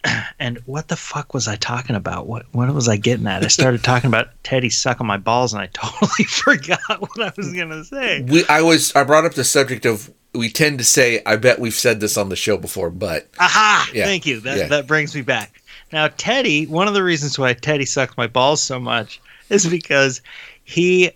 and 0.39 0.59
what 0.67 0.89
the 0.89 0.97
fuck 0.97 1.35
was 1.35 1.49
I 1.49 1.57
talking 1.57 1.97
about? 1.97 2.27
What 2.27 2.47
what 2.53 2.73
was 2.73 2.89
I 2.89 2.97
getting 2.97 3.27
at? 3.27 3.45
I 3.45 3.49
started 3.49 3.83
talking 3.83 4.09
about 4.09 4.29
Teddy 4.45 4.71
sucking 4.71 5.07
my 5.07 5.17
balls, 5.17 5.53
and 5.53 5.63
I 5.63 5.67
totally 5.73 6.25
forgot 6.25 7.01
what 7.01 7.21
I 7.21 7.33
was 7.37 7.53
gonna 7.53 7.85
say. 7.85 8.23
We 8.23 8.47
I 8.49 8.63
was 8.63 8.95
I 8.95 9.05
brought 9.05 9.25
up 9.25 9.35
the 9.35 9.45
subject 9.45 9.87
of 9.87 10.13
we 10.35 10.51
tend 10.51 10.79
to 10.79 10.85
say 10.85 11.23
I 11.27 11.37
bet 11.37 11.59
we've 11.59 11.75
said 11.75 12.01
this 12.01 12.17
on 12.17 12.29
the 12.29 12.37
show 12.37 12.57
before, 12.57 12.91
but 12.91 13.29
Aha! 13.39 13.91
Yeah. 13.93 14.05
Thank 14.05 14.27
you. 14.27 14.41
That 14.41 14.59
Yeah. 14.59 14.67
that 14.69 14.87
brings 14.87 15.15
me 15.15 15.23
back. 15.23 15.63
Now, 15.93 16.09
Teddy. 16.17 16.67
One 16.67 16.87
of 16.87 16.95
the 16.95 17.03
reasons 17.03 17.39
why 17.39 17.55
Teddy 17.55 17.87
sucks 17.87 18.17
my 18.17 18.27
balls 18.27 18.63
so 18.63 18.79
much 18.79 19.21
is 19.49 19.67
because 19.67 20.21
he, 20.65 21.11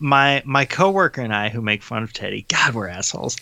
my 0.00 0.42
my 0.44 0.64
coworker 0.64 1.22
and 1.22 1.32
I, 1.32 1.48
who 1.48 1.62
make 1.62 1.82
fun 1.82 2.02
of 2.02 2.12
Teddy. 2.12 2.44
God, 2.48 2.74
we're 2.74 2.88
assholes. 2.88 3.36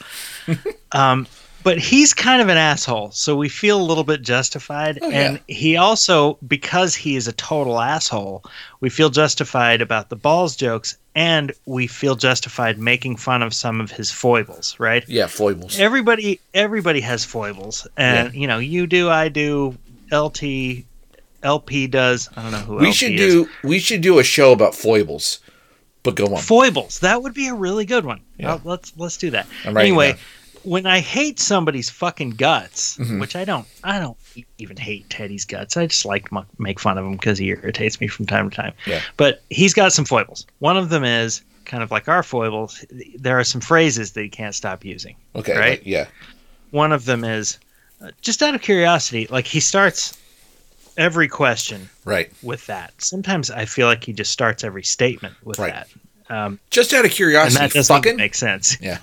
um, 0.92 1.26
but 1.64 1.78
he's 1.78 2.12
kind 2.12 2.40
of 2.42 2.48
an 2.48 2.58
asshole, 2.58 3.10
so 3.10 3.34
we 3.34 3.48
feel 3.48 3.80
a 3.80 3.82
little 3.82 4.04
bit 4.04 4.22
justified. 4.22 4.98
Oh, 5.02 5.10
and 5.10 5.40
he 5.48 5.76
also, 5.76 6.38
because 6.46 6.94
he 6.94 7.16
is 7.16 7.26
a 7.26 7.32
total 7.32 7.80
asshole, 7.80 8.44
we 8.80 8.90
feel 8.90 9.08
justified 9.08 9.80
about 9.80 10.10
the 10.10 10.16
balls 10.16 10.54
jokes, 10.54 10.96
and 11.14 11.52
we 11.64 11.86
feel 11.86 12.16
justified 12.16 12.78
making 12.78 13.16
fun 13.16 13.42
of 13.42 13.54
some 13.54 13.80
of 13.80 13.90
his 13.90 14.10
foibles. 14.10 14.78
Right? 14.78 15.08
yeah, 15.08 15.26
foibles. 15.26 15.78
everybody 15.80 16.38
everybody 16.52 17.00
has 17.00 17.24
foibles 17.24 17.86
and 17.96 18.34
you 18.34 18.46
know 18.46 18.58
you 18.58 18.86
do 18.86 19.08
i 19.08 19.28
do 19.28 19.76
lt 20.12 20.42
lp 21.42 21.86
does 21.86 22.28
i 22.36 22.42
don't 22.42 22.52
know 22.52 22.58
who 22.58 22.74
else. 22.74 22.80
We 22.80 22.86
LP 22.88 22.92
should 22.92 23.12
is. 23.12 23.32
do 23.32 23.48
we 23.62 23.78
should 23.78 24.00
do 24.02 24.18
a 24.18 24.24
show 24.24 24.52
about 24.52 24.74
foibles. 24.74 25.40
But 26.02 26.16
go 26.16 26.26
on. 26.26 26.42
foibles 26.42 26.98
that 27.00 27.22
would 27.22 27.32
be 27.32 27.48
a 27.48 27.54
really 27.54 27.86
good 27.86 28.04
one 28.04 28.20
Yeah. 28.36 28.54
Uh, 28.54 28.58
let's 28.64 28.92
let's 28.98 29.16
do 29.16 29.30
that 29.30 29.46
anyway. 29.64 30.16
When 30.64 30.86
i 30.86 30.98
hate 31.00 31.38
somebody's 31.38 31.90
fucking 31.90 32.30
guts 32.30 32.96
Mhm. 32.98 33.20
which 33.20 33.36
i 33.36 33.44
don't 33.44 33.66
i 33.84 33.98
don't 33.98 34.16
even 34.58 34.76
hate 34.76 35.08
teddy's 35.10 35.44
guts 35.44 35.76
i 35.76 35.86
just 35.86 36.04
like 36.04 36.28
to 36.30 36.46
make 36.58 36.80
fun 36.80 36.98
of 36.98 37.04
him 37.04 37.12
because 37.12 37.38
he 37.38 37.48
irritates 37.50 38.00
me 38.00 38.08
from 38.08 38.26
time 38.26 38.50
to 38.50 38.56
time 38.56 38.72
Yeah. 38.86 39.00
but 39.16 39.42
he's 39.50 39.74
got 39.74 39.92
some 39.92 40.04
foibles 40.04 40.46
one 40.60 40.76
of 40.76 40.88
them 40.88 41.04
is 41.04 41.42
kind 41.64 41.82
of 41.82 41.90
like 41.90 42.08
our 42.08 42.22
foibles 42.22 42.84
there 43.18 43.38
are 43.38 43.44
some 43.44 43.60
phrases 43.60 44.12
that 44.12 44.22
he 44.22 44.28
can't 44.28 44.54
stop 44.54 44.84
using 44.84 45.16
Okay. 45.34 45.56
right? 45.56 45.82
Yeah. 45.86 46.06
one 46.70 46.92
of 46.92 47.04
them 47.04 47.24
is 47.24 47.58
uh, 48.02 48.10
just 48.20 48.42
out 48.42 48.54
of 48.54 48.62
curiosity 48.62 49.26
like 49.30 49.46
he 49.46 49.60
starts 49.60 50.16
every 50.96 51.26
question 51.28 51.88
Right. 52.04 52.30
with 52.42 52.66
that 52.66 52.92
sometimes 52.98 53.50
i 53.50 53.64
feel 53.64 53.86
like 53.86 54.04
he 54.04 54.12
just 54.12 54.30
starts 54.32 54.62
every 54.64 54.82
statement 54.84 55.34
with 55.44 55.58
Right. 55.58 55.72
that 55.74 55.88
um, 56.30 56.58
Just 56.70 56.94
out 56.94 57.00
of 57.00 57.04
and 57.06 57.12
curiosity, 57.14 57.58
that 57.58 57.72
doesn't 57.72 57.94
fucking 57.96 58.16
make 58.16 58.34
sense 58.34 58.78
Yeah. 58.80 58.98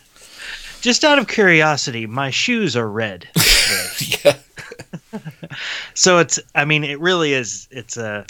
Just 0.82 1.04
out 1.04 1.20
of 1.20 1.28
curiosity 1.28 2.06
my 2.06 2.30
shoes 2.30 2.76
are 2.76 2.90
red 2.90 3.28
yeah. 4.24 4.36
so 5.94 6.18
it's 6.18 6.40
i 6.56 6.66
mean 6.66 6.84
it 6.84 7.00
really 7.00 7.34
is 7.34 7.68
it's 7.72 7.98
a 7.98 8.26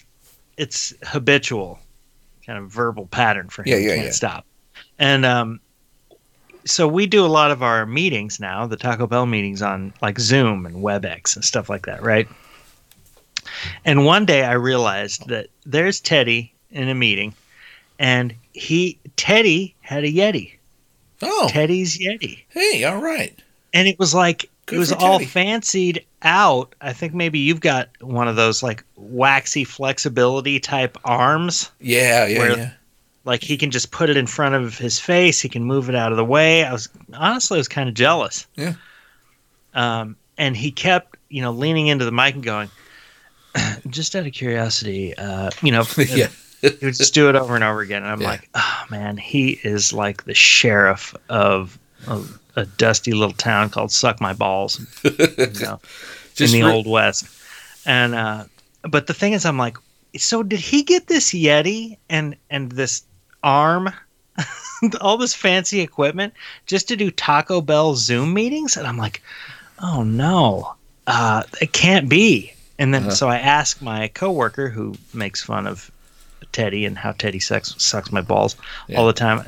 it's 0.58 0.94
habitual 1.04 1.80
kind 2.46 2.60
of 2.60 2.70
verbal 2.70 3.08
pattern 3.08 3.50
for 3.50 3.64
him. 3.64 3.70
Yeah, 3.70 3.78
yeah, 3.78 3.96
can't 3.96 4.06
yeah. 4.08 4.12
stop. 4.12 4.46
And 5.00 5.26
um 5.26 5.60
so 6.64 6.88
we 6.88 7.08
do 7.08 7.26
a 7.26 7.28
lot 7.28 7.50
of 7.50 7.64
our 7.64 7.88
meetings 7.88 8.40
now 8.40 8.68
the 8.68 8.78
taco 8.78 9.08
bell 9.08 9.26
meetings 9.26 9.64
on 9.64 9.92
like 10.02 10.20
zoom 10.20 10.66
and 10.68 10.76
webex 10.76 11.36
and 11.36 11.44
stuff 11.44 11.70
like 11.70 11.88
that 11.88 12.04
right? 12.04 12.28
And 13.86 14.06
one 14.06 14.26
day 14.26 14.44
i 14.44 14.54
realized 14.54 15.28
that 15.30 15.48
there's 15.66 16.00
teddy 16.00 16.54
in 16.70 16.88
a 16.90 16.96
meeting 16.96 17.34
and 17.98 18.36
he 18.54 19.00
teddy 19.16 19.74
had 19.82 20.04
a 20.04 20.12
yeti 20.12 20.54
Oh, 21.24 21.48
teddy's 21.50 21.98
yeti 21.98 22.44
hey, 22.50 22.84
all 22.84 23.02
right. 23.02 23.38
and 23.74 23.88
it 23.88 23.98
was 24.00 24.14
like 24.14 24.50
Good 24.68 24.76
it 24.76 24.80
was 24.80 24.92
all 24.92 25.20
fancied 25.20 26.06
out. 26.22 26.74
I 26.82 26.94
think 26.94 27.14
maybe 27.14 27.40
you've 27.40 27.62
got 27.62 27.90
one 28.00 28.28
of 28.28 28.36
those 28.36 28.62
like 28.64 28.84
waxy 28.96 29.64
flexibility 29.64 30.60
type 30.60 30.98
arms. 31.04 31.72
Yeah, 31.82 32.28
yeah, 32.28 32.40
Where- 32.40 32.58
yeah. 32.58 32.72
Like 33.26 33.44
he 33.44 33.56
can 33.58 33.70
just 33.70 33.92
put 33.92 34.10
it 34.10 34.18
in 34.18 34.26
front 34.28 34.56
of 34.56 34.78
his 34.78 35.00
face. 35.00 35.40
He 35.40 35.50
can 35.50 35.64
move 35.64 35.90
it 35.90 35.96
out 35.96 36.12
of 36.12 36.18
the 36.18 36.26
way. 36.26 36.64
I 36.64 36.72
was 36.74 36.90
honestly 37.14 37.58
I 37.58 37.60
was 37.60 37.68
kind 37.68 37.88
of 37.90 37.94
jealous. 37.96 38.48
Yeah. 38.56 38.74
Um, 39.74 40.16
and 40.38 40.56
he 40.58 40.72
kept 40.72 41.18
you 41.30 41.42
know 41.42 41.52
leaning 41.52 41.88
into 41.88 42.06
the 42.06 42.12
mic 42.12 42.34
and 42.36 42.44
going, 42.44 42.70
just 43.90 44.16
out 44.16 44.26
of 44.26 44.34
curiosity, 44.34 45.16
uh, 45.18 45.52
you 45.62 45.72
know, 45.72 45.84
yeah. 45.98 46.28
He 46.62 46.86
would 46.86 46.96
just 46.96 47.14
do 47.14 47.30
it 47.30 47.36
over 47.36 47.56
and 47.56 47.64
over 47.64 47.82
again. 47.82 48.04
And 48.04 48.12
I'm 48.12 48.22
Yeah. 48.22 48.28
like, 48.28 48.50
oh 48.56 48.84
man, 48.90 49.18
he 49.18 49.60
is 49.64 49.94
like 49.94 50.24
the 50.26 50.34
sheriff 50.34 51.16
of, 51.30 51.78
of 52.08 52.40
a 52.56 52.66
dusty 52.66 53.14
little 53.14 53.34
town 53.36 53.70
called 53.70 53.92
Suck 53.92 54.20
My 54.22 54.34
Balls, 54.34 54.80
you 55.04 55.10
know, 55.62 55.80
Just 56.36 56.54
in 56.54 56.60
the 56.62 56.66
re- 56.66 56.72
old 56.74 56.88
west. 56.88 57.26
And 57.86 58.14
uh, 58.16 58.46
but 58.84 59.08
the 59.08 59.14
thing 59.14 59.34
is, 59.34 59.46
I'm 59.46 59.58
like, 59.58 59.78
so 60.18 60.44
did 60.44 60.60
he 60.60 60.84
get 60.84 61.08
this 61.08 61.32
Yeti 61.34 61.98
and 62.10 62.36
and 62.50 62.72
this 62.72 63.04
arm, 63.44 63.90
all 65.02 65.18
this 65.18 65.34
fancy 65.34 65.80
equipment 65.82 66.34
just 66.68 66.88
to 66.90 66.96
do 66.96 67.10
Taco 67.12 67.62
Bell 67.62 67.96
Zoom 67.96 68.34
meetings? 68.34 68.78
And 68.78 68.86
I'm 68.86 68.98
like, 68.98 69.22
oh 69.82 70.04
no, 70.04 70.76
uh, 71.08 71.44
it 71.62 71.74
can't 71.74 72.08
be. 72.10 72.54
And 72.78 72.94
then 72.94 73.04
Uh-huh. 73.04 73.12
so 73.16 73.30
I 73.30 73.38
asked 73.38 73.82
my 73.82 74.08
coworker 74.10 74.70
who 74.70 74.96
makes 75.14 75.42
fun 75.44 75.66
of 75.68 75.90
Teddy 76.52 76.86
and 76.86 76.98
how 76.98 77.12
Teddy 77.14 77.40
sucks 77.40 77.76
sucks 77.84 78.12
my 78.12 78.22
balls 78.22 78.56
Yeah. 78.88 78.98
all 79.00 79.08
the 79.08 79.14
time. 79.14 79.46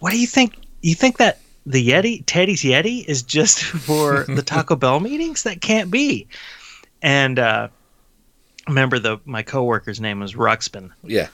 What 0.00 0.10
do 0.12 0.18
you 0.18 0.26
think? 0.26 0.54
You 0.82 0.94
think 0.94 1.18
that 1.18 1.40
the 1.66 1.86
Yeti, 1.86 2.22
Teddy's 2.26 2.62
Yeti, 2.62 3.04
is 3.06 3.22
just 3.22 3.62
for 3.62 4.24
the 4.24 4.42
Taco 4.46 4.76
Bell 4.76 5.00
meetings? 5.00 5.42
That 5.42 5.60
can't 5.60 5.90
be. 5.90 6.26
And 7.02 7.38
uh, 7.38 7.68
remember, 8.66 8.98
the 8.98 9.18
my 9.24 9.42
coworker's 9.42 10.00
name 10.00 10.20
was 10.20 10.34
Ruxpin. 10.34 10.90
Yeah. 11.02 11.28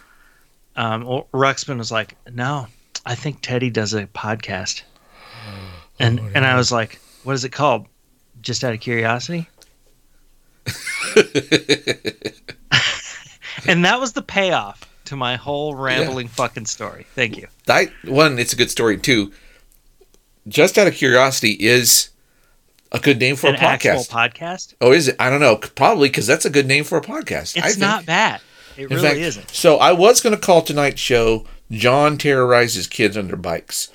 Um, 0.76 1.04
Ruxpin 1.32 1.78
was 1.78 1.92
like, 1.92 2.16
"No, 2.32 2.66
I 3.06 3.14
think 3.14 3.40
Teddy 3.42 3.70
does 3.70 3.94
a 3.94 4.06
podcast," 4.06 4.82
and 5.98 6.18
Oh, 6.20 6.30
and 6.34 6.44
I 6.44 6.56
was 6.56 6.72
like, 6.72 6.98
"What 7.22 7.34
is 7.34 7.44
it 7.44 7.50
called?" 7.52 7.86
Just 8.42 8.64
out 8.64 8.74
of 8.74 8.80
curiosity. 8.80 9.48
and 13.66 13.84
that 13.84 14.00
was 14.00 14.12
the 14.12 14.22
payoff 14.22 14.88
to 15.06 15.16
my 15.16 15.36
whole 15.36 15.74
rambling 15.74 16.28
fucking 16.28 16.66
story. 16.66 17.06
Thank 17.14 17.36
you. 17.36 17.48
That 17.66 17.90
one, 18.04 18.38
it's 18.38 18.52
a 18.52 18.56
good 18.56 18.70
story 18.70 18.98
too. 18.98 19.32
Just 20.46 20.76
out 20.78 20.86
of 20.86 20.94
curiosity, 20.94 21.52
is 21.52 22.10
a 22.92 22.98
good 22.98 23.18
name 23.18 23.36
for 23.36 23.48
An 23.48 23.56
a 23.56 23.58
podcast. 23.58 24.08
podcast. 24.08 24.74
oh, 24.80 24.92
is 24.92 25.08
it? 25.08 25.16
I 25.18 25.30
don't 25.30 25.40
know. 25.40 25.56
Probably 25.56 26.08
because 26.08 26.26
that's 26.26 26.44
a 26.44 26.50
good 26.50 26.66
name 26.66 26.84
for 26.84 26.98
a 26.98 27.02
podcast. 27.02 27.60
I 27.62 27.68
It's 27.68 27.78
not 27.78 28.06
bad. 28.06 28.40
It 28.76 28.84
In 28.84 28.88
really 28.96 29.02
fact, 29.08 29.18
isn't. 29.18 29.50
So 29.50 29.76
I 29.76 29.92
was 29.92 30.20
going 30.20 30.34
to 30.34 30.40
call 30.40 30.60
tonight's 30.62 31.00
show 31.00 31.46
"John 31.70 32.18
terrorizes 32.18 32.86
kids 32.86 33.16
under 33.16 33.36
bikes," 33.36 33.88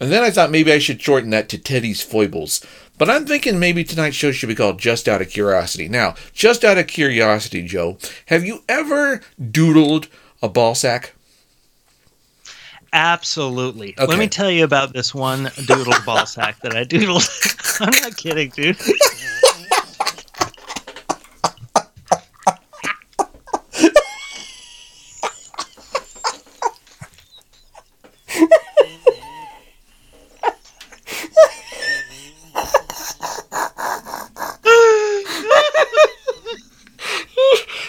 and 0.00 0.10
then 0.10 0.22
I 0.22 0.30
thought 0.30 0.50
maybe 0.50 0.72
I 0.72 0.78
should 0.78 1.00
shorten 1.00 1.30
that 1.30 1.48
to 1.50 1.58
Teddy's 1.58 2.02
foibles. 2.02 2.64
But 2.96 3.10
I'm 3.10 3.26
thinking 3.26 3.58
maybe 3.58 3.82
tonight's 3.82 4.16
show 4.16 4.30
should 4.32 4.48
be 4.48 4.54
called 4.54 4.78
"Just 4.78 5.08
Out 5.08 5.20
of 5.22 5.30
Curiosity." 5.30 5.88
Now, 5.88 6.14
just 6.32 6.64
out 6.64 6.78
of 6.78 6.86
curiosity, 6.86 7.62
Joe, 7.62 7.98
have 8.26 8.44
you 8.44 8.62
ever 8.68 9.20
doodled 9.40 10.08
a 10.42 10.48
ball 10.48 10.74
sack? 10.74 11.14
Absolutely. 12.92 13.92
Let 13.98 14.20
me 14.20 14.28
tell 14.28 14.50
you 14.50 14.62
about 14.62 14.92
this 14.92 15.12
one 15.12 15.46
doodled 15.66 16.04
ball 16.04 16.26
sack 16.26 16.60
that 16.60 16.76
I 16.76 16.84
doodled. 16.84 17.80
I'm 17.80 18.00
not 18.02 18.16
kidding, 18.16 18.50
dude. 18.50 18.78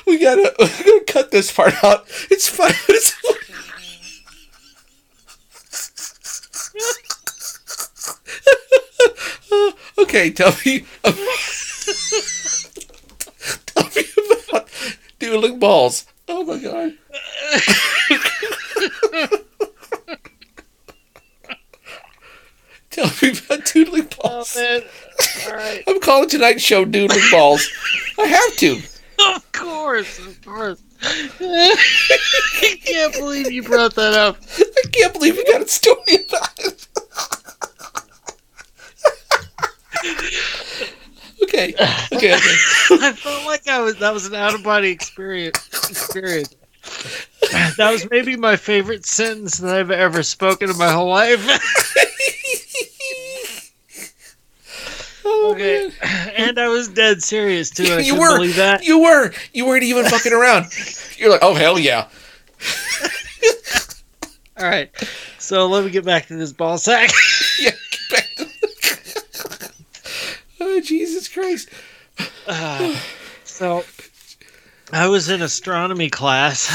We 0.08 0.20
gotta, 0.20 0.53
we 0.60 0.68
gotta 0.68 1.03
cut 1.08 1.25
this 1.36 1.52
part 1.52 1.84
out. 1.84 2.06
It's 2.32 2.48
fine. 2.48 2.72
It's 2.90 3.14
okay, 10.00 10.32
tell 10.32 10.54
me. 10.66 10.86
tell 13.66 13.90
me 13.96 14.04
about 14.48 14.70
doodling 15.20 15.60
balls. 15.60 16.06
Oh 16.28 16.44
my 16.46 16.58
god. 16.58 16.94
tell 22.92 23.12
me 23.22 23.32
about 23.32 23.66
doodling 23.66 24.08
oh, 24.20 24.22
balls. 24.22 24.56
man. 24.56 24.84
All 25.48 25.54
right. 25.54 25.84
I'm 25.88 26.00
calling 26.00 26.30
tonight's 26.30 26.64
show 26.64 26.86
Doodling 26.86 27.30
Balls. 27.32 27.70
I 28.18 28.26
have 28.26 28.56
to. 28.58 28.82
Of 29.36 29.52
course, 29.52 30.20
of 30.20 30.44
course. 30.44 30.82
I 31.06 32.78
can't 32.84 33.14
believe 33.14 33.51
you 33.51 33.64
brought 33.64 33.95
that 33.95 34.14
up. 34.14 34.38
I 34.58 34.88
can't 34.91 35.14
believe 35.14 35.36
you 35.36 35.45
got 35.45 35.62
a 35.62 35.68
story 35.68 36.26
about 36.28 36.60
it. 36.60 36.88
okay, 41.43 41.74
okay, 42.14 42.14
okay. 42.14 42.36
I 42.91 43.14
felt 43.14 43.45
like 43.45 43.68
I 43.68 43.82
was 43.82 43.97
that 43.97 44.14
was 44.14 44.26
an 44.28 44.36
out 44.36 44.56
of 44.56 44.64
body 44.64 44.89
experience. 44.89 45.89
Experience. 45.89 46.56
That 47.78 47.91
was 47.91 48.08
maybe 48.10 48.36
my 48.36 48.56
favorite 48.56 49.06
sentence 49.06 49.58
that 49.60 49.76
I've 49.76 49.91
ever 49.91 50.24
spoken 50.24 50.70
in 50.70 50.78
my 50.78 50.91
whole 50.91 51.10
life. 51.10 51.43
Oh, 55.28 55.51
okay, 55.53 55.89
man. 56.03 56.30
and 56.38 56.59
I 56.59 56.67
was 56.69 56.88
dead 56.88 57.23
serious 57.23 57.69
too. 57.71 57.84
I 57.86 57.99
you 57.99 58.19
were, 58.19 58.36
believe 58.36 58.57
that. 58.57 58.86
you 58.86 58.99
were, 59.01 59.34
you 59.53 59.65
weren't 59.65 59.84
even 59.84 60.05
fucking 60.05 60.34
around. 60.34 60.67
You're 61.17 61.32
like, 61.32 61.41
oh 61.41 61.55
hell 61.55 61.80
yeah. 61.80 62.07
All 64.57 64.65
right, 64.65 64.89
so 65.39 65.67
let 65.67 65.84
me 65.84 65.89
get 65.89 66.05
back 66.05 66.28
to 66.28 66.36
this 66.36 66.53
ball 66.53 66.78
sack. 66.78 67.09
Yeah. 67.59 67.71
get 67.71 67.99
back 68.11 68.28
to- 68.38 69.71
oh 70.61 70.80
Jesus 70.80 71.28
Christ. 71.28 71.69
Uh, 72.47 72.95
so 73.43 73.84
I 74.93 75.07
was 75.07 75.30
in 75.30 75.41
astronomy 75.41 76.09
class. 76.09 76.69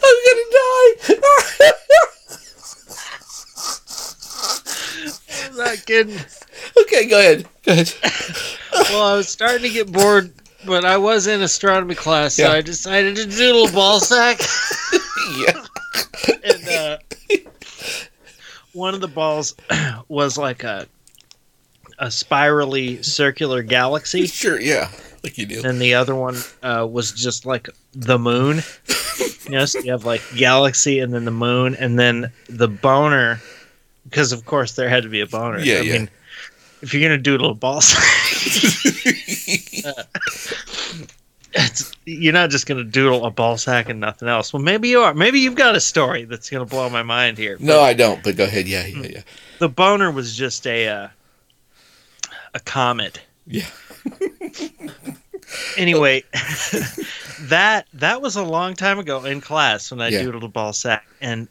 I'm 0.00 0.16
gonna 0.26 0.44
die. 5.56 5.77
I'm 5.90 6.08
not 6.08 6.16
kidding. 6.16 6.26
okay, 6.82 7.08
go 7.08 7.18
ahead. 7.18 7.46
Go 7.64 7.72
ahead. 7.72 7.92
Well, 8.90 9.02
I 9.02 9.16
was 9.16 9.28
starting 9.28 9.62
to 9.62 9.70
get 9.70 9.90
bored, 9.90 10.32
but 10.64 10.84
I 10.84 10.96
was 10.98 11.26
in 11.26 11.40
astronomy 11.42 11.94
class, 11.94 12.34
so 12.34 12.44
Yeah. 12.44 12.52
I 12.52 12.60
decided 12.60 13.16
to 13.16 13.26
doodle 13.26 13.66
a 13.68 13.72
ball 13.72 13.98
sack. 13.98 14.38
yeah. 15.38 15.64
and 16.44 16.68
uh, 16.68 16.98
one 18.74 18.94
of 18.94 19.00
the 19.00 19.08
balls 19.08 19.56
was 20.08 20.38
like 20.38 20.62
a 20.64 20.86
a 21.98 22.10
spirally 22.10 23.02
circular 23.02 23.62
galaxy, 23.62 24.26
Sure, 24.26 24.60
yeah. 24.60 24.90
Like 25.24 25.36
you 25.38 25.46
do. 25.46 25.62
and 25.64 25.80
the 25.80 25.94
other 25.94 26.14
one 26.14 26.36
uh, 26.62 26.86
was 26.88 27.10
just 27.12 27.44
like 27.46 27.68
the 27.92 28.18
moon. 28.18 28.62
you 29.44 29.50
know, 29.50 29.64
so 29.64 29.80
you 29.80 29.90
have 29.90 30.04
like 30.04 30.22
galaxy, 30.36 31.00
and 31.00 31.12
then 31.12 31.24
the 31.24 31.32
moon, 31.32 31.74
and 31.74 31.98
then 31.98 32.30
the 32.48 32.68
boner, 32.68 33.40
because 34.08 34.32
of 34.32 34.44
course 34.46 34.72
there 34.72 34.88
had 34.88 35.02
to 35.04 35.08
be 35.08 35.20
a 35.20 35.26
boner. 35.26 35.58
Yeah, 35.60 35.76
I 35.78 35.80
yeah. 35.80 35.92
mean, 35.98 36.10
if 36.82 36.92
you're 36.94 37.02
gonna 37.02 37.18
doodle 37.20 37.50
a 37.50 37.54
ball 37.54 37.80
sack. 37.82 38.04
It's, 41.52 41.92
you're 42.04 42.32
not 42.32 42.50
just 42.50 42.66
going 42.66 42.78
to 42.78 42.84
doodle 42.84 43.24
a 43.24 43.30
ball 43.30 43.56
sack 43.56 43.88
and 43.88 44.00
nothing 44.00 44.28
else. 44.28 44.52
Well, 44.52 44.62
maybe 44.62 44.88
you 44.88 45.00
are. 45.00 45.14
Maybe 45.14 45.40
you've 45.40 45.54
got 45.54 45.74
a 45.76 45.80
story 45.80 46.24
that's 46.24 46.50
going 46.50 46.64
to 46.64 46.70
blow 46.70 46.90
my 46.90 47.02
mind 47.02 47.38
here. 47.38 47.56
no, 47.58 47.80
I 47.80 47.94
don't, 47.94 48.22
but 48.22 48.36
go 48.36 48.44
ahead. 48.44 48.68
Yeah, 48.68 48.86
yeah, 48.86 49.06
yeah. 49.08 49.22
the 49.58 49.68
boner 49.68 50.10
was 50.10 50.36
just 50.36 50.66
a 50.66 50.88
uh, 50.88 51.08
a 52.54 52.60
comet. 52.60 53.20
Yeah. 53.46 53.66
Anyway, 55.78 56.22
that 57.40 57.86
that 57.94 58.20
was 58.20 58.36
a 58.36 58.42
long 58.42 58.74
time 58.74 58.98
ago 58.98 59.24
in 59.24 59.40
class 59.40 59.90
when 59.90 59.98
I 59.98 60.08
Yeah. 60.08 60.20
doodled 60.22 60.42
a 60.44 60.48
ball 60.48 60.74
sack, 60.74 61.06
and 61.22 61.48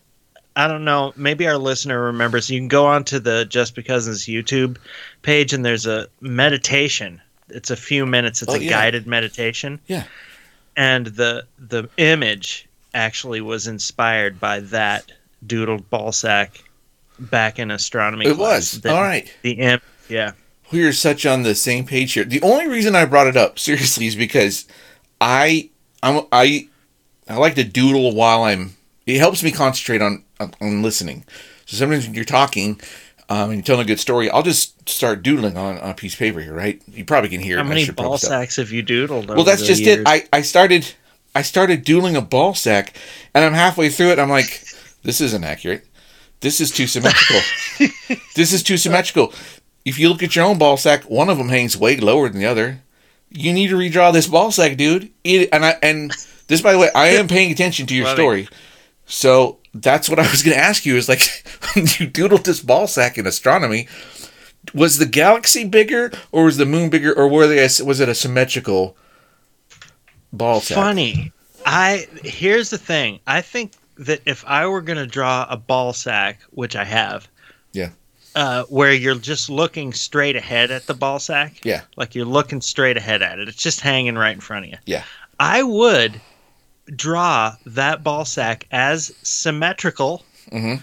I 0.58 0.68
don't 0.68 0.84
know. 0.84 1.14
Maybe 1.16 1.48
our 1.48 1.58
listener 1.58 2.02
remembers. 2.02 2.50
You 2.50 2.60
can 2.60 2.68
go 2.68 2.86
onto 2.88 3.20
the 3.20 3.46
Just 3.46 3.76
Because's 3.76 4.26
YouTube 4.26 4.78
page, 5.22 5.54
and 5.54 5.64
there's 5.64 5.86
a 5.86 6.08
meditation. 6.20 7.22
It's 7.50 7.70
a 7.70 7.76
few 7.78 8.06
minutes. 8.06 8.42
It's 8.42 8.52
Oh, 8.52 8.56
a 8.56 8.60
yeah. 8.60 8.70
guided 8.72 9.08
meditation. 9.08 9.80
Yeah. 9.88 10.04
and 10.76 11.08
the 11.08 11.44
the 11.58 11.90
image 11.98 12.68
actually 12.94 13.42
was 13.42 13.66
inspired 13.68 14.40
by 14.40 14.60
that 14.60 15.12
doodled 15.46 15.90
ball 15.90 16.12
sack 16.12 16.64
back 17.20 17.58
in 17.60 17.72
astronomy. 17.72 18.26
It 18.26 18.36
class. 18.36 18.74
was. 18.74 18.82
The- 18.82 18.92
All 18.94 19.02
right. 19.02 19.32
The 19.44 19.54
imp, 19.54 19.82
yeah. 20.10 20.32
we 20.72 20.84
are 20.84 20.94
such 20.94 21.26
on 21.26 21.44
the 21.44 21.56
same 21.56 21.86
page 21.86 22.14
here. 22.14 22.24
The 22.26 22.42
only 22.42 22.68
reason 22.68 22.96
I 22.96 23.06
brought 23.06 23.28
it 23.28 23.38
up 23.38 23.58
seriously 23.68 24.06
is 24.08 24.16
because 24.16 24.66
I 25.22 25.70
I'm 26.04 26.26
I 26.32 26.68
I 27.30 27.38
like 27.38 27.56
to 27.56 27.64
doodle 27.64 28.14
while 28.16 28.44
I'm. 28.44 28.76
It 29.06 29.18
helps 29.20 29.42
me 29.44 29.52
concentrate 29.52 30.02
on 30.02 30.24
on 30.40 30.82
listening. 30.82 31.26
So 31.66 31.78
sometimes 31.78 32.06
when 32.06 32.14
you're 32.14 32.26
talking 32.26 32.80
um, 33.30 33.50
and 33.50 33.56
you're 33.56 33.64
telling 33.64 33.82
a 33.82 33.88
good 33.88 34.00
story, 34.00 34.30
I'll 34.30 34.44
just 34.44 34.88
start 34.90 35.24
doodling 35.24 35.58
on, 35.58 35.78
on 35.80 35.90
a 35.92 35.94
piece 35.94 36.14
of 36.14 36.20
paper 36.20 36.40
here. 36.40 36.54
Right? 36.54 36.82
You 36.88 37.06
probably 37.06 37.30
can 37.30 37.42
hear 37.42 37.58
How 37.58 37.64
many 37.64 37.90
ball 37.90 38.18
sacks 38.18 38.56
have 38.58 38.72
you 38.72 38.84
doodled? 38.84 39.28
Well, 39.28 39.44
that's 39.44 39.66
just 39.66 39.82
it. 39.82 40.04
I, 40.06 40.26
I 40.32 40.42
started 40.42 40.94
I 41.36 41.42
started 41.42 41.84
doodling 41.84 42.16
a 42.16 42.22
ball 42.22 42.56
sack, 42.56 42.96
and 43.34 43.46
I'm 43.46 43.54
halfway 43.54 43.90
through 43.90 44.12
it. 44.12 44.20
I'm 44.20 44.30
like, 44.30 44.64
this 45.04 45.22
isn't 45.22 45.44
accurate. 45.44 45.86
This 46.40 46.60
is 46.62 46.72
too 46.72 46.88
symmetrical. 46.88 47.42
this 48.36 48.54
is 48.54 48.64
too 48.64 48.78
symmetrical. 48.78 49.34
If 49.86 50.00
you 50.00 50.10
look 50.10 50.24
at 50.24 50.36
your 50.36 50.46
own 50.46 50.58
ball 50.58 50.78
sack, 50.78 51.04
one 51.04 51.30
of 51.30 51.38
them 51.38 51.50
hangs 51.50 51.78
way 51.78 51.98
lower 51.98 52.30
than 52.30 52.40
the 52.40 52.48
other. 52.48 52.82
You 53.30 53.54
need 53.54 53.68
to 53.68 53.78
redraw 53.78 54.14
this 54.14 54.28
ball 54.28 54.52
sack, 54.52 54.78
dude. 54.78 55.12
It, 55.24 55.50
and 55.52 55.66
I 55.66 55.78
and 55.84 56.12
this, 56.48 56.62
by 56.62 56.72
the 56.72 56.80
way, 56.80 56.90
I 56.96 57.08
am 57.10 57.28
paying 57.28 57.52
attention 57.52 57.86
to 57.88 57.96
your 57.96 58.08
story. 58.08 58.48
So 59.06 59.60
that's 59.82 60.10
what 60.10 60.20
I 60.20 60.30
was 60.32 60.44
going 60.44 60.56
to 60.58 60.64
ask 60.64 60.86
you. 60.86 60.96
Is 60.96 61.10
like 61.10 61.22
you 61.76 62.08
doodled 62.08 62.44
this 62.44 62.60
ball 62.62 62.88
sack 62.88 63.18
in 63.18 63.26
astronomy, 63.28 63.88
was 64.74 64.98
the 64.98 65.06
galaxy 65.06 65.64
bigger, 65.66 66.12
or 66.32 66.46
was 66.46 66.58
the 66.58 66.66
moon 66.66 66.90
bigger, 66.90 67.14
or 67.14 67.28
were 67.28 67.48
they? 67.48 67.60
a- 67.60 67.86
Was 67.86 68.00
it 68.00 68.10
a 68.10 68.16
symmetrical 68.16 68.96
ball 70.34 70.62
sack? 70.62 70.76
Funny. 70.76 71.32
I 71.66 72.08
here's 72.24 72.70
the 72.70 72.78
thing. 72.78 73.20
I 73.28 73.42
think 73.42 73.74
that 73.98 74.22
if 74.26 74.46
I 74.48 74.68
were 74.68 74.82
going 74.82 74.98
to 75.00 75.08
draw 75.08 75.46
a 75.50 75.58
ball 75.58 75.92
sack, 75.94 76.40
which 76.52 76.76
I 76.76 76.84
have, 76.86 77.28
Yeah. 77.74 77.90
uh, 78.36 78.64
where 78.66 78.94
you're 78.94 79.16
just 79.16 79.50
looking 79.50 79.92
straight 79.92 80.36
ahead 80.36 80.70
at 80.72 80.86
the 80.86 80.94
ball 80.94 81.20
sack, 81.20 81.66
Yeah. 81.66 81.82
like 81.98 82.14
you're 82.14 82.26
looking 82.26 82.62
straight 82.62 82.96
ahead 82.96 83.22
at 83.24 83.40
it. 83.40 83.50
It's 83.50 83.62
just 83.62 83.82
hanging 83.82 84.16
right 84.16 84.34
in 84.36 84.40
front 84.40 84.66
of 84.66 84.72
you. 84.72 84.78
Yeah. 84.86 85.04
I 85.40 85.64
would 85.64 86.22
draw 86.96 87.56
that 87.66 88.04
ball 88.04 88.26
sack 88.26 88.66
as 88.72 89.14
symmetrical 89.24 90.24
Mhm. 90.52 90.82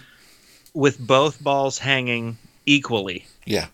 with 0.73 0.99
both 0.99 1.41
balls 1.43 1.77
hanging 1.79 2.37
equally. 2.65 3.25
Yeah. 3.45 3.67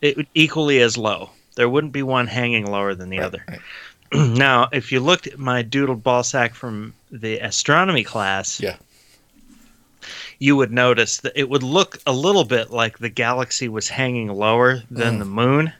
It 0.00 0.26
equally 0.34 0.80
as 0.80 0.96
low. 0.96 1.30
There 1.56 1.68
wouldn't 1.68 1.92
be 1.92 2.02
one 2.02 2.26
hanging 2.26 2.66
lower 2.66 2.94
than 2.94 3.10
the 3.10 3.18
Right, 3.18 3.26
other. 3.26 3.44
right. 3.48 3.60
now, 4.38 4.68
if 4.72 4.90
you 4.92 5.00
looked 5.00 5.26
at 5.26 5.38
my 5.38 5.62
doodled 5.62 6.02
ball 6.02 6.22
sack 6.24 6.54
from 6.54 6.94
the 7.10 7.38
astronomy 7.38 8.04
class, 8.04 8.60
Yeah. 8.60 8.76
you 10.38 10.56
would 10.56 10.72
notice 10.72 11.18
that 11.18 11.32
it 11.36 11.48
would 11.48 11.62
look 11.62 11.98
a 12.06 12.12
little 12.12 12.44
bit 12.44 12.70
like 12.70 12.98
the 12.98 13.08
galaxy 13.08 13.68
was 13.68 13.88
hanging 13.88 14.28
lower 14.28 14.82
than 14.90 15.16
Mm. 15.16 15.18
the 15.20 15.24
moon, 15.24 15.72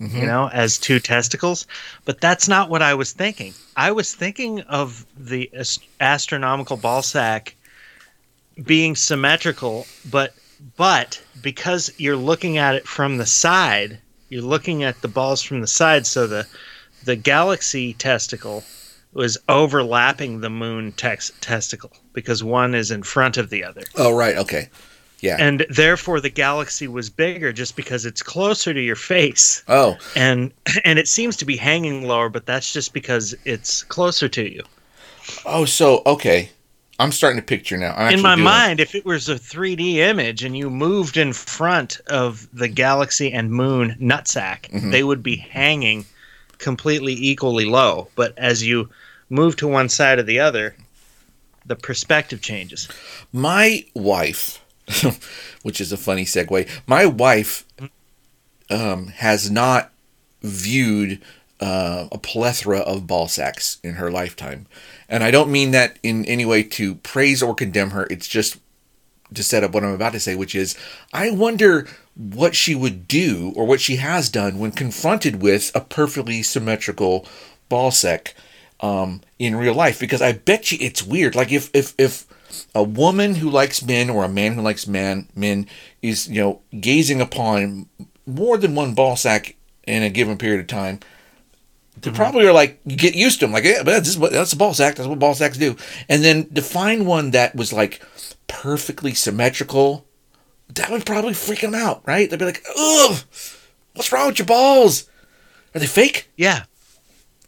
Mhm. 0.00 0.20
you 0.20 0.26
know, 0.26 0.48
as 0.52 0.78
two 0.78 0.98
testicles. 0.98 1.66
But 2.04 2.20
that's 2.20 2.48
not 2.48 2.70
what 2.70 2.80
I 2.82 2.94
was 2.94 3.12
thinking. 3.12 3.52
I 3.76 3.92
was 3.92 4.14
thinking 4.14 4.60
of 4.62 5.04
the 5.16 5.50
ast- 5.56 5.84
astronomical 6.00 6.76
ball 6.76 7.02
sack 7.02 7.54
being 8.64 8.96
symmetrical, 8.96 9.86
but 10.10 10.34
but 10.76 11.20
because 11.40 11.90
you're 11.96 12.16
looking 12.16 12.58
at 12.58 12.74
it 12.74 12.86
from 12.86 13.16
the 13.16 13.24
side, 13.26 13.98
you're 14.28 14.42
looking 14.42 14.82
at 14.84 15.00
the 15.00 15.08
balls 15.08 15.42
from 15.42 15.60
the 15.60 15.66
side, 15.66 16.06
so 16.06 16.26
the 16.26 16.46
the 17.04 17.16
galaxy 17.16 17.94
testicle 17.94 18.62
was 19.12 19.36
overlapping 19.48 20.40
the 20.40 20.50
moon 20.50 20.92
tex- 20.92 21.32
testicle 21.40 21.90
because 22.12 22.44
one 22.44 22.74
is 22.74 22.90
in 22.90 23.02
front 23.02 23.36
of 23.36 23.50
the 23.50 23.64
other. 23.64 23.82
Oh, 23.96 24.12
right. 24.12 24.36
Okay. 24.36 24.68
Yeah. 25.22 25.36
And 25.38 25.66
therefore 25.68 26.20
the 26.20 26.30
galaxy 26.30 26.88
was 26.88 27.10
bigger 27.10 27.52
just 27.52 27.76
because 27.76 28.04
it's 28.06 28.22
closer 28.22 28.72
to 28.74 28.80
your 28.80 28.96
face. 28.96 29.62
oh, 29.68 29.96
And 30.16 30.52
and 30.84 30.98
it 30.98 31.08
seems 31.08 31.36
to 31.38 31.44
be 31.44 31.56
hanging 31.56 32.06
lower, 32.06 32.28
but 32.28 32.46
that's 32.46 32.72
just 32.72 32.92
because 32.92 33.34
it's 33.44 33.82
closer 33.84 34.28
to 34.28 34.50
you. 34.50 34.62
oh, 35.44 35.64
so 35.64 36.02
okay. 36.06 36.50
I'm 36.98 37.12
starting 37.12 37.40
to 37.40 37.46
picture 37.46 37.78
now. 37.78 37.94
I'm 37.96 38.12
in 38.12 38.20
my 38.22 38.34
doing- 38.34 38.44
mind, 38.44 38.78
if 38.80 38.94
it 38.94 39.06
was 39.06 39.26
a 39.30 39.36
3D 39.36 39.96
image 39.96 40.44
and 40.44 40.54
you 40.54 40.68
moved 40.68 41.16
in 41.16 41.32
front 41.32 41.98
of 42.08 42.46
the 42.52 42.68
galaxy 42.68 43.32
and 43.32 43.50
moon 43.50 43.96
nutsack, 44.00 44.68
Mm-hmm. 44.70 44.90
they 44.90 45.02
would 45.02 45.22
be 45.22 45.36
hanging 45.36 46.04
completely 46.58 47.14
equally 47.14 47.64
low. 47.64 48.08
But 48.16 48.36
as 48.38 48.62
you 48.66 48.90
move 49.30 49.56
to 49.56 49.66
one 49.68 49.88
side 49.88 50.18
or 50.18 50.24
the 50.24 50.40
other, 50.40 50.76
the 51.64 51.76
perspective 51.76 52.42
changes. 52.42 52.86
my 53.32 53.84
wife, 53.94 54.60
which 55.62 55.80
is 55.80 55.92
a 55.92 55.96
funny 55.96 56.24
segue, 56.24 56.68
my 56.86 57.06
wife 57.06 57.64
um, 58.70 59.08
has 59.08 59.50
not 59.50 59.92
viewed 60.42 61.20
uh, 61.60 62.08
a 62.10 62.18
plethora 62.18 62.78
of 62.78 63.06
ball 63.06 63.28
sacks 63.28 63.78
in 63.82 63.94
her 63.94 64.10
lifetime. 64.10 64.66
And 65.08 65.22
I 65.22 65.30
don't 65.30 65.52
mean 65.52 65.72
that 65.72 65.98
in 66.02 66.24
any 66.24 66.44
way 66.44 66.62
to 66.62 66.94
praise 66.96 67.42
or 67.42 67.54
condemn 67.54 67.90
her. 67.90 68.06
It's 68.10 68.28
just 68.28 68.58
to 69.34 69.42
set 69.42 69.62
up 69.62 69.72
what 69.72 69.84
I'm 69.84 69.92
about 69.92 70.12
to 70.12 70.20
say, 70.20 70.34
which 70.34 70.54
is 70.54 70.76
I 71.12 71.30
wonder 71.30 71.86
what 72.16 72.54
she 72.54 72.74
would 72.74 73.06
do 73.06 73.52
or 73.54 73.66
what 73.66 73.80
she 73.80 73.96
has 73.96 74.28
done 74.28 74.58
when 74.58 74.72
confronted 74.72 75.42
with 75.42 75.70
a 75.74 75.80
perfectly 75.80 76.42
symmetrical 76.42 77.26
ball 77.68 77.90
sack 77.90 78.34
um, 78.80 79.20
in 79.38 79.56
real 79.56 79.74
life. 79.74 80.00
Because 80.00 80.22
I 80.22 80.32
bet 80.32 80.72
you 80.72 80.78
it's 80.80 81.02
weird. 81.02 81.34
Like 81.34 81.52
if 81.52 81.70
if 81.74 81.94
if 81.98 82.26
a 82.74 82.82
woman 82.82 83.36
who 83.36 83.50
likes 83.50 83.82
men 83.82 84.10
or 84.10 84.24
a 84.24 84.28
man 84.28 84.54
who 84.54 84.62
likes 84.62 84.86
man 84.86 85.28
men 85.34 85.66
is 86.02 86.28
you 86.28 86.40
know 86.40 86.60
gazing 86.80 87.20
upon 87.20 87.88
more 88.26 88.56
than 88.56 88.74
one 88.74 88.94
ball 88.94 89.16
sack 89.16 89.56
in 89.86 90.02
a 90.02 90.10
given 90.10 90.38
period 90.38 90.60
of 90.60 90.66
time. 90.66 91.00
They 92.00 92.08
mm-hmm. 92.08 92.16
probably 92.16 92.46
are 92.46 92.52
like 92.52 92.80
you 92.84 92.96
get 92.96 93.14
used 93.14 93.40
to 93.40 93.46
them 93.46 93.52
like 93.52 93.64
yeah 93.64 93.82
but 93.82 93.92
that's 93.92 94.16
what 94.16 94.32
that's 94.32 94.52
a 94.52 94.56
ball 94.56 94.74
sack 94.74 94.96
that's 94.96 95.08
what 95.08 95.18
ball 95.18 95.34
sacks 95.34 95.58
do. 95.58 95.76
And 96.08 96.24
then 96.24 96.48
to 96.54 96.62
find 96.62 97.06
one 97.06 97.32
that 97.32 97.54
was 97.54 97.72
like 97.72 98.02
perfectly 98.46 99.14
symmetrical 99.14 100.06
that 100.74 100.90
would 100.90 101.04
probably 101.04 101.34
freak 101.34 101.60
them 101.60 101.74
out 101.74 102.02
right? 102.06 102.30
They'd 102.30 102.38
be 102.38 102.44
like 102.44 102.64
ugh 102.76 103.24
what's 103.94 104.12
wrong 104.12 104.28
with 104.28 104.38
your 104.38 104.46
balls? 104.46 105.08
Are 105.74 105.80
they 105.80 105.86
fake? 105.86 106.30
Yeah. 106.36 106.64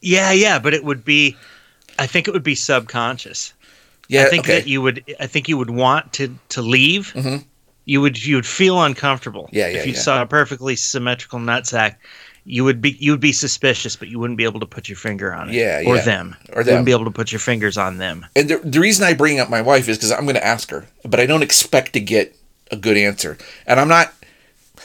Yeah, 0.01 0.33
yeah, 0.33 0.59
but 0.59 0.75
it 0.75 0.85
would 0.85 1.05
be 1.05 1.37
I 1.99 2.07
think 2.07 2.27
it 2.27 2.33
would 2.33 2.43
be 2.43 2.55
subconscious. 2.55 3.53
Yeah 4.13 4.27
I 4.27 4.31
think 4.31 4.45
okay 4.45 4.61
that 4.61 4.69
you 4.69 4.83
would 4.83 5.03
I 5.21 5.27
think 5.27 5.49
you 5.49 5.57
would 5.59 5.71
want 5.71 6.13
to 6.15 6.35
to 6.51 6.63
leave. 6.63 7.13
Mhm. 7.15 7.45
You 7.85 8.01
would 8.01 8.25
you 8.25 8.37
would 8.37 8.47
feel 8.47 8.83
uncomfortable. 8.83 9.49
Yeah, 9.53 9.69
yeah, 9.69 9.79
If 9.79 9.87
you 9.87 9.93
yeah. 9.93 9.99
saw 9.99 10.23
a 10.23 10.27
perfectly 10.27 10.77
symmetrical 10.77 11.41
nutsack, 11.41 11.97
you 12.45 12.63
would 12.65 12.81
be 12.81 12.91
you 13.01 13.11
would 13.11 13.21
be 13.21 13.33
suspicious, 13.33 13.97
but 13.97 14.09
you 14.09 14.19
wouldn't 14.21 14.39
be 14.39 14.45
able 14.45 14.61
to 14.61 14.67
put 14.67 14.89
your 14.89 14.97
finger 14.97 15.35
on 15.35 15.49
it. 15.49 15.55
Yeah, 15.55 15.83
Or 15.87 15.99
them. 15.99 16.37
Or 16.53 16.63
You 16.63 16.67
wouldn't 16.67 16.87
be 16.87 16.93
able 16.93 17.05
to 17.07 17.11
put 17.11 17.33
your 17.33 17.39
fingers 17.41 17.77
on 17.77 17.99
them. 17.99 18.25
And 18.37 18.49
the, 18.49 18.59
the 18.59 18.79
reason 18.81 19.05
I 19.05 19.15
bring 19.15 19.41
up 19.41 19.49
my 19.51 19.63
wife 19.63 19.89
is 19.89 19.97
because 19.99 20.13
I'm 20.13 20.25
going 20.25 20.37
to 20.37 20.47
ask 20.47 20.71
her, 20.71 20.87
but 21.05 21.19
I 21.19 21.27
don't 21.27 21.43
expect 21.43 21.93
to 21.95 22.01
get 22.01 22.37
a 22.71 22.77
good 22.77 22.97
answer. 22.97 23.37
And 23.67 23.81
I'm 23.81 23.89
not. 23.89 24.13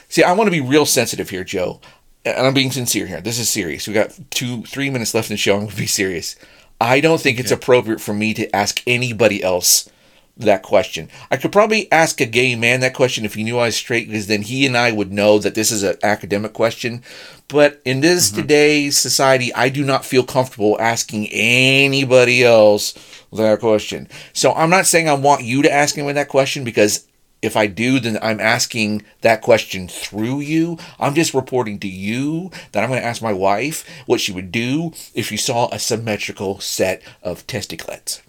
See, 0.09 0.23
I 0.23 0.31
want 0.33 0.47
to 0.47 0.51
be 0.51 0.61
real 0.61 0.85
sensitive 0.85 1.29
here, 1.29 1.43
Joe. 1.43 1.79
And 2.25 2.45
I'm 2.47 2.53
being 2.53 2.71
sincere 2.71 3.05
here. 3.07 3.21
This 3.21 3.39
is 3.39 3.47
serious. 3.49 3.87
We 3.87 3.93
got 3.93 4.17
two, 4.31 4.63
three 4.63 4.89
minutes 4.89 5.13
left 5.13 5.29
in 5.29 5.35
the 5.35 5.37
show. 5.37 5.53
I'm 5.53 5.59
going 5.61 5.71
to 5.71 5.77
be 5.77 5.87
serious. 5.87 6.35
I 6.79 6.99
don't 6.99 7.19
think 7.19 7.39
it's 7.39 7.51
appropriate 7.51 8.01
for 8.01 8.13
me 8.13 8.33
to 8.35 8.55
ask 8.55 8.83
anybody 8.85 9.43
else 9.43 9.89
that 10.37 10.61
question. 10.63 11.09
I 11.31 11.37
could 11.37 11.51
probably 11.51 11.91
ask 11.91 12.21
a 12.21 12.25
gay 12.25 12.55
man 12.55 12.81
that 12.81 12.93
question 12.93 13.25
if 13.25 13.33
he 13.33 13.43
knew 13.43 13.57
I 13.57 13.65
was 13.65 13.75
straight, 13.75 14.07
because 14.07 14.27
then 14.27 14.43
he 14.43 14.65
and 14.65 14.77
I 14.77 14.91
would 14.91 15.11
know 15.11 15.39
that 15.39 15.55
this 15.55 15.71
is 15.71 15.83
an 15.83 15.97
academic 16.03 16.53
question. 16.53 17.01
But 17.47 17.81
in 17.85 18.01
this 18.01 18.29
mm-hmm. 18.29 18.41
today's 18.41 18.97
society, 18.97 19.53
I 19.53 19.69
do 19.69 19.83
not 19.83 20.05
feel 20.05 20.23
comfortable 20.23 20.77
asking 20.79 21.27
anybody 21.29 22.43
else 22.43 22.93
that 23.33 23.59
question. 23.59 24.07
So 24.33 24.53
I'm 24.53 24.69
not 24.69 24.85
saying 24.85 25.09
I 25.09 25.13
want 25.13 25.43
you 25.43 25.61
to 25.63 25.71
ask 25.71 25.95
him 25.95 26.13
that 26.13 26.29
question 26.29 26.63
because 26.63 27.06
if 27.47 27.57
I 27.57 27.65
do, 27.67 27.99
then 27.99 28.19
I'm 28.21 28.39
asking 28.39 29.03
that 29.21 29.41
question 29.41 29.87
through 29.87 30.41
you. 30.41 30.77
I'm 30.99 31.15
just 31.15 31.33
reporting 31.33 31.79
to 31.79 31.87
you 31.87 32.51
that 32.71 32.83
I'm 32.83 32.89
going 32.89 33.01
to 33.01 33.05
ask 33.07 33.21
my 33.21 33.33
wife 33.33 33.83
what 34.05 34.21
she 34.21 34.31
would 34.31 34.51
do 34.51 34.91
if 35.15 35.27
she 35.27 35.37
saw 35.37 35.69
a 35.71 35.79
symmetrical 35.79 36.59
set 36.59 37.01
of 37.23 37.47
testicles. 37.47 38.21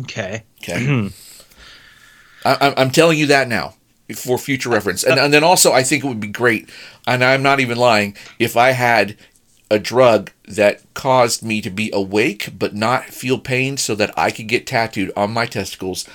Okay. 0.00 0.44
Okay. 0.62 1.10
I, 2.44 2.54
I'm- 2.54 2.74
I'm 2.76 2.90
telling 2.90 3.18
you 3.18 3.26
that 3.26 3.48
now 3.48 3.74
for 4.14 4.38
future 4.38 4.70
reference. 4.70 5.04
And, 5.04 5.18
and 5.20 5.34
then 5.34 5.44
also, 5.44 5.72
I 5.72 5.82
think 5.82 6.02
it 6.04 6.08
would 6.08 6.20
be 6.20 6.28
great, 6.28 6.70
and 7.06 7.22
I'm 7.22 7.42
not 7.42 7.60
even 7.60 7.76
lying, 7.76 8.16
if 8.38 8.56
I 8.56 8.70
had 8.70 9.16
a 9.70 9.78
drug 9.78 10.30
that 10.46 10.82
caused 10.94 11.42
me 11.42 11.60
to 11.60 11.68
be 11.68 11.90
awake 11.92 12.48
but 12.58 12.74
not 12.74 13.04
feel 13.04 13.38
pain 13.38 13.76
so 13.76 13.94
that 13.96 14.10
I 14.18 14.30
could 14.30 14.48
get 14.48 14.66
tattooed 14.66 15.12
on 15.14 15.30
my 15.32 15.44
testicles 15.44 16.08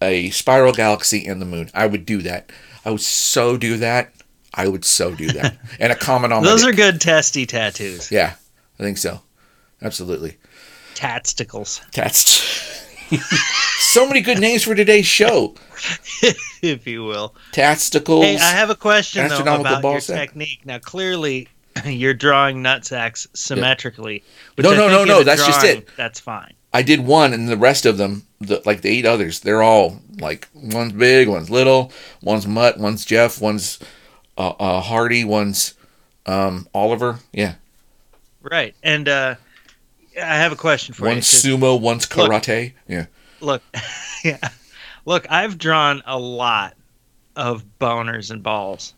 a 0.00 0.30
spiral 0.30 0.72
galaxy 0.72 1.26
and 1.26 1.40
the 1.40 1.46
moon. 1.46 1.70
I 1.74 1.86
would 1.86 2.06
do 2.06 2.22
that. 2.22 2.50
I 2.84 2.90
would 2.90 3.00
so 3.00 3.56
do 3.56 3.76
that. 3.78 4.12
I 4.54 4.68
would 4.68 4.84
so 4.84 5.14
do 5.14 5.30
that. 5.32 5.58
and 5.80 5.92
a 5.92 5.96
comment 5.96 6.32
on 6.32 6.42
Those 6.42 6.64
are 6.64 6.72
good 6.72 7.00
testy 7.00 7.46
tattoos. 7.46 8.10
Yeah, 8.10 8.34
I 8.78 8.82
think 8.82 8.98
so. 8.98 9.20
Absolutely. 9.82 10.36
Tatsticles, 10.94 11.88
Tats. 11.92 12.42
so 13.78 14.06
many 14.06 14.20
good 14.20 14.40
names 14.40 14.64
for 14.64 14.74
today's 14.74 15.06
show. 15.06 15.54
if 16.62 16.86
you 16.86 17.04
will. 17.04 17.34
Tasticles. 17.52 18.24
Hey, 18.24 18.36
I 18.36 18.50
have 18.50 18.70
a 18.70 18.74
question 18.74 19.28
though 19.28 19.60
about 19.60 19.82
your 19.82 20.00
sack. 20.00 20.30
technique. 20.30 20.66
Now, 20.66 20.78
clearly, 20.78 21.48
you're 21.84 22.14
drawing 22.14 22.62
nutsacks 22.62 23.28
symmetrically. 23.34 24.24
which 24.56 24.64
No, 24.64 24.74
no, 24.74 24.88
no, 24.88 25.04
no, 25.04 25.22
that's 25.22 25.46
just 25.46 25.64
it. 25.64 25.88
That's 25.96 26.18
fine. 26.18 26.54
I 26.78 26.82
did 26.82 27.00
one, 27.00 27.32
and 27.32 27.48
the 27.48 27.56
rest 27.56 27.86
of 27.86 27.98
them, 27.98 28.22
the, 28.40 28.62
like 28.64 28.82
the 28.82 28.88
eight 28.88 29.04
others, 29.04 29.40
they're 29.40 29.64
all 29.64 29.98
like 30.20 30.46
one's 30.54 30.92
big, 30.92 31.28
one's 31.28 31.50
little, 31.50 31.90
one's 32.22 32.46
Mutt, 32.46 32.78
one's 32.78 33.04
Jeff, 33.04 33.40
one's 33.40 33.80
uh, 34.36 34.50
uh, 34.60 34.80
Hardy, 34.80 35.24
one's 35.24 35.74
um, 36.24 36.68
Oliver. 36.72 37.18
Yeah, 37.32 37.54
Right. 38.42 38.76
And 38.84 39.08
uh, 39.08 39.34
I 40.16 40.36
have 40.36 40.52
a 40.52 40.56
question 40.56 40.94
for 40.94 41.06
you. 41.06 41.14
one's 41.14 41.26
sumo, 41.26 41.80
one's 41.80 42.06
karate. 42.06 42.74
yeah, 42.86 43.06
Look, 43.40 43.60
yeah. 44.24 44.38
Look, 45.04 45.26
I've 45.32 45.58
drawn 45.58 46.00
a 46.06 46.16
lot 46.16 46.76
of 47.34 47.64
boners 47.80 48.30
and 48.30 48.40
balls. 48.40 48.94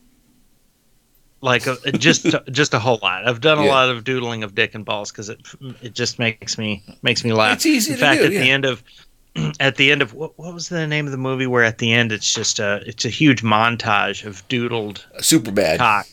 Like 1.43 1.67
uh, 1.67 1.77
a, 1.87 1.93
just 1.93 2.27
just 2.51 2.75
a 2.75 2.79
whole 2.79 2.99
lot. 3.03 3.27
I've 3.27 3.41
done 3.41 3.59
a 3.59 3.65
Yeah. 3.65 3.71
lot 3.71 3.89
of 3.89 4.05
doodling 4.05 4.43
of 4.43 4.55
dick 4.55 4.75
and 4.75 4.85
balls 4.85 5.11
because 5.11 5.29
it 5.31 5.41
it 5.83 5.95
just 5.95 6.19
makes 6.19 6.59
me 6.59 6.83
makes 7.03 7.25
me 7.25 7.33
laugh. 7.33 7.55
It's 7.57 7.67
easy 7.67 7.93
In 7.93 7.99
to 7.99 8.05
fact, 8.05 8.19
do, 8.21 8.25
at 8.27 8.31
the 8.31 8.51
end 8.51 8.65
of 8.67 8.83
at 9.61 9.77
the 9.77 9.91
end 9.93 10.03
of 10.03 10.13
what, 10.13 10.39
what 10.39 10.53
was 10.53 10.69
the 10.69 10.87
name 10.87 11.07
of 11.07 11.13
the 11.13 11.19
movie 11.19 11.47
where 11.47 11.65
at 11.65 11.79
the 11.79 11.93
end 11.93 12.13
it's 12.13 12.35
just 12.35 12.59
a 12.59 12.83
it's 12.87 13.05
a 13.05 13.09
huge 13.09 13.43
montage 13.43 14.25
of 14.27 14.47
doodled 14.49 15.05
uh, 15.15 15.21
Superbad. 15.21 15.79
cock. 15.79 16.07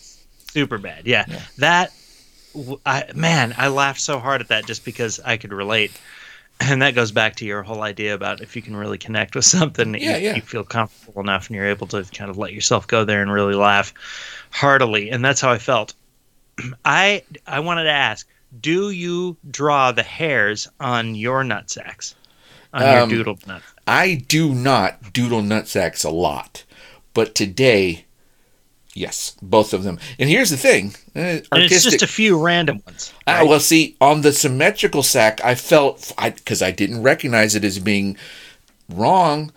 Superbad. 0.53 1.01
Yeah. 1.03 1.25
Yeah. 1.27 1.41
That 1.57 1.91
I 2.85 3.03
man, 3.13 3.53
I 3.57 3.67
laughed 3.67 4.01
so 4.01 4.19
hard 4.19 4.41
at 4.41 4.47
that 4.47 4.65
just 4.65 4.85
because 4.85 5.19
I 5.19 5.37
could 5.37 5.51
relate. 5.53 5.91
And 6.59 6.81
that 6.81 6.95
goes 6.95 7.11
back 7.11 7.35
to 7.35 7.45
your 7.45 7.61
whole 7.61 7.83
idea 7.83 8.15
about 8.15 8.41
if 8.41 8.55
you 8.55 8.63
can 8.63 8.75
really 8.75 8.97
connect 8.97 9.35
with 9.35 9.45
something, 9.45 9.93
Yeah, 9.93 10.17
you, 10.17 10.25
yeah. 10.29 10.35
you 10.35 10.41
feel 10.41 10.63
comfortable 10.63 11.21
enough 11.21 11.47
and 11.47 11.55
you're 11.55 11.67
able 11.67 11.85
to 11.87 12.03
kind 12.05 12.31
of 12.31 12.37
let 12.39 12.51
yourself 12.51 12.87
go 12.87 13.05
there 13.05 13.21
and 13.21 13.31
really 13.31 13.53
laugh 13.53 13.93
heartily. 14.51 15.09
And 15.09 15.23
that's 15.23 15.41
how 15.41 15.51
I 15.51 15.57
felt. 15.57 15.93
I 16.85 17.23
I 17.45 17.59
wanted 17.59 17.83
to 17.85 17.91
ask, 17.91 18.27
do 18.61 18.89
you 18.89 19.37
draw 19.49 19.91
the 19.91 20.03
hairs 20.03 20.67
on 20.79 21.15
your 21.15 21.43
nutsacks? 21.43 22.15
On 22.73 22.81
Um, 22.83 23.09
your 23.09 23.23
doodled 23.23 23.45
nut? 23.47 23.61
I 23.87 24.15
do 24.27 24.53
not 24.53 25.13
doodle 25.13 25.41
nut 25.41 25.67
sacks 25.67 26.03
a 26.03 26.09
lot, 26.09 26.63
but 27.13 27.33
today, 27.35 28.05
yes, 28.93 29.35
both 29.41 29.73
of 29.73 29.83
them. 29.83 29.99
And 30.19 30.29
here's 30.29 30.49
the 30.49 30.57
thing: 30.57 30.95
uh, 31.15 31.19
And 31.19 31.37
it's 31.39 31.51
artistic. 31.51 31.91
just 31.93 32.03
a 32.03 32.07
few 32.07 32.39
random 32.39 32.81
ones. 32.85 33.13
Ah, 33.25 33.43
well, 33.45 33.59
see, 33.59 33.95
on 34.01 34.21
the 34.21 34.33
symmetrical 34.33 35.03
sack, 35.03 35.39
I 35.43 35.55
felt 35.55 36.13
because 36.21 36.61
I, 36.61 36.71
didn't 36.71 37.03
recognize 37.03 37.55
it 37.55 37.63
as 37.63 37.79
being 37.79 38.17
wrong 38.89 39.49
uh, 39.49 39.51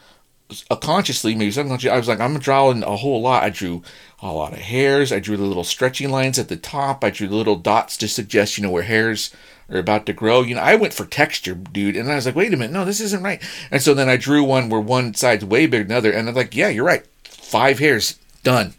consciously, 0.81 1.35
maybe 1.35 1.51
subconsciously. 1.51 1.91
I 1.91 1.99
was 1.99 2.09
like, 2.09 2.21
I'm 2.21 2.39
drawing 2.39 2.83
a 2.83 2.97
whole 2.97 3.21
lot. 3.21 3.43
I 3.43 3.51
drew 3.51 3.83
a 4.23 4.33
lot 4.33 4.53
of 4.53 4.59
hairs. 4.59 5.13
I 5.13 5.21
drew 5.21 5.37
the 5.37 5.45
little 5.45 5.65
stretching 5.65 6.11
lines 6.11 6.39
at 6.39 6.49
the 6.49 6.57
top. 6.57 7.03
I 7.05 7.11
drew 7.11 7.29
the 7.29 7.37
little 7.37 7.57
dots 7.57 7.97
to 7.99 8.09
suggest, 8.09 8.59
you 8.59 8.63
know, 8.63 8.71
where 8.71 8.83
hairs 8.83 9.35
are 9.71 9.79
about 9.79 10.07
to 10.07 10.13
grow. 10.13 10.43
You 10.43 10.57
know, 10.57 10.61
I 10.61 10.75
went 10.75 10.95
for 10.95 11.05
texture, 11.05 11.55
dude, 11.55 11.97
and 11.97 12.11
I 12.11 12.17
was 12.17 12.27
like, 12.27 12.37
wait 12.37 12.53
a 12.53 12.57
minute, 12.57 12.73
no, 12.73 12.85
this 12.85 13.01
isn't 13.01 13.23
right. 13.23 13.43
And 13.71 13.81
so 13.81 13.95
then 13.95 14.09
I 14.09 14.17
drew 14.17 14.43
one 14.43 14.69
where 14.69 14.81
one 14.81 15.15
side's 15.15 15.45
way 15.45 15.67
bigger 15.67 15.85
than 15.85 15.89
the 15.89 15.97
other, 15.97 16.13
and 16.13 16.29
I'm 16.29 16.35
like, 16.35 16.55
yeah, 16.55 16.69
you're 16.69 16.85
right. 16.85 17.07
Five 17.25 17.79
hairs, 17.79 18.19
done, 18.43 18.75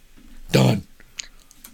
done. 0.51 0.83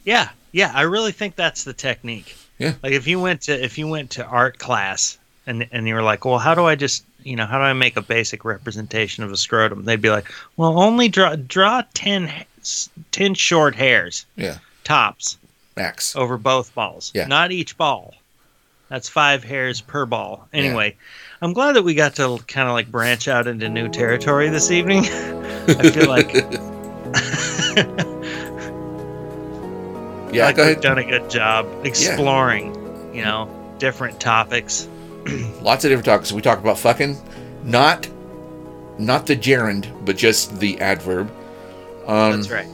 Yeah, 0.03 0.29
yeah, 0.51 0.71
I 0.73 0.83
really 0.83 1.11
think 1.11 1.35
that's 1.35 1.63
the 1.63 1.73
technique. 1.73 2.35
Yeah. 2.57 2.73
Like 2.81 2.93
if 2.93 3.07
you 3.07 3.19
went 3.19 3.41
to 3.43 3.63
if 3.63 3.77
you 3.77 3.87
went 3.87 4.11
to 4.11 4.25
art 4.25 4.57
class 4.57 5.17
and 5.45 5.67
and 5.71 5.87
you 5.87 5.93
were 5.93 6.01
like, 6.01 6.25
well, 6.25 6.39
how 6.39 6.55
do 6.55 6.65
I 6.65 6.75
just 6.75 7.05
you 7.23 7.35
know 7.35 7.45
how 7.45 7.57
do 7.57 7.63
I 7.63 7.73
make 7.73 7.97
a 7.97 8.01
basic 8.01 8.45
representation 8.45 9.23
of 9.23 9.31
a 9.31 9.37
scrotum? 9.37 9.83
They'd 9.85 10.01
be 10.01 10.09
like, 10.09 10.31
well, 10.55 10.79
only 10.79 11.07
draw 11.09 11.35
draw 11.35 11.83
10, 11.93 12.31
10 13.11 13.33
short 13.33 13.75
hairs 13.75 14.25
Yeah. 14.35 14.57
tops 14.83 15.37
Max. 15.75 16.15
over 16.15 16.37
both 16.37 16.73
balls, 16.75 17.11
Yeah. 17.15 17.27
not 17.27 17.51
each 17.51 17.77
ball. 17.77 18.13
That's 18.89 19.09
five 19.09 19.43
hairs 19.43 19.81
per 19.81 20.05
ball. 20.05 20.47
Anyway, 20.53 20.95
I'm 21.41 21.51
glad 21.51 21.75
that 21.75 21.83
we 21.83 21.93
got 21.93 22.15
to 22.15 22.37
kind 22.47 22.69
of 22.69 22.73
like 22.73 22.89
branch 22.89 23.27
out 23.27 23.45
into 23.45 23.67
new 23.67 23.89
territory 23.89 24.47
this 24.49 24.71
evening. 24.71 24.99
I 25.67 25.91
feel 25.91 26.07
like 26.07 26.33
Yeah, 30.33 30.45
like 30.45 30.55
go 30.57 30.63
we've 30.63 30.71
ahead. 30.71 30.81
done 30.83 30.97
a 30.97 31.03
good 31.03 31.29
job 31.29 31.65
exploring, 31.85 32.73
you 33.13 33.23
know, 33.23 33.49
different 33.79 34.19
topics. 34.19 34.87
Lots 35.61 35.83
of 35.85 35.89
different 35.89 36.05
topics. 36.05 36.31
We 36.31 36.41
talked 36.41 36.61
about 36.61 36.77
fucking, 36.77 37.17
not, 37.63 38.07
not 38.97 39.25
the 39.27 39.35
gerund, 39.35 39.87
but 40.05 40.17
just 40.17 40.59
the 40.59 40.79
adverb. 40.79 41.29
Um, 42.05 42.41
That's 42.41 42.49
right. 42.49 42.67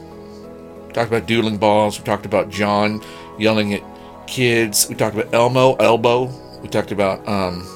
talked 0.92 1.08
about 1.08 1.26
dueling 1.26 1.56
balls. 1.56 1.98
We 1.98 2.04
talked 2.04 2.26
about 2.26 2.50
John 2.50 3.02
yelling 3.38 3.74
at 3.74 3.82
kids. 4.26 4.88
We 4.88 4.94
talked 4.94 5.16
about 5.16 5.34
Elmo, 5.34 5.74
elbow. 5.76 6.30
We 6.60 6.68
talked 6.68 6.92
about 6.92 7.26
um, 7.28 7.66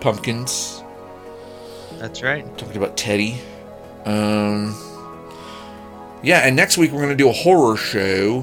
pumpkins. 0.00 0.82
That's 1.98 2.22
right. 2.22 2.44
We 2.44 2.56
talked 2.56 2.76
about 2.76 2.96
Teddy. 2.96 3.40
Um, 4.04 4.74
yeah, 6.22 6.40
and 6.40 6.56
next 6.56 6.76
week 6.76 6.90
we're 6.92 7.00
going 7.00 7.16
to 7.16 7.16
do 7.16 7.28
a 7.28 7.32
horror 7.32 7.76
show, 7.76 8.40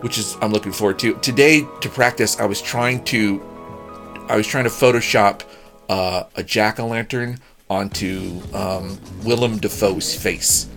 which 0.00 0.18
is 0.18 0.36
I'm 0.40 0.52
looking 0.52 0.72
forward 0.72 0.98
to. 1.00 1.14
Today 1.18 1.66
to 1.80 1.88
practice, 1.88 2.40
I 2.40 2.46
was 2.46 2.62
trying 2.62 3.04
to, 3.04 3.40
I 4.28 4.36
was 4.36 4.46
trying 4.46 4.64
to 4.64 4.70
Photoshop 4.70 5.42
uh, 5.88 6.24
a 6.36 6.42
jack 6.42 6.78
o' 6.78 6.86
lantern 6.86 7.38
onto 7.70 8.40
um, 8.54 8.98
Willem 9.24 9.58
Dafoe's 9.58 10.14
face. 10.14 10.68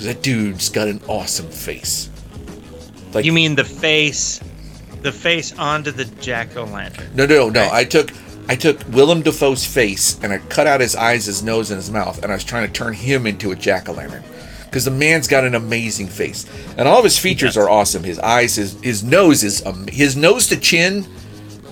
that 0.00 0.22
dude's 0.22 0.68
got 0.68 0.88
an 0.88 1.00
awesome 1.08 1.48
face. 1.50 2.10
Like 3.12 3.24
You 3.24 3.32
mean 3.32 3.54
the 3.54 3.64
face, 3.64 4.40
the 5.02 5.12
face 5.12 5.56
onto 5.58 5.90
the 5.90 6.04
jack 6.20 6.56
o' 6.56 6.64
lantern? 6.64 7.10
No, 7.14 7.26
no, 7.26 7.48
no. 7.48 7.60
Right. 7.60 7.72
I 7.72 7.84
took 7.84 8.10
I 8.46 8.56
took 8.56 8.78
Willem 8.90 9.22
Dafoe's 9.22 9.64
face 9.64 10.18
and 10.22 10.32
I 10.32 10.38
cut 10.38 10.66
out 10.66 10.80
his 10.80 10.94
eyes, 10.96 11.24
his 11.26 11.42
nose, 11.42 11.70
and 11.70 11.78
his 11.78 11.90
mouth, 11.90 12.22
and 12.22 12.30
I 12.30 12.34
was 12.34 12.44
trying 12.44 12.66
to 12.66 12.72
turn 12.72 12.92
him 12.92 13.26
into 13.26 13.52
a 13.52 13.56
jack 13.56 13.88
o' 13.88 13.92
lantern. 13.92 14.22
Because 14.64 14.84
the 14.84 14.90
man's 14.90 15.28
got 15.28 15.44
an 15.44 15.54
amazing 15.54 16.08
face, 16.08 16.46
and 16.76 16.88
all 16.88 16.98
of 16.98 17.04
his 17.04 17.16
features 17.18 17.56
are 17.56 17.70
awesome. 17.70 18.02
His 18.02 18.18
eyes, 18.18 18.56
his 18.56 18.78
his 18.82 19.04
nose 19.04 19.44
is 19.44 19.64
um, 19.64 19.86
his 19.86 20.16
nose 20.16 20.48
to 20.48 20.56
chin, 20.56 21.06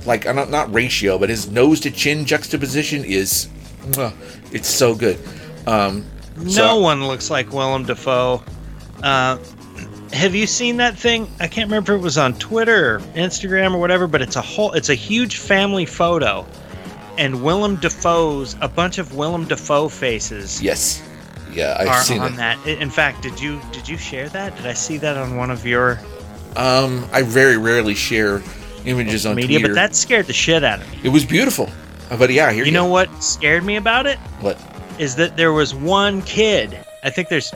like 0.06 0.26
uh, 0.26 0.32
not 0.32 0.50
not 0.50 0.72
ratio, 0.72 1.18
but 1.18 1.28
his 1.28 1.50
nose 1.50 1.80
to 1.80 1.90
chin 1.90 2.24
juxtaposition 2.24 3.04
is, 3.04 3.48
it's 4.52 4.68
so 4.68 4.94
good. 4.94 5.18
Um, 5.66 6.04
No 6.36 6.50
so- 6.50 6.80
one 6.80 7.06
looks 7.06 7.30
like 7.30 7.52
Willem 7.52 7.84
Dafoe. 7.84 8.42
Uh, 9.02 9.38
have 10.12 10.34
you 10.34 10.46
seen 10.46 10.76
that 10.76 10.96
thing? 10.98 11.26
I 11.40 11.46
can't 11.48 11.68
remember 11.68 11.94
if 11.94 12.00
it 12.00 12.02
was 12.02 12.18
on 12.18 12.34
Twitter 12.34 12.96
or 12.96 13.00
Instagram 13.14 13.74
or 13.74 13.78
whatever, 13.78 14.06
but 14.06 14.20
it's 14.20 14.36
a 14.36 14.42
whole, 14.42 14.72
it's 14.72 14.90
a 14.90 14.94
huge 14.94 15.38
family 15.38 15.86
photo, 15.86 16.46
and 17.18 17.42
Willem 17.42 17.76
Dafoe's 17.76 18.54
a 18.60 18.68
bunch 18.68 18.98
of 18.98 19.14
Willem 19.16 19.46
Dafoe 19.46 19.88
faces 19.88 20.60
Yes, 20.62 21.02
yeah, 21.52 21.76
I've 21.80 21.88
are 21.88 22.02
seen 22.02 22.20
on 22.20 22.34
it. 22.34 22.36
that. 22.36 22.66
In 22.66 22.90
fact, 22.90 23.22
did 23.22 23.40
you 23.40 23.60
did 23.72 23.88
you 23.88 23.96
share 23.96 24.28
that? 24.30 24.54
Did 24.56 24.66
I 24.66 24.74
see 24.74 24.98
that 24.98 25.16
on 25.16 25.36
one 25.36 25.50
of 25.50 25.64
your 25.66 25.98
Um, 26.56 27.08
I 27.12 27.22
very 27.22 27.56
rarely 27.56 27.94
share 27.94 28.42
images 28.84 29.26
on 29.26 29.36
media? 29.36 29.58
Twitter. 29.58 29.74
But 29.74 29.80
that 29.80 29.94
scared 29.96 30.26
the 30.26 30.32
shit 30.32 30.64
out 30.64 30.80
of 30.80 30.90
me. 30.92 30.98
it 31.04 31.08
was 31.10 31.24
beautiful. 31.24 31.68
Uh, 32.10 32.16
But 32.16 32.30
yeah, 32.30 32.52
here 32.52 32.64
You 32.64 32.72
know 32.72 32.86
what 32.86 33.08
scared 33.22 33.64
me 33.64 33.76
about 33.76 34.06
it? 34.06 34.18
what? 34.40 34.58
Is 34.98 35.16
that 35.16 35.36
there 35.36 35.52
was 35.52 35.74
one 35.74 36.22
kid. 36.22 36.78
I 37.02 37.10
think 37.10 37.28
there's, 37.28 37.52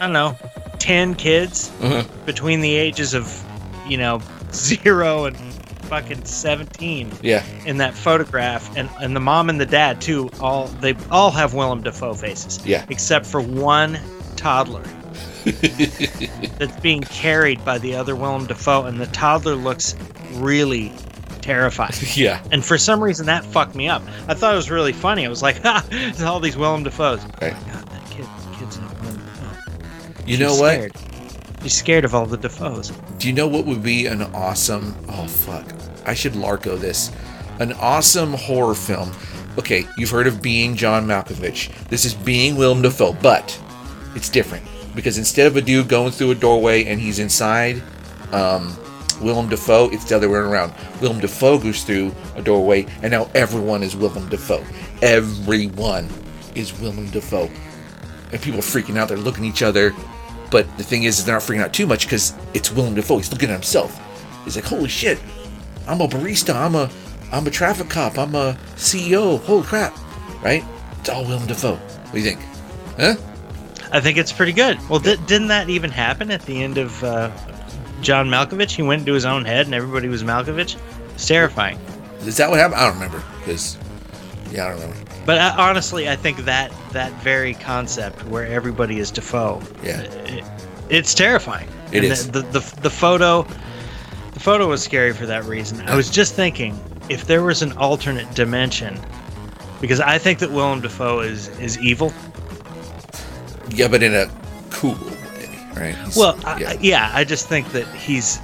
I 0.00 0.04
don't 0.06 0.12
know, 0.12 0.36
ten 0.78 1.14
kids 1.14 1.70
Uh-huh. 1.80 2.02
between 2.26 2.60
the 2.60 2.74
ages 2.74 3.14
of, 3.14 3.26
you 3.88 3.96
know, 3.96 4.20
zero 4.52 5.24
and 5.26 5.36
fucking 5.88 6.24
seventeen 6.24 7.12
Yeah, 7.22 7.44
in 7.66 7.76
that 7.78 7.94
photograph, 7.94 8.74
and 8.76 8.88
and 9.00 9.14
the 9.14 9.20
mom 9.20 9.48
and 9.50 9.60
the 9.60 9.66
dad 9.66 10.00
too. 10.00 10.30
All 10.40 10.66
they 10.80 10.94
all 11.10 11.30
have 11.30 11.54
Willem 11.54 11.82
Dafoe 11.82 12.14
faces. 12.14 12.58
Yeah. 12.66 12.84
Except 12.88 13.26
for 13.26 13.40
one 13.40 13.98
toddler. 14.36 14.82
that's 16.58 16.80
being 16.80 17.02
carried 17.02 17.64
by 17.64 17.78
the 17.78 17.94
other 17.94 18.14
Willem 18.14 18.46
Dafoe, 18.46 18.84
and 18.84 19.00
the 19.00 19.06
toddler 19.06 19.54
looks 19.54 19.96
really 20.34 20.92
terrifying. 21.42 21.92
yeah. 22.14 22.42
And 22.50 22.64
for 22.64 22.78
some 22.78 23.02
reason, 23.02 23.26
that 23.26 23.44
fucked 23.44 23.74
me 23.74 23.88
up. 23.88 24.02
I 24.28 24.34
thought 24.34 24.54
it 24.54 24.56
was 24.56 24.70
really 24.70 24.92
funny. 24.92 25.26
I 25.26 25.28
was 25.28 25.42
like, 25.42 25.56
ha, 25.62 25.84
it's 25.90 26.22
all 26.22 26.40
these 26.40 26.56
Willem 26.56 26.84
Dafoes. 26.84 27.22
Right. 27.40 27.52
God, 27.52 27.86
that 27.88 28.10
kid, 28.10 28.26
kid's 28.58 28.78
not 28.78 28.98
Willem 29.00 29.16
Dafoe. 29.16 30.22
You 30.26 30.36
She's 30.36 30.38
know 30.38 30.54
what? 30.56 30.74
scared. 30.74 30.92
She's 31.62 31.74
scared 31.74 32.04
of 32.04 32.14
all 32.14 32.26
the 32.26 32.38
Dafoes. 32.38 32.92
Do 33.18 33.28
you 33.28 33.34
know 33.34 33.46
what 33.46 33.66
would 33.66 33.82
be 33.82 34.06
an 34.06 34.22
awesome? 34.22 34.96
Oh 35.08 35.26
fuck! 35.28 35.64
I 36.04 36.14
should 36.14 36.32
Larko 36.32 36.78
this. 36.78 37.12
An 37.60 37.72
awesome 37.74 38.32
horror 38.32 38.74
film. 38.74 39.12
Okay, 39.58 39.84
you've 39.96 40.10
heard 40.10 40.26
of 40.26 40.42
Being 40.42 40.74
John 40.74 41.06
Malkovich. 41.06 41.70
This 41.88 42.04
is 42.04 42.14
Being 42.14 42.56
Willem 42.56 42.82
Dafoe, 42.82 43.12
but 43.12 43.60
it's 44.16 44.28
different 44.28 44.64
because 44.94 45.18
instead 45.18 45.46
of 45.46 45.56
a 45.56 45.62
dude 45.62 45.88
going 45.88 46.12
through 46.12 46.32
a 46.32 46.34
doorway 46.34 46.84
and 46.84 47.00
he's 47.00 47.18
inside, 47.18 47.82
um, 48.32 48.76
Willem 49.20 49.48
Dafoe, 49.48 49.88
it's 49.90 50.04
the 50.04 50.16
other 50.16 50.28
way 50.28 50.38
around. 50.38 50.74
Willem 51.00 51.20
Dafoe 51.20 51.58
goes 51.58 51.84
through 51.84 52.14
a 52.34 52.42
doorway, 52.42 52.86
and 53.02 53.10
now 53.10 53.30
everyone 53.34 53.82
is 53.82 53.94
Willem 53.94 54.28
Dafoe. 54.28 54.64
Everyone 55.00 56.08
is 56.54 56.78
Willem 56.80 57.08
Dafoe, 57.10 57.50
and 58.32 58.42
people 58.42 58.58
are 58.58 58.62
freaking 58.62 58.96
out. 58.96 59.08
They're 59.08 59.16
looking 59.16 59.44
at 59.44 59.50
each 59.50 59.62
other. 59.62 59.94
But 60.50 60.76
the 60.76 60.84
thing 60.84 61.04
is, 61.04 61.24
they're 61.24 61.34
not 61.34 61.42
freaking 61.42 61.62
out 61.62 61.72
too 61.72 61.86
much 61.86 62.04
because 62.04 62.34
it's 62.52 62.70
Willem 62.70 62.94
Dafoe. 62.94 63.18
He's 63.18 63.32
looking 63.32 63.48
at 63.48 63.54
himself. 63.54 63.98
He's 64.44 64.56
like, 64.56 64.66
"Holy 64.66 64.88
shit! 64.88 65.18
I'm 65.86 66.00
a 66.00 66.08
barista. 66.08 66.54
I'm 66.54 66.74
a, 66.74 66.90
I'm 67.30 67.46
a 67.46 67.50
traffic 67.50 67.88
cop. 67.88 68.18
I'm 68.18 68.34
a 68.34 68.58
CEO. 68.76 69.40
Holy 69.44 69.62
crap!" 69.62 69.96
Right? 70.42 70.64
It's 71.00 71.08
all 71.08 71.24
Willem 71.24 71.46
Dafoe. 71.46 71.76
What 71.76 72.12
do 72.12 72.18
you 72.18 72.24
think? 72.24 72.40
Huh? 72.98 73.14
I 73.92 74.00
think 74.00 74.16
it's 74.18 74.32
pretty 74.32 74.52
good. 74.52 74.78
Well, 74.88 74.98
di- 75.00 75.16
didn't 75.26 75.48
that 75.48 75.68
even 75.68 75.90
happen 75.90 76.30
at 76.30 76.42
the 76.42 76.62
end 76.62 76.78
of 76.78 77.02
uh, 77.04 77.30
John 78.00 78.28
Malkovich? 78.28 78.72
He 78.72 78.82
went 78.82 79.00
into 79.00 79.12
his 79.12 79.24
own 79.24 79.44
head 79.44 79.66
and 79.66 79.74
everybody 79.74 80.08
was 80.08 80.22
Malkovich. 80.24 80.76
It's 81.14 81.26
terrifying. 81.28 81.78
Is 82.20 82.36
that 82.38 82.48
what 82.50 82.58
happened? 82.58 82.80
I 82.80 82.84
don't 82.86 82.94
remember. 82.94 83.22
Because, 83.40 83.76
yeah, 84.50 84.66
I 84.66 84.68
don't 84.70 84.80
remember. 84.80 85.10
But 85.26 85.38
uh, 85.38 85.54
honestly, 85.58 86.08
I 86.08 86.16
think 86.16 86.38
that 86.46 86.72
that 86.92 87.12
very 87.22 87.54
concept 87.54 88.24
where 88.26 88.46
everybody 88.46 88.98
is 88.98 89.10
Dafoe, 89.10 89.62
Yeah. 89.82 90.00
it, 90.00 90.44
it's 90.88 91.14
terrifying. 91.14 91.68
It 91.92 92.02
and 92.04 92.12
is. 92.12 92.30
The, 92.30 92.40
the, 92.42 92.60
the, 92.60 92.80
the 92.82 92.90
photo, 92.90 93.46
the 94.32 94.40
photo 94.40 94.68
was 94.68 94.82
scary 94.82 95.12
for 95.12 95.26
that 95.26 95.44
reason. 95.44 95.80
I 95.88 95.94
was 95.94 96.10
just 96.10 96.34
thinking 96.34 96.78
if 97.08 97.26
there 97.26 97.42
was 97.42 97.60
an 97.62 97.72
alternate 97.72 98.32
dimension, 98.34 98.98
because 99.80 100.00
I 100.00 100.16
think 100.18 100.38
that 100.38 100.50
Willem 100.50 100.80
Dafoe 100.80 101.20
is 101.20 101.48
is 101.60 101.78
evil. 101.78 102.12
Yeah, 103.74 103.88
but 103.88 104.02
in 104.02 104.14
a 104.14 104.26
cool 104.70 104.92
way, 104.94 105.48
right? 105.76 105.94
He's- 105.94 106.16
Well, 106.16 106.36
yeah. 106.58 106.70
I- 106.70 106.78
yeah, 106.80 107.10
I 107.14 107.24
just 107.24 107.48
think 107.48 107.72
that 107.72 107.86
he's 107.94 108.38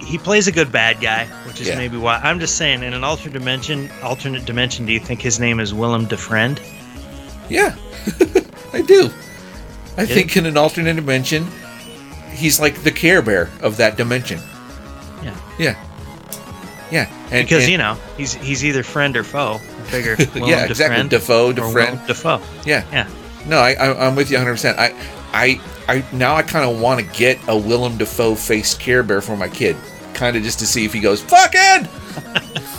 he 0.00 0.18
plays 0.18 0.46
a 0.46 0.52
good 0.52 0.70
bad 0.70 1.00
guy, 1.00 1.24
which 1.46 1.60
is 1.62 1.68
Yeah. 1.68 1.76
maybe 1.76 1.96
why 1.96 2.20
I'm 2.22 2.38
just 2.38 2.56
saying 2.56 2.82
in 2.82 2.92
an 2.92 3.04
alternate 3.04 3.32
dimension, 3.32 3.90
alternate 4.02 4.44
dimension. 4.44 4.84
Do 4.84 4.92
you 4.92 5.00
think 5.00 5.22
his 5.22 5.40
name 5.40 5.60
is 5.60 5.72
Willem 5.72 6.06
Defriend? 6.06 6.58
Yeah, 7.48 7.74
I 8.74 8.82
do. 8.82 9.10
I 9.96 10.02
Yeah. 10.02 10.06
think 10.14 10.36
in 10.36 10.44
an 10.46 10.56
alternate 10.58 10.96
dimension, 10.96 11.46
he's 12.32 12.60
like 12.60 12.82
the 12.82 12.90
Care 12.90 13.22
Bear 13.22 13.48
of 13.62 13.76
that 13.78 13.96
dimension. 13.96 14.40
Yeah. 15.22 15.34
Yeah. 15.58 15.74
Yeah. 16.90 17.06
And, 17.30 17.46
because 17.48 17.62
and- 17.64 17.72
you 17.72 17.78
know 17.78 17.96
he's 18.18 18.34
he's 18.34 18.62
either 18.64 18.82
friend 18.82 19.16
or 19.16 19.24
foe. 19.24 19.54
I 19.54 19.86
figure 19.90 20.16
Willem 20.34 20.50
yeah, 20.50 20.64
exactly. 20.66 20.96
Defriend 20.98 21.08
Defoe, 21.10 21.52
Defriend. 21.52 22.06
Dafoe. 22.06 22.40
Yeah. 22.66 22.84
Yeah. 22.92 23.06
No, 23.46 23.58
I, 23.58 23.72
I, 23.72 24.06
I'm 24.06 24.16
with 24.16 24.30
you 24.30 24.36
100. 24.36 24.52
percent 24.52 24.78
I, 24.78 24.94
I, 25.32 25.60
I 25.88 26.04
now 26.12 26.34
I 26.36 26.42
kind 26.42 26.68
of 26.68 26.80
want 26.80 27.00
to 27.00 27.06
get 27.18 27.38
a 27.48 27.56
Willem 27.56 27.98
Dafoe 27.98 28.34
faced 28.34 28.80
Care 28.80 29.02
Bear 29.02 29.20
for 29.20 29.36
my 29.36 29.48
kid, 29.48 29.76
kind 30.14 30.36
of 30.36 30.42
just 30.42 30.58
to 30.60 30.66
see 30.66 30.84
if 30.84 30.92
he 30.92 31.00
goes 31.00 31.22
fucking. 31.22 31.88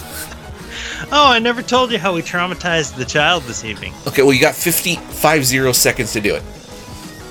Oh, 1.11 1.28
I 1.32 1.38
never 1.39 1.61
told 1.61 1.91
you 1.91 1.99
how 1.99 2.13
we 2.16 2.22
traumatized 2.22 2.95
the 2.95 3.05
child 3.05 3.43
this 3.43 3.63
evening. 3.63 3.93
Okay, 4.07 4.24
well 4.24 4.34
you 4.34 4.41
got 4.41 4.55
50, 4.55 4.95
five 4.95 5.45
zero 5.45 5.72
seconds 5.72 6.13
to 6.13 6.20
do 6.22 6.36
it. 6.36 6.43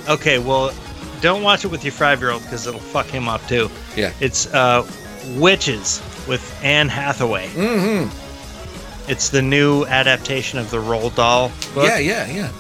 Okay, 0.09 0.39
well, 0.39 0.73
don't 1.21 1.43
watch 1.43 1.65
it 1.65 1.69
with 1.69 1.83
your 1.83 1.93
five 1.93 2.21
year 2.21 2.31
old 2.31 2.43
because 2.45 2.67
it'll 2.69 2.79
fuck 2.79 3.07
him 3.07 3.29
up 3.29 3.45
too. 3.49 3.69
Yeah. 3.97 4.13
It's 4.21 4.47
uh, 4.55 4.89
Witches 5.37 6.01
with 6.29 6.57
Anne 6.63 6.89
Hathaway. 6.89 7.49
Mm-hmm. 7.49 9.11
It's 9.11 9.31
the 9.31 9.43
new 9.43 9.85
adaptation 9.87 10.59
of 10.59 10.71
the 10.71 10.79
Roald 10.79 11.17
Dahl. 11.17 11.51
book. 11.75 11.85
Yeah, 11.85 11.99
yeah, 11.99 12.27
yeah. 12.31 12.53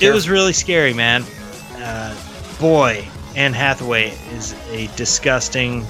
It 0.00 0.12
was 0.12 0.28
really 0.28 0.52
scary, 0.52 0.92
man. 0.94 1.24
Uh, 1.76 2.14
boy, 2.60 3.06
Anne 3.34 3.52
Hathaway 3.52 4.10
is 4.32 4.54
a 4.70 4.88
disgusting, 4.96 5.84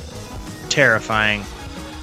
terrifying, 0.68 1.42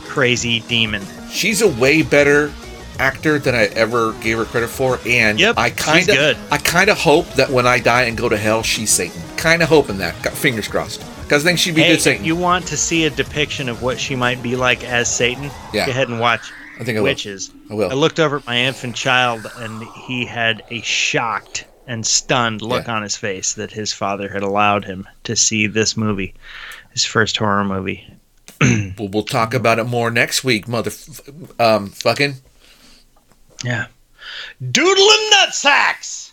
crazy 0.05 0.61
demon. 0.61 1.03
She's 1.29 1.61
a 1.61 1.67
way 1.67 2.01
better 2.01 2.51
actor 2.99 3.39
than 3.39 3.55
I 3.55 3.65
ever 3.67 4.13
gave 4.21 4.37
her 4.37 4.45
credit 4.45 4.69
for, 4.69 4.99
and 5.05 5.39
Yep, 5.39 5.57
I 5.57 5.69
kind 5.71 6.07
of, 6.09 6.37
I 6.51 6.57
kind 6.57 6.89
of 6.89 6.97
hope 6.97 7.27
that 7.33 7.49
when 7.49 7.65
I 7.65 7.79
die 7.79 8.03
and 8.03 8.15
go 8.17 8.29
to 8.29 8.37
hell, 8.37 8.61
she's 8.63 8.91
Satan. 8.91 9.21
Kind 9.35 9.63
of 9.63 9.69
hoping 9.69 9.97
that. 9.97 10.21
Got 10.23 10.33
fingers 10.33 10.67
crossed, 10.67 10.99
because 11.23 11.43
I 11.43 11.47
think 11.47 11.59
she'd 11.59 11.73
be 11.75 11.81
Hey, 11.81 11.87
good 11.89 11.93
if 11.95 12.01
Satan. 12.01 12.25
you 12.25 12.35
want 12.35 12.67
to 12.67 12.77
see 12.77 13.05
a 13.05 13.09
depiction 13.09 13.67
of 13.69 13.81
what 13.81 13.99
she 13.99 14.15
might 14.15 14.43
be 14.43 14.55
like 14.55 14.83
as 14.83 15.13
Satan, 15.13 15.49
Yeah. 15.73 15.85
go 15.85 15.91
ahead 15.91 16.09
and 16.09 16.19
watch 16.19 16.51
I 16.79 16.83
think 16.83 16.97
I 16.97 17.01
will. 17.01 17.05
Witches. 17.05 17.51
I 17.69 17.73
will. 17.75 17.91
I 17.91 17.93
looked 17.93 18.19
over 18.19 18.37
at 18.37 18.47
my 18.47 18.57
infant 18.57 18.95
child, 18.95 19.45
and 19.57 19.83
he 20.07 20.25
had 20.25 20.63
a 20.69 20.81
shocked 20.81 21.65
and 21.87 22.05
stunned 22.05 22.61
look 22.61 22.87
Yeah. 22.87 22.95
on 22.95 23.03
his 23.03 23.15
face 23.17 23.53
that 23.53 23.71
his 23.71 23.91
father 23.93 24.29
had 24.29 24.41
allowed 24.43 24.85
him 24.85 25.07
to 25.23 25.35
see 25.35 25.67
this 25.67 25.95
movie, 25.97 26.33
his 26.91 27.03
first 27.05 27.37
horror 27.37 27.63
movie. 27.63 28.07
We'll, 28.97 29.07
we'll 29.09 29.23
talk 29.23 29.53
about 29.53 29.79
it 29.79 29.85
more 29.85 30.11
next 30.11 30.43
week, 30.43 30.67
mother, 30.67 30.91
um, 31.59 31.87
fucking. 31.89 32.35
Yeah. 33.63 33.87
Doodling 34.61 35.29
nutsacks! 35.33 36.32